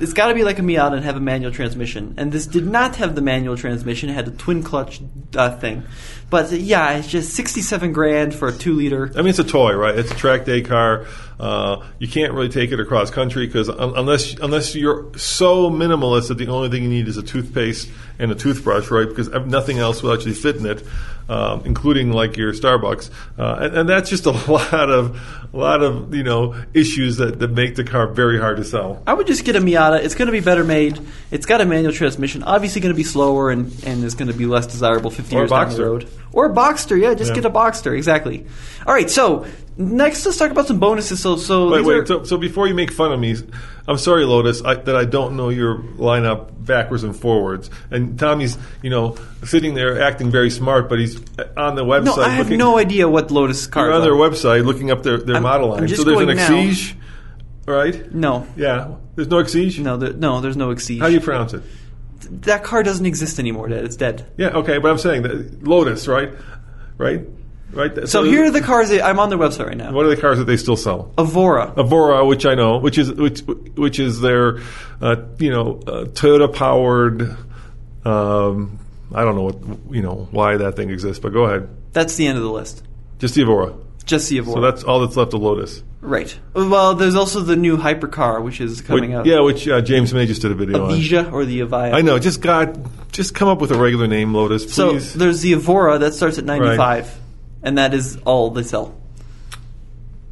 it's 0.00 0.12
got 0.12 0.28
to 0.28 0.34
be 0.34 0.44
like 0.44 0.58
a 0.58 0.62
Miata 0.62 0.92
and 0.94 1.04
have 1.04 1.16
a 1.16 1.20
manual 1.20 1.50
transmission. 1.52 2.14
And 2.18 2.30
this 2.30 2.46
did 2.46 2.66
not 2.66 2.96
have 2.96 3.14
the 3.14 3.22
manual 3.22 3.56
transmission; 3.56 4.10
it 4.10 4.14
had 4.14 4.28
a 4.28 4.32
twin 4.32 4.62
clutch 4.62 5.00
uh, 5.34 5.56
thing. 5.56 5.84
But 6.34 6.50
yeah, 6.50 6.94
it's 6.94 7.06
just 7.06 7.32
67 7.34 7.92
grand 7.92 8.34
for 8.34 8.48
a 8.48 8.52
two 8.52 8.74
liter. 8.74 9.08
I 9.14 9.18
mean, 9.18 9.28
it's 9.28 9.38
a 9.38 9.44
toy, 9.44 9.72
right? 9.76 9.96
It's 9.96 10.10
a 10.10 10.16
track 10.16 10.44
day 10.44 10.62
car. 10.62 11.06
Uh, 11.38 11.84
you 12.00 12.08
can't 12.08 12.32
really 12.32 12.48
take 12.48 12.72
it 12.72 12.80
across 12.80 13.12
country 13.12 13.46
because 13.46 13.68
un- 13.68 13.92
unless 13.94 14.34
unless 14.40 14.74
you're 14.74 15.16
so 15.16 15.70
minimalist 15.70 16.28
that 16.28 16.38
the 16.38 16.48
only 16.48 16.70
thing 16.70 16.82
you 16.82 16.88
need 16.88 17.06
is 17.06 17.16
a 17.16 17.22
toothpaste 17.22 17.88
and 18.18 18.32
a 18.32 18.34
toothbrush, 18.34 18.90
right? 18.90 19.08
Because 19.08 19.28
nothing 19.46 19.78
else 19.78 20.02
will 20.02 20.12
actually 20.12 20.34
fit 20.34 20.56
in 20.56 20.66
it, 20.66 20.84
um, 21.28 21.62
including 21.64 22.12
like 22.12 22.36
your 22.36 22.52
Starbucks, 22.52 23.10
uh, 23.38 23.56
and, 23.60 23.78
and 23.78 23.88
that's 23.88 24.10
just 24.10 24.26
a 24.26 24.30
lot 24.50 24.90
of 24.90 25.16
a 25.52 25.56
lot 25.56 25.82
of 25.84 26.14
you 26.14 26.24
know 26.24 26.56
issues 26.74 27.16
that, 27.18 27.38
that 27.38 27.52
make 27.52 27.76
the 27.76 27.84
car 27.84 28.08
very 28.08 28.40
hard 28.40 28.56
to 28.56 28.64
sell. 28.64 29.02
I 29.06 29.14
would 29.14 29.28
just 29.28 29.44
get 29.44 29.54
a 29.54 29.60
Miata. 29.60 30.04
It's 30.04 30.16
going 30.16 30.26
to 30.26 30.32
be 30.32 30.40
better 30.40 30.64
made. 30.64 31.00
It's 31.30 31.46
got 31.46 31.60
a 31.60 31.64
manual 31.64 31.92
transmission. 31.92 32.42
Obviously, 32.42 32.80
going 32.80 32.92
to 32.92 32.96
be 32.96 33.04
slower 33.04 33.50
and, 33.50 33.72
and 33.84 34.02
is 34.02 34.14
going 34.14 34.28
to 34.28 34.36
be 34.36 34.46
less 34.46 34.66
desirable 34.66 35.10
50 35.10 35.34
Or 35.34 35.38
years 35.40 35.50
down 35.50 35.70
the 35.70 35.84
road. 35.84 36.10
Or 36.34 36.46
a 36.46 36.50
Boxster, 36.52 37.00
yeah. 37.00 37.14
Just 37.14 37.30
Yeah. 37.30 37.36
get 37.36 37.44
a 37.44 37.50
Boxster, 37.50 37.96
exactly. 37.96 38.44
All 38.86 38.92
right, 38.92 39.08
so 39.08 39.46
next 39.76 40.26
let's 40.26 40.36
talk 40.36 40.50
about 40.50 40.66
some 40.66 40.78
bonuses. 40.80 41.20
So, 41.20 41.36
so 41.36 41.70
Wait, 41.70 41.84
wait. 41.84 41.94
are- 41.98 42.06
So, 42.06 42.24
so 42.24 42.36
before 42.36 42.66
you 42.66 42.74
make 42.74 42.90
fun 42.92 43.12
of 43.12 43.20
me, 43.20 43.36
I'm 43.86 43.98
sorry, 43.98 44.24
Lotus, 44.24 44.62
I, 44.64 44.74
that 44.74 44.96
I 44.96 45.04
don't 45.04 45.36
know 45.36 45.48
your 45.48 45.78
lineup 45.96 46.48
backwards 46.66 47.04
and 47.04 47.14
forwards. 47.14 47.70
And 47.90 48.18
Tommy's, 48.18 48.58
you 48.82 48.90
know, 48.90 49.16
sitting 49.44 49.74
there 49.74 50.02
acting 50.02 50.30
very 50.30 50.50
smart, 50.50 50.88
but 50.88 50.98
he's 50.98 51.20
on 51.56 51.76
the 51.76 51.84
website. 51.84 52.04
no, 52.16 52.22
I 52.22 52.28
have 52.30 52.46
looking, 52.46 52.58
no 52.58 52.78
idea 52.78 53.08
what 53.08 53.30
Lotus 53.30 53.66
cars 53.68 53.86
You're 53.86 53.94
on 53.94 54.02
their 54.02 54.12
website 54.14 54.64
looking 54.66 54.90
up 54.90 55.02
their, 55.04 55.18
their 55.18 55.36
I'm- 55.36 55.42
model 55.44 55.68
line. 55.70 55.86
So 55.88 56.02
there's 56.02 56.18
an. 56.20 56.28
Exige, 56.30 56.94
right? 57.66 58.12
No, 58.14 58.46
Yeah. 58.56 58.88
There's 59.14 59.28
no 59.28 59.36
Exige. 59.36 59.78
no, 59.78 59.96
there, 59.96 60.12
no. 60.12 60.40
There's 60.40 60.56
no 60.56 60.68
Exige. 60.74 60.98
How 60.98 61.06
do 61.06 61.12
you 61.14 61.20
pronounce 61.20 61.54
it? 61.54 61.62
That 62.30 62.64
car 62.64 62.82
doesn't 62.82 63.06
exist 63.06 63.38
anymore. 63.38 63.68
Dad. 63.68 63.84
It's 63.84 63.96
dead. 63.96 64.26
Yeah. 64.36 64.48
Okay, 64.48 64.78
but 64.78 64.90
I'm 64.90 64.98
saying 64.98 65.22
that 65.22 65.66
Lotus, 65.66 66.06
right? 66.08 66.32
Right. 66.98 67.26
Right. 67.72 68.08
So 68.08 68.22
here 68.22 68.44
are 68.44 68.50
the 68.50 68.60
cars. 68.60 68.90
That, 68.90 69.04
I'm 69.04 69.18
on 69.18 69.30
their 69.30 69.38
website 69.38 69.66
right 69.66 69.76
now. 69.76 69.92
What 69.92 70.06
are 70.06 70.08
the 70.08 70.20
cars 70.20 70.38
that 70.38 70.44
they 70.44 70.56
still 70.56 70.76
sell? 70.76 71.12
Evora. 71.18 71.74
Evora, 71.76 72.24
which 72.24 72.46
I 72.46 72.54
know, 72.54 72.78
which 72.78 72.98
is 72.98 73.12
which 73.12 73.40
which 73.40 73.98
is 73.98 74.20
their, 74.20 74.60
uh, 75.00 75.16
you 75.38 75.50
know, 75.50 75.80
uh, 75.86 76.04
Toyota 76.04 76.54
powered. 76.54 77.36
Um, 78.04 78.78
I 79.12 79.24
don't 79.24 79.34
know 79.34 79.42
what 79.42 79.94
you 79.94 80.02
know 80.02 80.28
why 80.30 80.56
that 80.56 80.76
thing 80.76 80.90
exists, 80.90 81.20
but 81.20 81.32
go 81.32 81.44
ahead. 81.44 81.68
That's 81.92 82.14
the 82.14 82.28
end 82.28 82.38
of 82.38 82.44
the 82.44 82.50
list. 82.50 82.84
Just 83.18 83.34
the 83.34 83.42
Evora. 83.42 83.74
Just 84.06 84.28
the 84.28 84.38
Evora. 84.38 84.54
So 84.56 84.60
that's 84.60 84.84
all 84.84 85.00
that's 85.00 85.16
left 85.16 85.32
of 85.34 85.40
Lotus. 85.40 85.82
right. 86.02 86.38
Well, 86.52 86.94
there's 86.94 87.14
also 87.14 87.40
the 87.40 87.56
new 87.56 87.78
hypercar, 87.78 88.42
which 88.42 88.60
is 88.60 88.80
coming 88.82 89.10
Which- 89.10 89.16
out. 89.16 89.26
Yeah, 89.26 89.40
which 89.40 89.66
uh, 89.66 89.80
James 89.80 90.12
May 90.12 90.26
just 90.26 90.42
did 90.42 90.50
a 90.50 90.54
video 90.54 90.84
on. 90.84 90.90
Evija 90.90 91.32
or 91.32 91.44
the 91.46 91.60
Avaya. 91.60 91.94
I 91.94 92.02
know. 92.02 92.18
Just 92.18 92.42
God, 92.42 92.86
just 93.12 93.34
come 93.34 93.48
up 93.48 93.60
with 93.60 93.70
a 93.72 93.78
regular 93.78 94.06
name, 94.06 94.34
Lotus, 94.34 94.64
please. 94.64 94.74
So 94.74 95.18
there's 95.18 95.40
the 95.40 95.52
Evora 95.54 95.98
that 96.00 96.12
starts 96.14 96.36
at 96.38 96.44
95, 96.44 97.18
and 97.62 97.78
that 97.78 97.94
is 97.94 98.18
all 98.26 98.50
they 98.50 98.62
sell. 98.62 98.94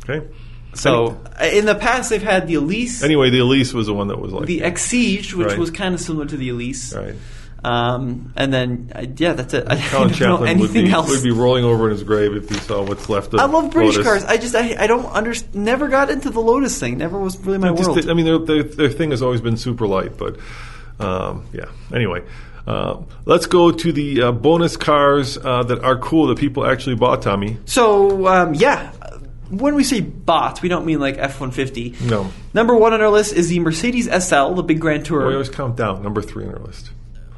okay. 0.08 0.26
So 0.74 1.20
in 1.42 1.66
the 1.66 1.74
past, 1.74 2.08
they've 2.10 2.22
had 2.22 2.46
the 2.46 2.54
Elise, 2.54 3.02
Anyway, 3.02 3.28
the 3.30 3.40
Elise 3.40 3.74
was 3.74 3.86
the 3.86 3.94
one 3.94 4.08
that 4.08 4.18
was 4.18 4.32
like 4.32 4.46
the 4.46 4.60
Exige, 4.60 5.34
which 5.34 5.48
Right. 5.48 5.58
was 5.58 5.70
kind 5.70 5.94
of 5.94 6.00
similar 6.00 6.24
to 6.26 6.36
the 6.36 6.48
Elise. 6.48 6.94
right. 6.94 7.14
Um, 7.64 8.32
and 8.36 8.52
then 8.52 9.14
yeah, 9.18 9.34
that's 9.34 9.54
it. 9.54 9.64
I 9.68 9.76
Colin 9.80 10.08
don't 10.08 10.20
know 10.20 10.36
Chapman 10.36 10.40
would 10.40 10.48
anything 10.70 10.84
be, 10.86 10.90
else. 10.92 11.10
would 11.10 11.22
be 11.22 11.30
rolling 11.30 11.64
over 11.64 11.84
in 11.88 11.92
his 11.92 12.02
grave 12.02 12.34
if 12.34 12.48
he 12.48 12.56
saw 12.56 12.82
what's 12.84 13.08
left 13.08 13.34
of. 13.34 13.40
I 13.40 13.44
love 13.44 13.70
British 13.70 13.98
Lotus. 13.98 14.06
cars. 14.10 14.24
I 14.24 14.36
just 14.36 14.54
I, 14.56 14.74
I 14.82 14.86
don't 14.88 15.06
understand. 15.06 15.54
Never 15.54 15.86
got 15.88 16.10
into 16.10 16.30
the 16.30 16.40
Lotus 16.40 16.78
thing. 16.80 16.98
Never 16.98 17.18
was 17.18 17.38
really 17.38 17.58
my 17.58 17.72
Just 17.72 17.88
world. 17.90 18.10
I 18.10 18.14
mean, 18.14 18.24
their, 18.26 18.38
their, 18.38 18.62
their 18.64 18.88
thing 18.90 19.10
has 19.12 19.22
always 19.22 19.40
been 19.40 19.56
super 19.56 19.86
light, 19.86 20.16
but 20.18 20.38
um, 20.98 21.44
yeah. 21.52 21.66
Anyway, 21.94 22.24
uh, 22.66 23.00
let's 23.26 23.46
go 23.46 23.70
to 23.70 23.92
the 23.92 24.22
uh, 24.22 24.32
bonus 24.32 24.76
cars 24.76 25.38
uh, 25.38 25.62
that 25.62 25.84
are 25.84 25.96
cool 25.98 26.26
that 26.28 26.38
people 26.38 26.66
actually 26.66 26.96
bought. 26.96 27.22
Tommy, 27.22 27.58
So 27.64 28.26
um, 28.26 28.54
yeah, 28.54 28.90
when 29.50 29.76
we 29.76 29.84
say 29.84 30.00
bought, 30.00 30.62
we 30.62 30.68
don't 30.68 30.84
mean 30.84 30.98
like 30.98 31.16
F 31.16 31.40
one 31.40 31.52
fifty. 31.52 31.94
no, 32.02 32.32
Number 32.54 32.74
one 32.74 32.92
on 32.92 33.00
our 33.00 33.08
list 33.10 33.34
is 33.34 33.48
the 33.50 33.60
Mercedes 33.60 34.06
SL, 34.06 34.54
the 34.54 34.64
big 34.64 34.80
Grand 34.80 35.04
Tour. 35.06 35.26
we 35.28 35.32
always 35.34 35.48
count 35.48 35.76
down 35.76 36.02
number 36.02 36.20
three 36.22 36.44
on 36.44 36.54
our 36.54 36.60
list. 36.60 36.90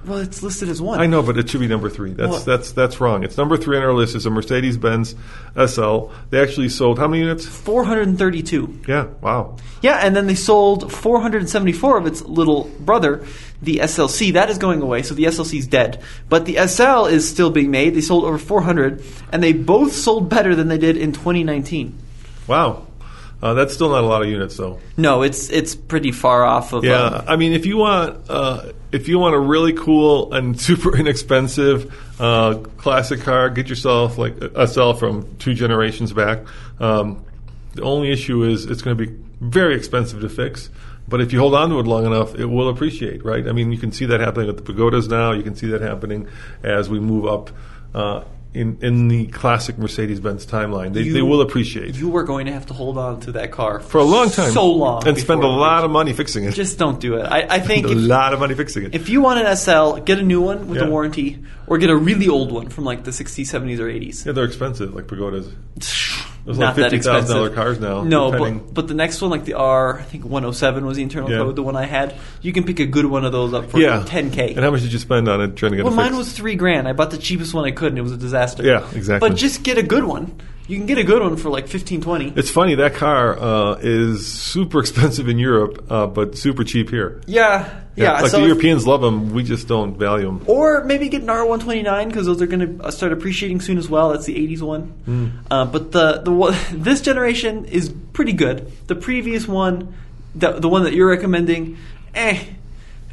Well, 0.07 0.19
it's 0.19 0.43
listed 0.43 0.69
as 0.69 0.81
one. 0.81 1.01
I 1.01 1.07
know, 1.07 1.23
but 1.23 1.37
it 1.39 1.49
should 1.49 1.61
be 1.61 1.67
number 1.67 1.89
three. 1.91 2.13
That's 2.13 2.31
Well- 2.31 2.41
that's 2.41 2.73
that's 2.73 3.01
wrong. 3.01 3.25
It's 3.25 3.37
number 3.37 3.57
three 3.57 3.77
on 3.77 3.83
our 3.83 3.93
list. 3.93 4.15
Is 4.15 4.27
a 4.27 4.31
Mercedes 4.31 4.77
Benz 4.77 5.15
SL. 5.57 6.11
They 6.31 6.41
actually 6.41 6.69
sold 6.69 6.99
how 6.99 7.09
many 7.09 7.23
units? 7.23 7.47
Four 7.47 7.85
hundred 7.85 8.09
and 8.09 8.19
thirty-two. 8.19 8.81
Yeah, 8.87 9.07
wow. 9.21 9.57
Yeah, 9.83 9.97
and 9.99 10.17
then 10.17 10.27
they 10.27 10.35
sold 10.35 10.91
474 10.93 11.99
of 11.99 12.07
its 12.07 12.23
little 12.23 12.71
brother, 12.81 13.23
the 13.61 13.81
SLC. 13.83 14.33
That 14.33 14.49
is 14.49 14.57
going 14.59 14.81
away, 14.81 15.03
so 15.03 15.15
the 15.15 15.25
SLC 15.25 15.59
is 15.59 15.67
dead. 15.67 16.01
But 16.29 16.47
the 16.47 16.57
SL 16.67 17.07
is 17.07 17.29
still 17.29 17.51
being 17.51 17.71
made. 17.71 17.95
They 17.95 18.01
sold 18.01 18.25
over 18.25 18.39
400, 18.39 19.03
and 19.31 19.43
they 19.43 19.53
both 19.53 19.93
sold 19.93 20.29
better 20.31 20.55
than 20.55 20.69
they 20.69 20.79
did 20.79 20.97
in 20.97 21.13
2019. 21.13 21.99
Wow. 22.47 22.87
Uh, 23.43 23.53
that's 23.53 23.75
still 23.75 23.91
not 23.91 24.03
a 24.03 24.07
lot 24.07 24.23
of 24.23 24.29
units, 24.29 24.57
though. 24.57 24.79
No, 24.97 25.21
it's 25.21 25.51
it's 25.51 25.75
pretty 25.75 26.13
far 26.13 26.45
off 26.45 26.73
of. 26.73 26.83
Yeah, 26.83 27.03
um, 27.03 27.25
I 27.29 27.37
mean, 27.37 27.53
if 27.53 27.67
you 27.67 27.77
want, 27.77 28.19
uh, 28.31 28.73
if 28.95 29.09
you 29.09 29.19
want 29.19 29.35
a 29.35 29.41
really 29.41 29.73
cool 29.73 30.33
and 30.33 30.59
super 30.69 30.97
inexpensive 30.97 31.93
uh, 32.21 32.55
classic 32.77 33.21
car, 33.21 33.51
get 33.51 33.69
yourself 33.69 34.19
like 34.19 34.41
a 34.41 34.67
SL 34.69 34.93
from 34.93 35.37
two 35.39 35.53
generations 35.53 36.13
back. 36.13 36.47
Um, 36.79 37.25
the 37.73 37.83
only 37.83 38.13
issue 38.13 38.45
is 38.45 38.67
it's 38.67 38.83
going 38.83 38.97
to 38.97 39.07
be 39.07 39.13
very 39.41 39.75
expensive 39.75 40.21
to 40.21 40.29
fix. 40.29 40.71
But 41.09 41.21
if 41.21 41.33
you 41.33 41.41
hold 41.41 41.55
on 41.55 41.69
to 41.71 41.81
it 41.81 41.87
long 41.87 42.07
enough, 42.07 42.37
it 42.37 42.47
will 42.47 42.69
appreciate, 42.69 43.25
right? 43.25 43.47
I 43.47 43.53
mean, 43.53 43.73
you 43.73 43.79
can 43.79 43.91
see 43.93 44.07
that 44.07 44.21
happening 44.21 44.47
with 44.47 44.57
the 44.57 44.63
pagodas 44.63 45.09
now. 45.09 45.33
You 45.33 45.43
can 45.43 45.57
see 45.57 45.67
that 45.69 45.83
happening 45.83 46.29
as 46.63 46.89
we 46.89 47.01
move 47.01 47.27
up 47.27 47.51
uh, 47.95 48.25
in 48.55 48.79
in 48.81 49.09
the 49.09 49.27
classic 49.27 49.77
Mercedes-Benz 49.79 50.47
timeline. 50.47 50.93
They, 50.93 51.09
they 51.09 51.23
will 51.23 51.41
appreciate 51.41 51.97
you 51.97 52.17
are 52.17 52.23
going 52.23 52.47
to 52.47 52.53
have 52.53 52.67
to 52.67 52.75
hold 52.75 52.97
on 52.97 53.21
to 53.21 53.33
that 53.33 53.51
car 53.51 53.81
for 53.81 53.99
a 53.99 54.05
long 54.05 54.31
time, 54.31 54.53
so 54.53 54.71
long, 54.71 55.07
and 55.07 55.19
spend 55.19 55.43
a 55.43 55.49
lot 55.49 55.85
of 55.85 55.91
money 55.91 56.13
fixing 56.13 56.45
it. 56.45 56.55
Just 56.55 56.79
don't 56.79 57.01
do 57.01 57.17
it. 57.17 57.25
I, 57.25 57.47
I 57.57 57.59
think 57.69 57.87
a 57.87 57.91
if, 57.91 57.99
lot 57.99 58.33
of 58.33 58.41
money 58.41 58.55
fixing 58.55 58.85
it. 58.85 58.95
if 58.95 59.09
you 59.09 59.21
want 59.21 59.41
an 59.45 59.57
SL, 59.57 59.97
get 60.05 60.19
a 60.19 60.23
new 60.23 60.41
one 60.41 60.69
with 60.69 60.79
Yeah. 60.79 60.87
a 60.87 60.91
warranty, 60.91 61.43
or 61.67 61.79
get 61.79 61.91
a 61.91 61.97
really 61.97 62.29
old 62.29 62.53
one 62.53 62.69
from 62.69 62.85
like 62.85 63.05
the 63.05 63.11
60s, 63.11 63.45
70s, 63.53 63.79
or 63.81 63.87
80s. 63.89 64.25
Yeah, 64.25 64.33
they're 64.33 64.45
expensive, 64.45 64.95
like 64.95 65.07
pagodas. 65.09 65.49
Those 66.47 66.59
Not 66.59 66.77
like 66.77 66.91
that 66.91 66.93
$50,000 66.93 66.97
expensive. 66.97 67.55
cars 67.55 67.81
now, 67.81 68.05
No, 68.05 68.31
depending. 68.31 68.59
but 68.67 68.75
but 68.75 68.89
the 68.89 68.95
next 68.95 69.23
one, 69.23 69.31
like 69.31 69.47
the 69.47 69.55
R, 69.55 69.99
I 69.99 70.03
think 70.03 70.25
107 70.27 70.85
was 70.85 70.99
the 70.99 71.03
internal 71.03 71.31
Yeah. 71.31 71.39
code. 71.39 71.57
The 71.57 71.63
one 71.63 71.75
I 71.75 71.87
had, 71.87 72.15
you 72.43 72.53
can 72.53 72.65
pick 72.65 72.81
a 72.81 72.87
good 72.87 73.07
one 73.07 73.25
of 73.25 73.33
those 73.33 73.55
up 73.55 73.71
for 73.71 73.79
yeah, 73.79 74.03
10k. 74.07 74.51
And 74.55 74.61
how 74.61 74.71
much 74.71 74.83
did 74.83 74.93
you 74.93 74.99
spend 74.99 75.27
on 75.27 75.41
it 75.41 75.57
trying 75.57 75.73
to 75.73 75.77
get 75.77 75.87
well, 75.87 75.95
mine 75.95 76.15
was 76.17 76.33
three 76.35 76.55
grand. 76.55 76.87
I 76.87 76.93
bought 76.93 77.11
the 77.13 77.17
cheapest 77.17 77.55
one 77.55 77.65
I 77.65 77.71
could, 77.71 77.89
and 77.89 77.99
it 77.99 78.03
was 78.03 78.13
a 78.13 78.19
disaster. 78.19 78.63
Yeah, 78.63 78.85
exactly. 78.95 79.27
But 79.27 79.37
just 79.39 79.63
get 79.63 79.79
a 79.79 79.83
good 79.83 80.05
one. 80.05 80.33
You 80.67 80.79
can 80.79 80.87
get 80.87 80.97
a 80.97 81.05
good 81.05 81.21
one 81.21 81.37
for 81.37 81.51
like 81.51 81.69
15, 81.69 82.01
20. 82.01 82.33
It's 82.37 82.51
funny 82.51 82.75
that 82.77 82.95
car 82.95 83.39
uh, 83.39 83.75
is 83.83 84.27
super 84.27 84.81
expensive 84.81 85.29
in 85.29 85.39
Europe, 85.39 85.91
uh, 85.91 86.07
but 86.07 86.39
super 86.39 86.65
cheap 86.65 86.89
here. 86.89 87.21
Yeah, 87.27 87.83
yeah. 87.97 88.23
like 88.23 88.31
so 88.31 88.41
the 88.41 88.47
Europeans 88.47 88.87
love 88.87 89.03
them. 89.03 89.35
We 89.35 89.43
just 89.43 89.69
don't 89.69 89.99
value 89.99 90.25
them. 90.25 90.43
Or 90.47 90.83
maybe 90.85 91.09
get 91.11 91.21
an 91.21 91.29
R129 91.29 92.09
because 92.09 92.25
those 92.25 92.41
are 92.41 92.47
going 92.47 92.79
to 92.79 92.93
start 92.93 93.13
appreciating 93.13 93.61
soon 93.61 93.77
as 93.77 93.91
well. 93.91 94.11
That's 94.11 94.25
the 94.25 94.35
80s 94.37 94.63
one. 94.63 94.83
Hmm. 95.05 95.29
Uh, 95.51 95.65
but 95.67 95.93
the 95.93 96.23
the 96.23 96.59
this 96.73 97.03
generation 97.03 97.67
is 97.67 97.93
pretty 98.15 98.33
good. 98.33 98.73
The 98.87 98.97
previous 98.97 99.47
one, 99.47 99.95
the 100.35 100.53
the 100.53 100.69
one 100.69 100.85
that 100.85 100.95
you're 100.95 101.11
recommending, 101.11 101.77
eh. 102.15 102.43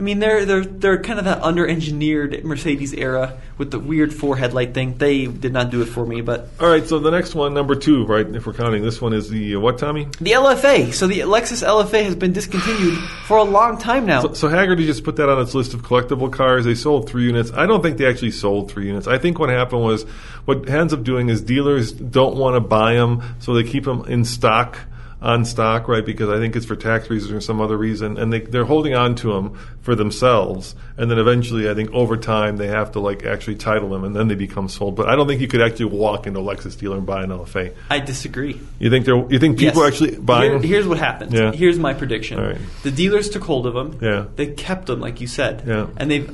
I 0.01 0.03
mean, 0.03 0.17
they're 0.17 0.45
they're 0.45 0.65
they're 0.65 1.03
kind 1.03 1.19
of 1.19 1.25
that 1.25 1.43
under-engineered 1.43 2.43
Mercedes 2.43 2.91
era 2.91 3.37
with 3.59 3.69
the 3.69 3.77
weird 3.77 4.11
four 4.11 4.35
headlight 4.35 4.73
thing. 4.73 4.97
They 4.97 5.27
did 5.27 5.53
not 5.53 5.69
do 5.69 5.83
it 5.83 5.85
for 5.85 6.03
me, 6.03 6.21
but 6.21 6.49
All 6.59 6.67
right, 6.67 6.83
so 6.87 6.97
the 6.97 7.11
next 7.11 7.35
one, 7.35 7.53
number 7.53 7.75
two, 7.75 8.07
right? 8.07 8.25
If 8.25 8.47
we're 8.47 8.53
counting, 8.53 8.81
this 8.81 8.99
one 8.99 9.13
is 9.13 9.29
the 9.29 9.57
uh, 9.57 9.59
what, 9.59 9.77
Tommy? 9.77 10.05
the 10.19 10.31
LFA. 10.31 10.91
So 10.91 11.05
the 11.05 11.19
Lexus 11.19 11.63
LFA 11.63 12.03
has 12.03 12.15
been 12.15 12.33
discontinued 12.33 12.97
for 13.27 13.37
a 13.37 13.43
long 13.43 13.77
time 13.77 14.07
now. 14.07 14.21
So, 14.21 14.33
so 14.33 14.47
Hagerty 14.49 14.87
just 14.87 15.03
put 15.03 15.17
that 15.17 15.29
on 15.29 15.39
its 15.39 15.53
list 15.53 15.75
of 15.75 15.83
collectible 15.83 16.33
cars. 16.33 16.65
They 16.65 16.73
sold 16.73 17.07
three 17.07 17.25
units. 17.25 17.51
I 17.51 17.67
don't 17.67 17.83
think 17.83 17.99
they 17.99 18.07
actually 18.07 18.31
sold 18.31 18.71
three 18.71 18.87
units. 18.87 19.05
I 19.05 19.19
think 19.19 19.37
what 19.37 19.49
happened 19.49 19.83
was 19.83 20.01
what 20.45 20.67
ends 20.67 20.93
up 20.93 21.03
doing 21.03 21.29
is 21.29 21.43
dealers 21.43 21.91
don't 21.91 22.37
want 22.37 22.55
to 22.55 22.59
buy 22.59 22.95
them, 22.95 23.21
so 23.37 23.53
they 23.53 23.63
keep 23.63 23.83
them 23.83 24.05
in 24.07 24.25
stock. 24.25 24.79
On 25.24 25.45
stock, 25.45 25.88
right? 25.88 26.03
Because 26.03 26.30
I 26.30 26.38
think 26.38 26.55
it's 26.55 26.65
for 26.65 26.76
tax 26.76 27.07
reasons 27.11 27.32
or 27.32 27.41
some 27.41 27.61
other 27.61 27.78
reason, 27.78 28.17
and 28.17 28.34
they 28.34 28.39
they're 28.39 28.65
holding 28.65 28.95
on 28.95 29.13
to 29.17 29.32
them 29.34 29.55
for 29.82 29.93
themselves, 29.93 30.74
and 30.97 31.11
then 31.11 31.19
eventually, 31.19 31.69
I 31.69 31.76
think 31.76 31.91
over 31.91 32.17
time 32.17 32.57
they 32.57 32.65
have 32.67 32.93
to 32.93 32.99
like 32.99 33.24
actually 33.24 33.57
title 33.57 33.89
them, 33.89 34.03
and 34.03 34.15
then 34.15 34.30
they 34.30 34.34
become 34.36 34.67
sold. 34.67 34.95
But 34.95 35.09
I 35.09 35.15
don't 35.15 35.28
think 35.28 35.39
you 35.39 35.47
could 35.47 35.61
actually 35.61 35.86
walk 35.86 36.26
into 36.26 36.39
a 36.39 36.41
Lexus 36.43 36.76
dealer 36.76 36.97
and 36.97 37.05
buy 37.05 37.22
an 37.24 37.30
LFA. 37.30 37.72
I 37.91 37.99
disagree. 37.99 38.59
You 38.80 38.89
think 38.89 39.05
they're 39.05 39.24
you 39.30 39.38
think 39.38 39.59
people 39.59 39.84
Yes. 39.84 39.84
are 39.84 39.88
actually 39.88 40.15
buying? 40.17 40.53
Here- 40.53 40.59
here's 40.59 40.88
what 40.88 40.97
happened. 40.97 41.34
Yeah. 41.34 41.51
Here's 41.51 41.78
my 41.78 41.93
prediction. 41.93 42.39
Right. 42.39 42.57
The 42.82 42.89
dealers 42.89 43.30
took 43.30 43.43
hold 43.43 43.67
of 43.67 43.76
them. 43.76 43.99
Yeah. 44.01 44.26
They 44.36 44.47
kept 44.47 44.88
them, 44.88 44.99
like 45.01 45.22
you 45.22 45.28
said. 45.28 45.63
Yeah. 45.67 45.86
And 45.97 46.09
they've 46.09 46.32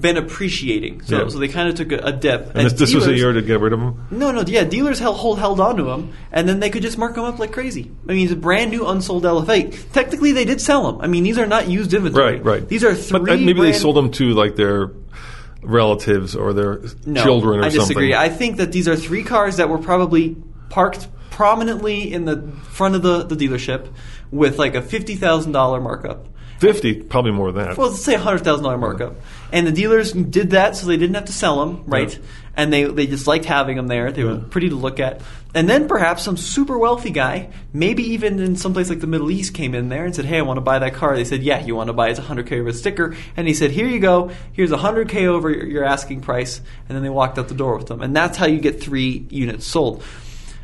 been 0.00 0.16
appreciating. 0.16 1.02
So, 1.02 1.22
Yeah. 1.22 1.28
so 1.28 1.38
they 1.38 1.48
kind 1.48 1.68
of 1.68 1.74
took 1.74 1.92
a, 1.92 1.98
a 1.98 2.12
dip. 2.12 2.54
and 2.54 2.64
this, 2.66 2.72
this 2.74 2.94
was 2.94 3.06
a 3.06 3.14
year 3.14 3.32
to 3.32 3.42
get 3.42 3.60
rid 3.60 3.72
of 3.72 3.80
them. 3.80 4.06
No, 4.10 4.30
no, 4.32 4.42
yeah. 4.46 4.64
Dealers 4.64 4.98
held, 4.98 5.16
hold, 5.16 5.38
held 5.38 5.60
on 5.60 5.76
to 5.76 5.82
them, 5.84 6.12
and 6.32 6.48
then 6.48 6.60
they 6.60 6.70
could 6.70 6.82
just 6.82 6.96
mark 6.96 7.14
them 7.14 7.24
up 7.24 7.38
like 7.38 7.52
crazy. 7.52 7.90
I 8.08 8.12
mean, 8.12 8.24
it's 8.24 8.32
a 8.32 8.36
brand 8.36 8.70
new 8.70 8.86
unsold 8.86 9.24
LFA. 9.24 9.92
Technically, 9.92 10.32
they 10.32 10.44
did 10.44 10.60
sell 10.60 10.90
them. 10.90 11.00
I 11.02 11.06
mean, 11.08 11.24
these 11.24 11.38
are 11.38 11.46
not 11.46 11.68
used 11.68 11.92
inventory. 11.92 12.36
Right, 12.36 12.44
right. 12.44 12.68
These 12.68 12.84
are 12.84 12.94
three. 12.94 13.20
But 13.20 13.30
uh, 13.30 13.36
maybe 13.36 13.60
they 13.60 13.72
sold 13.72 13.96
them 13.96 14.10
to 14.12 14.30
like 14.30 14.56
their 14.56 14.90
relatives 15.62 16.36
or 16.36 16.52
their 16.52 16.80
no, 17.04 17.22
children 17.22 17.60
or 17.60 17.64
I 17.64 17.68
disagree. 17.68 18.12
something. 18.12 18.14
I 18.14 18.28
think 18.28 18.56
that 18.58 18.72
these 18.72 18.88
are 18.88 18.96
three 18.96 19.24
cars 19.24 19.56
that 19.56 19.68
were 19.68 19.78
probably 19.78 20.36
parked 20.70 21.08
prominently 21.30 22.12
in 22.12 22.24
the 22.24 22.50
front 22.70 22.94
of 22.94 23.02
the, 23.02 23.24
the 23.24 23.34
dealership 23.36 23.88
with 24.30 24.58
like 24.58 24.74
a 24.74 24.82
fifty 24.82 25.16
thousand 25.16 25.52
dollar 25.52 25.80
markup. 25.80 26.28
Fifty, 26.58 27.02
probably 27.02 27.32
more 27.32 27.52
than 27.52 27.66
that. 27.66 27.76
Well, 27.76 27.90
let's 27.90 28.02
say 28.02 28.14
a 28.14 28.18
hundred 28.18 28.44
thousand 28.44 28.64
dollar 28.64 28.78
markup, 28.78 29.16
and 29.52 29.66
the 29.66 29.72
dealers 29.72 30.12
did 30.12 30.50
that 30.50 30.74
so 30.74 30.86
they 30.86 30.96
didn't 30.96 31.14
have 31.14 31.26
to 31.26 31.32
sell 31.32 31.64
them, 31.64 31.84
right? 31.86 32.12
Yeah. 32.12 32.24
And 32.56 32.72
they 32.72 32.84
they 32.84 33.06
just 33.06 33.26
liked 33.26 33.44
having 33.44 33.76
them 33.76 33.88
there. 33.88 34.10
They 34.10 34.24
were 34.24 34.38
pretty 34.38 34.70
to 34.70 34.74
look 34.74 34.98
at. 34.98 35.20
And 35.54 35.68
then 35.68 35.86
perhaps 35.86 36.22
some 36.22 36.38
super 36.38 36.78
wealthy 36.78 37.10
guy, 37.10 37.50
maybe 37.72 38.02
even 38.14 38.40
in 38.40 38.56
some 38.56 38.72
place 38.72 38.88
like 38.88 39.00
the 39.00 39.06
Middle 39.06 39.30
East, 39.30 39.52
came 39.52 39.74
in 39.74 39.90
there 39.90 40.06
and 40.06 40.16
said, 40.16 40.24
"Hey, 40.24 40.38
I 40.38 40.42
want 40.42 40.56
to 40.56 40.62
buy 40.62 40.78
that 40.78 40.94
car." 40.94 41.14
They 41.14 41.24
said, 41.24 41.42
"Yeah, 41.42 41.62
you 41.62 41.76
want 41.76 41.88
to 41.88 41.92
buy 41.92 42.08
it? 42.08 42.12
It's 42.12 42.18
a 42.18 42.22
hundred 42.22 42.46
k 42.46 42.58
over 42.60 42.70
a 42.70 42.72
sticker." 42.72 43.14
And 43.36 43.46
he 43.46 43.52
said, 43.52 43.70
"Here 43.70 43.86
you 43.86 43.98
go. 43.98 44.30
Here's 44.52 44.72
a 44.72 44.78
hundred 44.78 45.10
k 45.10 45.26
over 45.26 45.50
your, 45.50 45.66
your 45.66 45.84
asking 45.84 46.22
price." 46.22 46.62
And 46.88 46.96
then 46.96 47.02
they 47.02 47.10
walked 47.10 47.38
out 47.38 47.48
the 47.48 47.54
door 47.54 47.76
with 47.76 47.88
them, 47.88 48.00
and 48.00 48.16
that's 48.16 48.38
how 48.38 48.46
you 48.46 48.60
get 48.60 48.82
three 48.82 49.26
units 49.28 49.66
sold. 49.66 50.02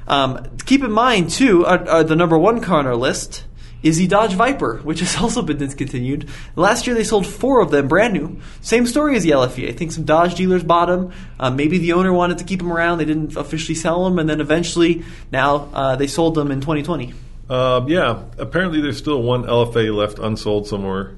Um, 0.08 0.56
keep 0.64 0.82
in 0.82 0.90
mind 0.90 1.30
too, 1.30 1.64
uh, 1.64 1.84
uh, 1.86 2.02
the 2.02 2.16
number 2.16 2.36
one 2.38 2.60
car 2.60 2.78
on 2.78 2.86
our 2.86 2.96
list 2.96 3.44
is 3.82 3.98
the 3.98 4.06
Dodge 4.06 4.34
Viper, 4.34 4.78
which 4.78 5.00
has 5.00 5.16
also 5.16 5.42
been 5.42 5.58
discontinued. 5.58 6.28
Last 6.56 6.86
year 6.86 6.94
they 6.94 7.04
sold 7.04 7.26
four 7.26 7.60
of 7.60 7.70
them, 7.70 7.88
brand 7.88 8.14
new. 8.14 8.40
Same 8.60 8.86
story 8.86 9.16
as 9.16 9.22
the 9.22 9.30
LFA. 9.30 9.68
I 9.68 9.72
think 9.72 9.92
some 9.92 10.04
Dodge 10.04 10.34
dealers 10.34 10.62
bought 10.62 10.86
them. 10.86 11.12
Uh, 11.38 11.50
maybe 11.50 11.78
the 11.78 11.92
owner 11.92 12.12
wanted 12.12 12.38
to 12.38 12.44
keep 12.44 12.60
them 12.60 12.72
around. 12.72 12.98
They 12.98 13.04
didn't 13.04 13.36
officially 13.36 13.74
sell 13.74 14.04
them, 14.04 14.18
and 14.18 14.28
then 14.28 14.40
eventually 14.40 15.04
now 15.30 15.68
uh, 15.72 15.96
they 15.96 16.06
sold 16.06 16.34
them 16.34 16.50
in 16.50 16.60
2020. 16.60 17.14
Uh, 17.48 17.84
yeah, 17.86 18.22
apparently 18.38 18.80
there's 18.80 18.96
still 18.96 19.22
one 19.22 19.44
LFA 19.44 19.94
left 19.94 20.18
unsold 20.18 20.66
somewhere. 20.66 21.14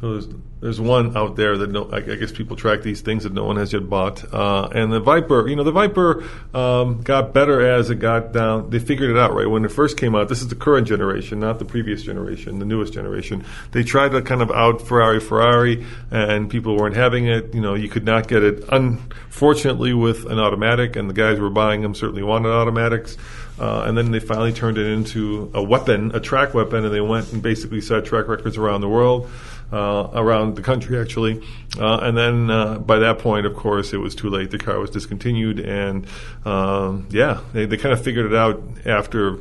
There's, 0.00 0.28
there's 0.60 0.80
one 0.80 1.16
out 1.16 1.36
there 1.36 1.56
that 1.56 1.70
no, 1.70 1.88
I, 1.90 1.96
I 1.96 2.16
guess 2.16 2.30
people 2.30 2.56
track 2.56 2.82
these 2.82 3.00
things 3.00 3.24
that 3.24 3.32
no 3.32 3.44
one 3.44 3.56
has 3.56 3.72
yet 3.72 3.88
bought. 3.88 4.22
Uh, 4.32 4.68
and 4.74 4.92
the 4.92 5.00
Viper, 5.00 5.48
you 5.48 5.56
know, 5.56 5.62
the 5.62 5.72
Viper 5.72 6.24
um, 6.52 7.02
got 7.02 7.32
better 7.32 7.66
as 7.66 7.90
it 7.90 7.96
got 7.96 8.32
down. 8.32 8.70
They 8.70 8.80
figured 8.80 9.10
it 9.10 9.16
out 9.16 9.34
right 9.34 9.48
when 9.48 9.64
it 9.64 9.72
first 9.72 9.96
came 9.96 10.14
out. 10.14 10.28
This 10.28 10.42
is 10.42 10.48
the 10.48 10.56
current 10.56 10.86
generation, 10.86 11.40
not 11.40 11.58
the 11.58 11.64
previous 11.64 12.02
generation, 12.02 12.58
the 12.58 12.66
newest 12.66 12.92
generation. 12.92 13.44
They 13.72 13.82
tried 13.82 14.10
to 14.10 14.20
kind 14.20 14.42
of 14.42 14.50
out 14.50 14.82
Ferrari 14.82 15.20
Ferrari, 15.20 15.86
and 16.10 16.50
people 16.50 16.76
weren't 16.76 16.96
having 16.96 17.26
it. 17.26 17.54
You 17.54 17.62
know, 17.62 17.74
you 17.74 17.88
could 17.88 18.04
not 18.04 18.28
get 18.28 18.42
it. 18.42 18.64
Unfortunately, 18.70 19.94
with 19.94 20.26
an 20.26 20.38
automatic, 20.38 20.96
and 20.96 21.08
the 21.08 21.14
guys 21.14 21.38
who 21.38 21.44
were 21.44 21.50
buying 21.50 21.80
them 21.80 21.94
certainly 21.94 22.22
wanted 22.22 22.50
automatics. 22.50 23.16
Uh, 23.58 23.84
and 23.86 23.96
then 23.96 24.10
they 24.10 24.18
finally 24.18 24.52
turned 24.52 24.78
it 24.78 24.86
into 24.86 25.50
a 25.54 25.62
weapon, 25.62 26.10
a 26.14 26.20
track 26.20 26.54
weapon, 26.54 26.84
and 26.84 26.92
they 26.92 27.00
went 27.00 27.32
and 27.32 27.40
basically 27.40 27.80
set 27.80 28.04
track 28.04 28.26
records 28.26 28.56
around 28.56 28.80
the 28.80 28.88
world, 28.88 29.30
uh, 29.72 30.10
around 30.14 30.56
the 30.56 30.62
country 30.62 30.98
actually. 31.00 31.42
Uh, 31.78 31.98
and 32.02 32.16
then 32.16 32.50
uh, 32.50 32.78
by 32.78 32.98
that 33.00 33.18
point, 33.18 33.46
of 33.46 33.54
course, 33.56 33.92
it 33.92 33.98
was 33.98 34.14
too 34.14 34.30
late. 34.30 34.50
The 34.50 34.58
car 34.58 34.78
was 34.78 34.90
discontinued, 34.90 35.58
and 35.60 36.06
um, 36.44 37.06
yeah, 37.10 37.40
they, 37.52 37.66
they 37.66 37.76
kind 37.76 37.92
of 37.92 38.02
figured 38.02 38.26
it 38.26 38.34
out 38.36 38.62
after 38.86 39.38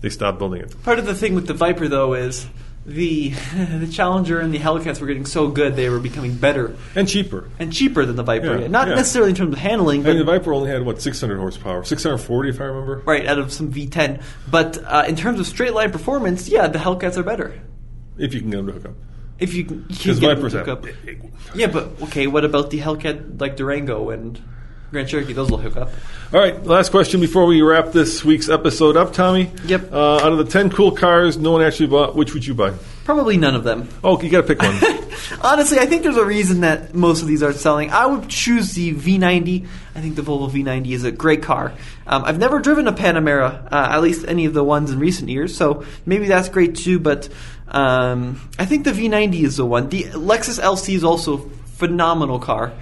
they 0.00 0.08
stopped 0.10 0.38
building 0.38 0.60
it. 0.62 0.82
Part 0.84 0.98
of 0.98 1.06
the 1.06 1.14
thing 1.14 1.34
with 1.34 1.46
the 1.46 1.54
Viper, 1.54 1.88
though, 1.88 2.14
is 2.14 2.46
the 2.86 3.30
the 3.54 3.88
Challenger 3.90 4.38
and 4.40 4.52
the 4.52 4.58
Hellcats 4.58 5.00
were 5.00 5.06
getting 5.06 5.24
so 5.24 5.48
good 5.48 5.74
they 5.74 5.88
were 5.88 5.98
becoming 6.00 6.34
better 6.34 6.76
And 6.94 7.08
cheaper. 7.08 7.48
and 7.58 7.72
cheaper 7.72 8.04
than 8.04 8.14
the 8.16 8.22
Viper. 8.22 8.58
Yeah, 8.60 8.66
Not 8.68 8.88
yeah. 8.88 8.94
necessarily 8.96 9.30
in 9.30 9.36
terms 9.36 9.54
of 9.54 9.58
handling, 9.58 10.02
I 10.04 10.10
mean, 10.10 10.18
the 10.18 10.24
Viper 10.24 10.52
only 10.52 10.70
had 10.70 10.84
what 10.84 11.00
600 11.00 11.38
horsepower, 11.38 11.82
640 11.82 12.50
if 12.50 12.60
I 12.60 12.64
remember. 12.64 12.98
right 13.06 13.26
out 13.26 13.38
of 13.38 13.52
some 13.54 13.72
V10. 13.72 14.22
But 14.50 14.78
uh, 14.84 15.04
in 15.08 15.16
terms 15.16 15.40
of 15.40 15.46
straight 15.46 15.72
line 15.72 15.90
performance, 15.92 16.46
yeah, 16.48 16.66
the 16.68 16.78
Hellcats 16.78 17.16
are 17.16 17.22
better. 17.22 17.58
If 18.18 18.34
you 18.34 18.40
can 18.40 18.50
get 18.50 18.58
them 18.58 18.66
to 18.66 18.72
hook 18.74 18.84
up. 18.84 18.94
If 19.38 19.54
you 19.54 19.64
Because 19.64 20.18
Vipers 20.18 20.52
have. 20.52 20.66
hook 20.66 20.84
up. 20.84 20.94
Yeah, 21.54 21.66
but 21.68 21.88
okay, 22.02 22.26
what 22.26 22.44
about 22.44 22.70
the 22.70 22.80
Hellcat 22.80 23.40
like 23.40 23.56
Durango 23.56 24.10
and 24.10 24.40
Grand 24.90 25.08
Cherokee? 25.08 25.32
Those 25.32 25.50
will 25.50 25.58
hook 25.58 25.76
up. 25.76 25.90
All 26.32 26.40
right, 26.40 26.64
last 26.64 26.90
question 26.90 27.20
before 27.20 27.46
we 27.46 27.62
wrap 27.62 27.92
this 27.92 28.24
week's 28.24 28.48
episode 28.48 28.96
up, 28.96 29.12
Tommy. 29.12 29.50
Yep. 29.66 29.92
Uh, 29.92 30.16
out 30.16 30.32
of 30.32 30.38
the 30.38 30.44
10 30.44 30.70
cool 30.70 30.92
cars 30.92 31.36
no 31.36 31.52
one 31.52 31.62
actually 31.62 31.86
bought, 31.88 32.16
which 32.16 32.34
would 32.34 32.44
you 32.46 32.54
buy? 32.54 32.72
Probably 33.04 33.36
none 33.36 33.54
of 33.54 33.64
them. 33.64 33.88
Oh, 34.02 34.20
you 34.20 34.30
got 34.30 34.46
to 34.46 34.54
pick 34.54 34.60
one. 34.62 34.74
Honestly, 35.42 35.78
I 35.78 35.86
think 35.86 36.02
there's 36.02 36.16
a 36.16 36.24
reason 36.24 36.60
that 36.60 36.94
most 36.94 37.22
of 37.22 37.28
these 37.28 37.42
aren't 37.42 37.56
selling. 37.58 37.90
I 37.90 38.06
would 38.06 38.28
choose 38.28 38.72
the 38.72 38.94
V90. 38.94 39.66
I 39.94 40.00
think 40.00 40.16
the 40.16 40.22
Volvo 40.22 40.50
V90 40.50 40.90
is 40.90 41.04
a 41.04 41.12
great 41.12 41.42
car. 41.42 41.72
Um, 42.06 42.24
I've 42.24 42.38
never 42.38 42.58
driven 42.60 42.88
a 42.88 42.92
Panamera, 42.92 43.66
uh, 43.66 43.88
at 43.92 44.00
least 44.02 44.24
any 44.26 44.46
of 44.46 44.54
the 44.54 44.64
ones 44.64 44.90
in 44.90 44.98
recent 44.98 45.28
years, 45.28 45.56
so 45.56 45.84
maybe 46.06 46.26
that's 46.26 46.48
great 46.48 46.74
too. 46.76 46.98
But 46.98 47.28
um, 47.68 48.40
I 48.58 48.64
think 48.66 48.84
the 48.84 48.92
V90 48.92 49.42
is 49.42 49.56
the 49.56 49.66
one. 49.66 49.88
The 49.88 50.04
Lexus 50.04 50.60
LC 50.60 50.94
is 50.94 51.04
also 51.04 51.38
a 51.38 51.48
phenomenal 51.76 52.38
car, 52.38 52.72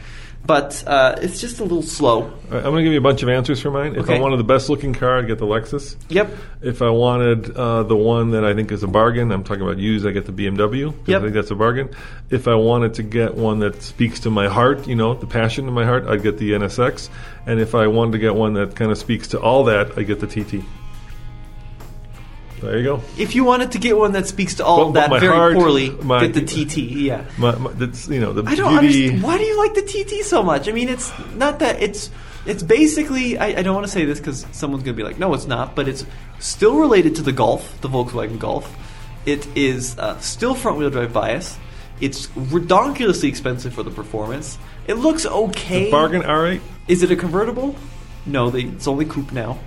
but 0.45 0.83
uh, 0.87 1.15
it's 1.23 1.41
just 1.41 1.61
a 1.61 1.63
little 1.63 1.83
slow. 1.83 2.23
All 2.23 2.31
right, 2.51 2.57
I'm 2.57 2.63
going 2.65 2.77
to 2.79 2.83
give 2.83 2.93
you 2.93 2.99
a 2.99 3.03
bunch 3.03 3.23
of 3.23 3.29
answers 3.29 3.61
for 3.61 3.71
mine. 3.71 3.95
If 3.95 4.11
I 4.11 4.19
wanted 4.19 4.39
the 4.39 4.45
best 4.45 4.69
looking 4.69 4.93
car, 4.93 5.19
I'd 5.21 5.29
get 5.29 5.39
the 5.39 5.47
Lexus. 5.47 5.95
Yep. 6.09 6.31
If 6.63 6.83
I 6.83 6.91
wanted 6.91 7.57
uh, 7.57 7.85
the 7.85 7.97
one 7.97 8.33
that 8.33 8.45
I 8.45 8.53
think 8.55 8.73
is 8.73 8.83
a 8.83 8.89
bargain, 8.89 9.31
I'm 9.31 9.45
talking 9.45 9.63
about 9.63 9.79
used, 9.79 10.05
I 10.07 10.11
get 10.11 10.27
the 10.27 10.33
BMW. 10.33 10.91
'cause 10.91 11.09
Yep. 11.09 11.21
I 11.21 11.23
think 11.23 11.35
that's 11.35 11.51
a 11.53 11.55
bargain. 11.55 11.91
If 12.31 12.49
I 12.49 12.57
wanted 12.57 12.95
to 12.95 13.03
get 13.05 13.35
one 13.37 13.61
that 13.61 13.81
speaks 13.83 14.19
to 14.21 14.31
my 14.31 14.49
heart, 14.49 14.87
you 14.89 14.97
know, 14.97 15.15
the 15.15 15.27
passion 15.27 15.69
in 15.69 15.75
my 15.75 15.85
heart, 15.85 16.07
I'd 16.09 16.23
get 16.25 16.39
the 16.39 16.53
NSX. 16.55 17.09
And 17.47 17.61
if 17.61 17.75
I 17.77 17.87
wanted 17.87 18.13
to 18.13 18.19
get 18.19 18.35
one 18.35 18.55
that 18.55 18.75
kind 18.75 18.91
of 18.91 18.99
speaks 18.99 19.29
to 19.29 19.41
all 19.41 19.65
that, 19.65 19.97
I'd 19.97 20.07
get 20.09 20.19
the 20.21 20.27
TT. 20.27 20.65
There 22.63 22.79
you 22.79 22.85
go. 22.85 23.03
If 23.19 23.35
you 23.35 23.45
wanted 23.45 23.73
to 23.73 23.79
get 23.79 23.97
one 23.99 24.13
that 24.13 24.27
speaks 24.29 24.55
to 24.57 24.65
all 24.65 24.77
But- 24.93 25.05
of 25.05 25.11
but 25.11 25.11
that 25.11 25.21
very 25.21 25.35
heart- 25.37 25.55
poorly, 25.55 25.91
my- 25.91 26.21
get 26.27 26.35
the 26.35 26.43
TT. 26.43 26.77
Yeah. 26.83 27.25
My, 27.37 27.55
my, 27.57 27.71
that's, 27.73 28.09
you 28.09 28.21
know, 28.21 28.33
the 28.33 28.49
I 28.49 28.55
don't 28.55 28.79
beauty. 28.81 29.05
understand. 29.09 29.23
Why 29.23 29.39
do 29.39 29.45
you 29.45 29.59
like 29.59 29.75
the 29.75 29.83
TT 29.83 30.25
so 30.25 30.43
much? 30.43 30.69
I 30.69 30.73
mean, 30.73 30.89
it's 30.89 31.13
not 31.35 31.59
that 31.59 31.83
it's 31.83 32.11
it's 32.47 32.63
basically. 32.63 33.37
I, 33.39 33.47
I 33.59 33.63
don't 33.63 33.75
want 33.75 33.87
to 33.87 33.93
say 33.93 34.05
this 34.05 34.19
because 34.19 34.47
someone's 34.53 34.85
going 34.85 34.97
to 34.97 35.01
be 35.03 35.07
like, 35.07 35.19
no, 35.19 35.35
it's 35.35 35.47
not. 35.47 35.75
But 35.77 35.89
it's 35.89 36.07
still 36.39 36.77
related 36.79 37.17
to 37.17 37.23
the 37.23 37.33
Golf, 37.33 37.81
the 37.81 37.89
Volkswagen 37.89 38.39
Golf. 38.39 38.73
It 39.27 39.47
is 39.57 39.97
uh, 39.99 40.19
still 40.21 40.55
front 40.55 40.79
wheel 40.79 40.91
drive 40.91 41.13
bias. 41.13 41.59
It's 42.01 42.29
ridiculously 42.37 43.29
expensive 43.29 43.73
for 43.75 43.83
the 43.85 43.91
performance. 43.93 44.59
It 44.89 44.95
looks 44.95 45.25
okay. 45.25 45.89
Bargain, 45.91 46.25
all 46.25 46.41
right. 46.41 46.61
Is 46.89 47.03
it 47.05 47.11
a 47.13 47.17
convertible? 47.17 47.77
No, 48.27 48.51
they, 48.51 48.63
it's 48.63 48.89
only 48.89 49.05
coupe 49.05 49.31
now. 49.33 49.59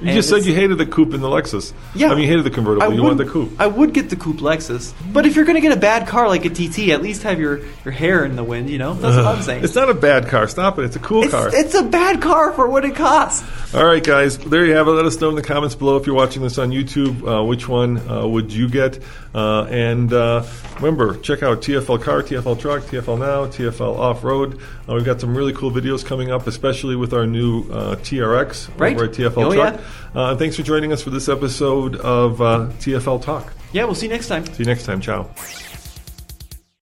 You 0.00 0.06
And 0.08 0.14
just 0.16 0.28
said 0.28 0.44
you 0.44 0.54
hated 0.54 0.78
the 0.78 0.86
coupe 0.86 1.12
in 1.12 1.20
the 1.20 1.28
Lexus. 1.28 1.72
Yeah. 1.94 2.06
I 2.08 2.10
mean, 2.14 2.20
you 2.22 2.28
hated 2.28 2.44
the 2.44 2.50
convertible. 2.50 2.84
I 2.84 2.86
you 2.86 3.02
would- 3.02 3.16
want 3.16 3.18
the 3.18 3.24
coupe. 3.26 3.50
I 3.60 3.66
would 3.66 3.92
get 3.92 4.10
the 4.10 4.16
coupe 4.16 4.36
Lexus, 4.36 4.92
but 5.12 5.26
if 5.26 5.34
you're 5.34 5.44
going 5.44 5.56
to 5.56 5.60
get 5.60 5.72
a 5.76 5.80
bad 5.80 6.06
car 6.06 6.28
like 6.28 6.44
a 6.44 6.50
TT, 6.50 6.90
at 6.90 7.02
least 7.02 7.24
have 7.24 7.40
your, 7.40 7.60
your 7.84 7.90
hair 7.92 8.24
in 8.24 8.36
the 8.36 8.44
wind. 8.44 8.70
You 8.70 8.78
know, 8.78 8.94
that's 8.94 9.16
what 9.16 9.26
I'm 9.26 9.42
saying. 9.42 9.64
It's 9.64 9.74
not 9.74 9.90
a 9.90 9.94
bad 9.94 10.28
car. 10.28 10.46
Stop 10.46 10.78
it. 10.78 10.84
It's 10.84 10.94
a 10.94 11.00
cool 11.00 11.24
It's, 11.24 11.32
car. 11.32 11.50
it's 11.52 11.74
a 11.74 11.82
bad 11.82 12.22
car 12.22 12.52
for 12.52 12.68
what 12.68 12.84
it 12.84 12.94
costs. 12.94 13.44
All 13.74 13.84
right, 13.84 14.02
guys. 14.04 14.38
There 14.38 14.64
you 14.64 14.74
have 14.76 14.86
it. 14.86 14.92
Let 14.92 15.04
us 15.04 15.20
know 15.20 15.30
in 15.30 15.34
the 15.34 15.42
comments 15.42 15.74
below 15.74 15.96
if 15.96 16.06
you're 16.06 16.14
watching 16.14 16.42
this 16.42 16.58
on 16.58 16.70
YouTube. 16.70 17.26
Uh, 17.26 17.44
which 17.44 17.68
one 17.68 17.98
uh, 18.08 18.24
would 18.26 18.52
you 18.52 18.68
get? 18.68 19.00
Uh, 19.34 19.64
and 19.64 20.12
uh, 20.12 20.44
remember, 20.76 21.16
check 21.18 21.42
out 21.42 21.60
TFL 21.60 22.00
Car, 22.02 22.22
TFL 22.22 22.58
Truck, 22.58 22.82
TFL 22.84 23.18
Now, 23.18 23.46
TFL 23.46 23.98
Off 23.98 24.22
Road. 24.24 24.58
Uh, 24.88 24.94
we've 24.94 25.04
got 25.04 25.20
some 25.20 25.36
really 25.36 25.52
cool 25.52 25.70
videos 25.70 26.04
coming 26.04 26.30
up, 26.30 26.46
especially 26.46 26.96
with 26.96 27.12
our 27.12 27.26
new 27.26 27.64
uh, 27.70 27.96
TRX 27.96 28.70
Right. 28.78 28.94
over 28.94 29.04
at 29.04 29.10
TFL 29.12 29.44
Oh, 29.44 29.54
Truck. 29.54 29.74
yeah. 29.74 29.80
Uh, 30.14 30.30
and 30.30 30.38
thanks 30.38 30.56
for 30.56 30.62
joining 30.62 30.92
us 30.92 31.02
for 31.02 31.10
this 31.10 31.28
episode 31.28 31.96
of 31.96 32.40
uh, 32.40 32.68
TFL 32.78 33.22
Talk. 33.22 33.52
Yeah, 33.72 33.84
we'll 33.84 33.94
see 33.94 34.06
you 34.06 34.12
next 34.12 34.28
time. 34.28 34.46
See 34.46 34.60
you 34.60 34.64
next 34.64 34.84
time. 34.84 35.00
Ciao. 35.00 35.30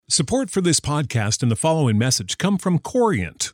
Support 0.10 0.50
for 0.50 0.60
this 0.60 0.80
podcast 0.82 1.42
and 1.42 1.50
the 1.50 1.56
following 1.56 1.98
message 1.98 2.38
come 2.38 2.58
from 2.58 2.80
Corient. 2.80 3.54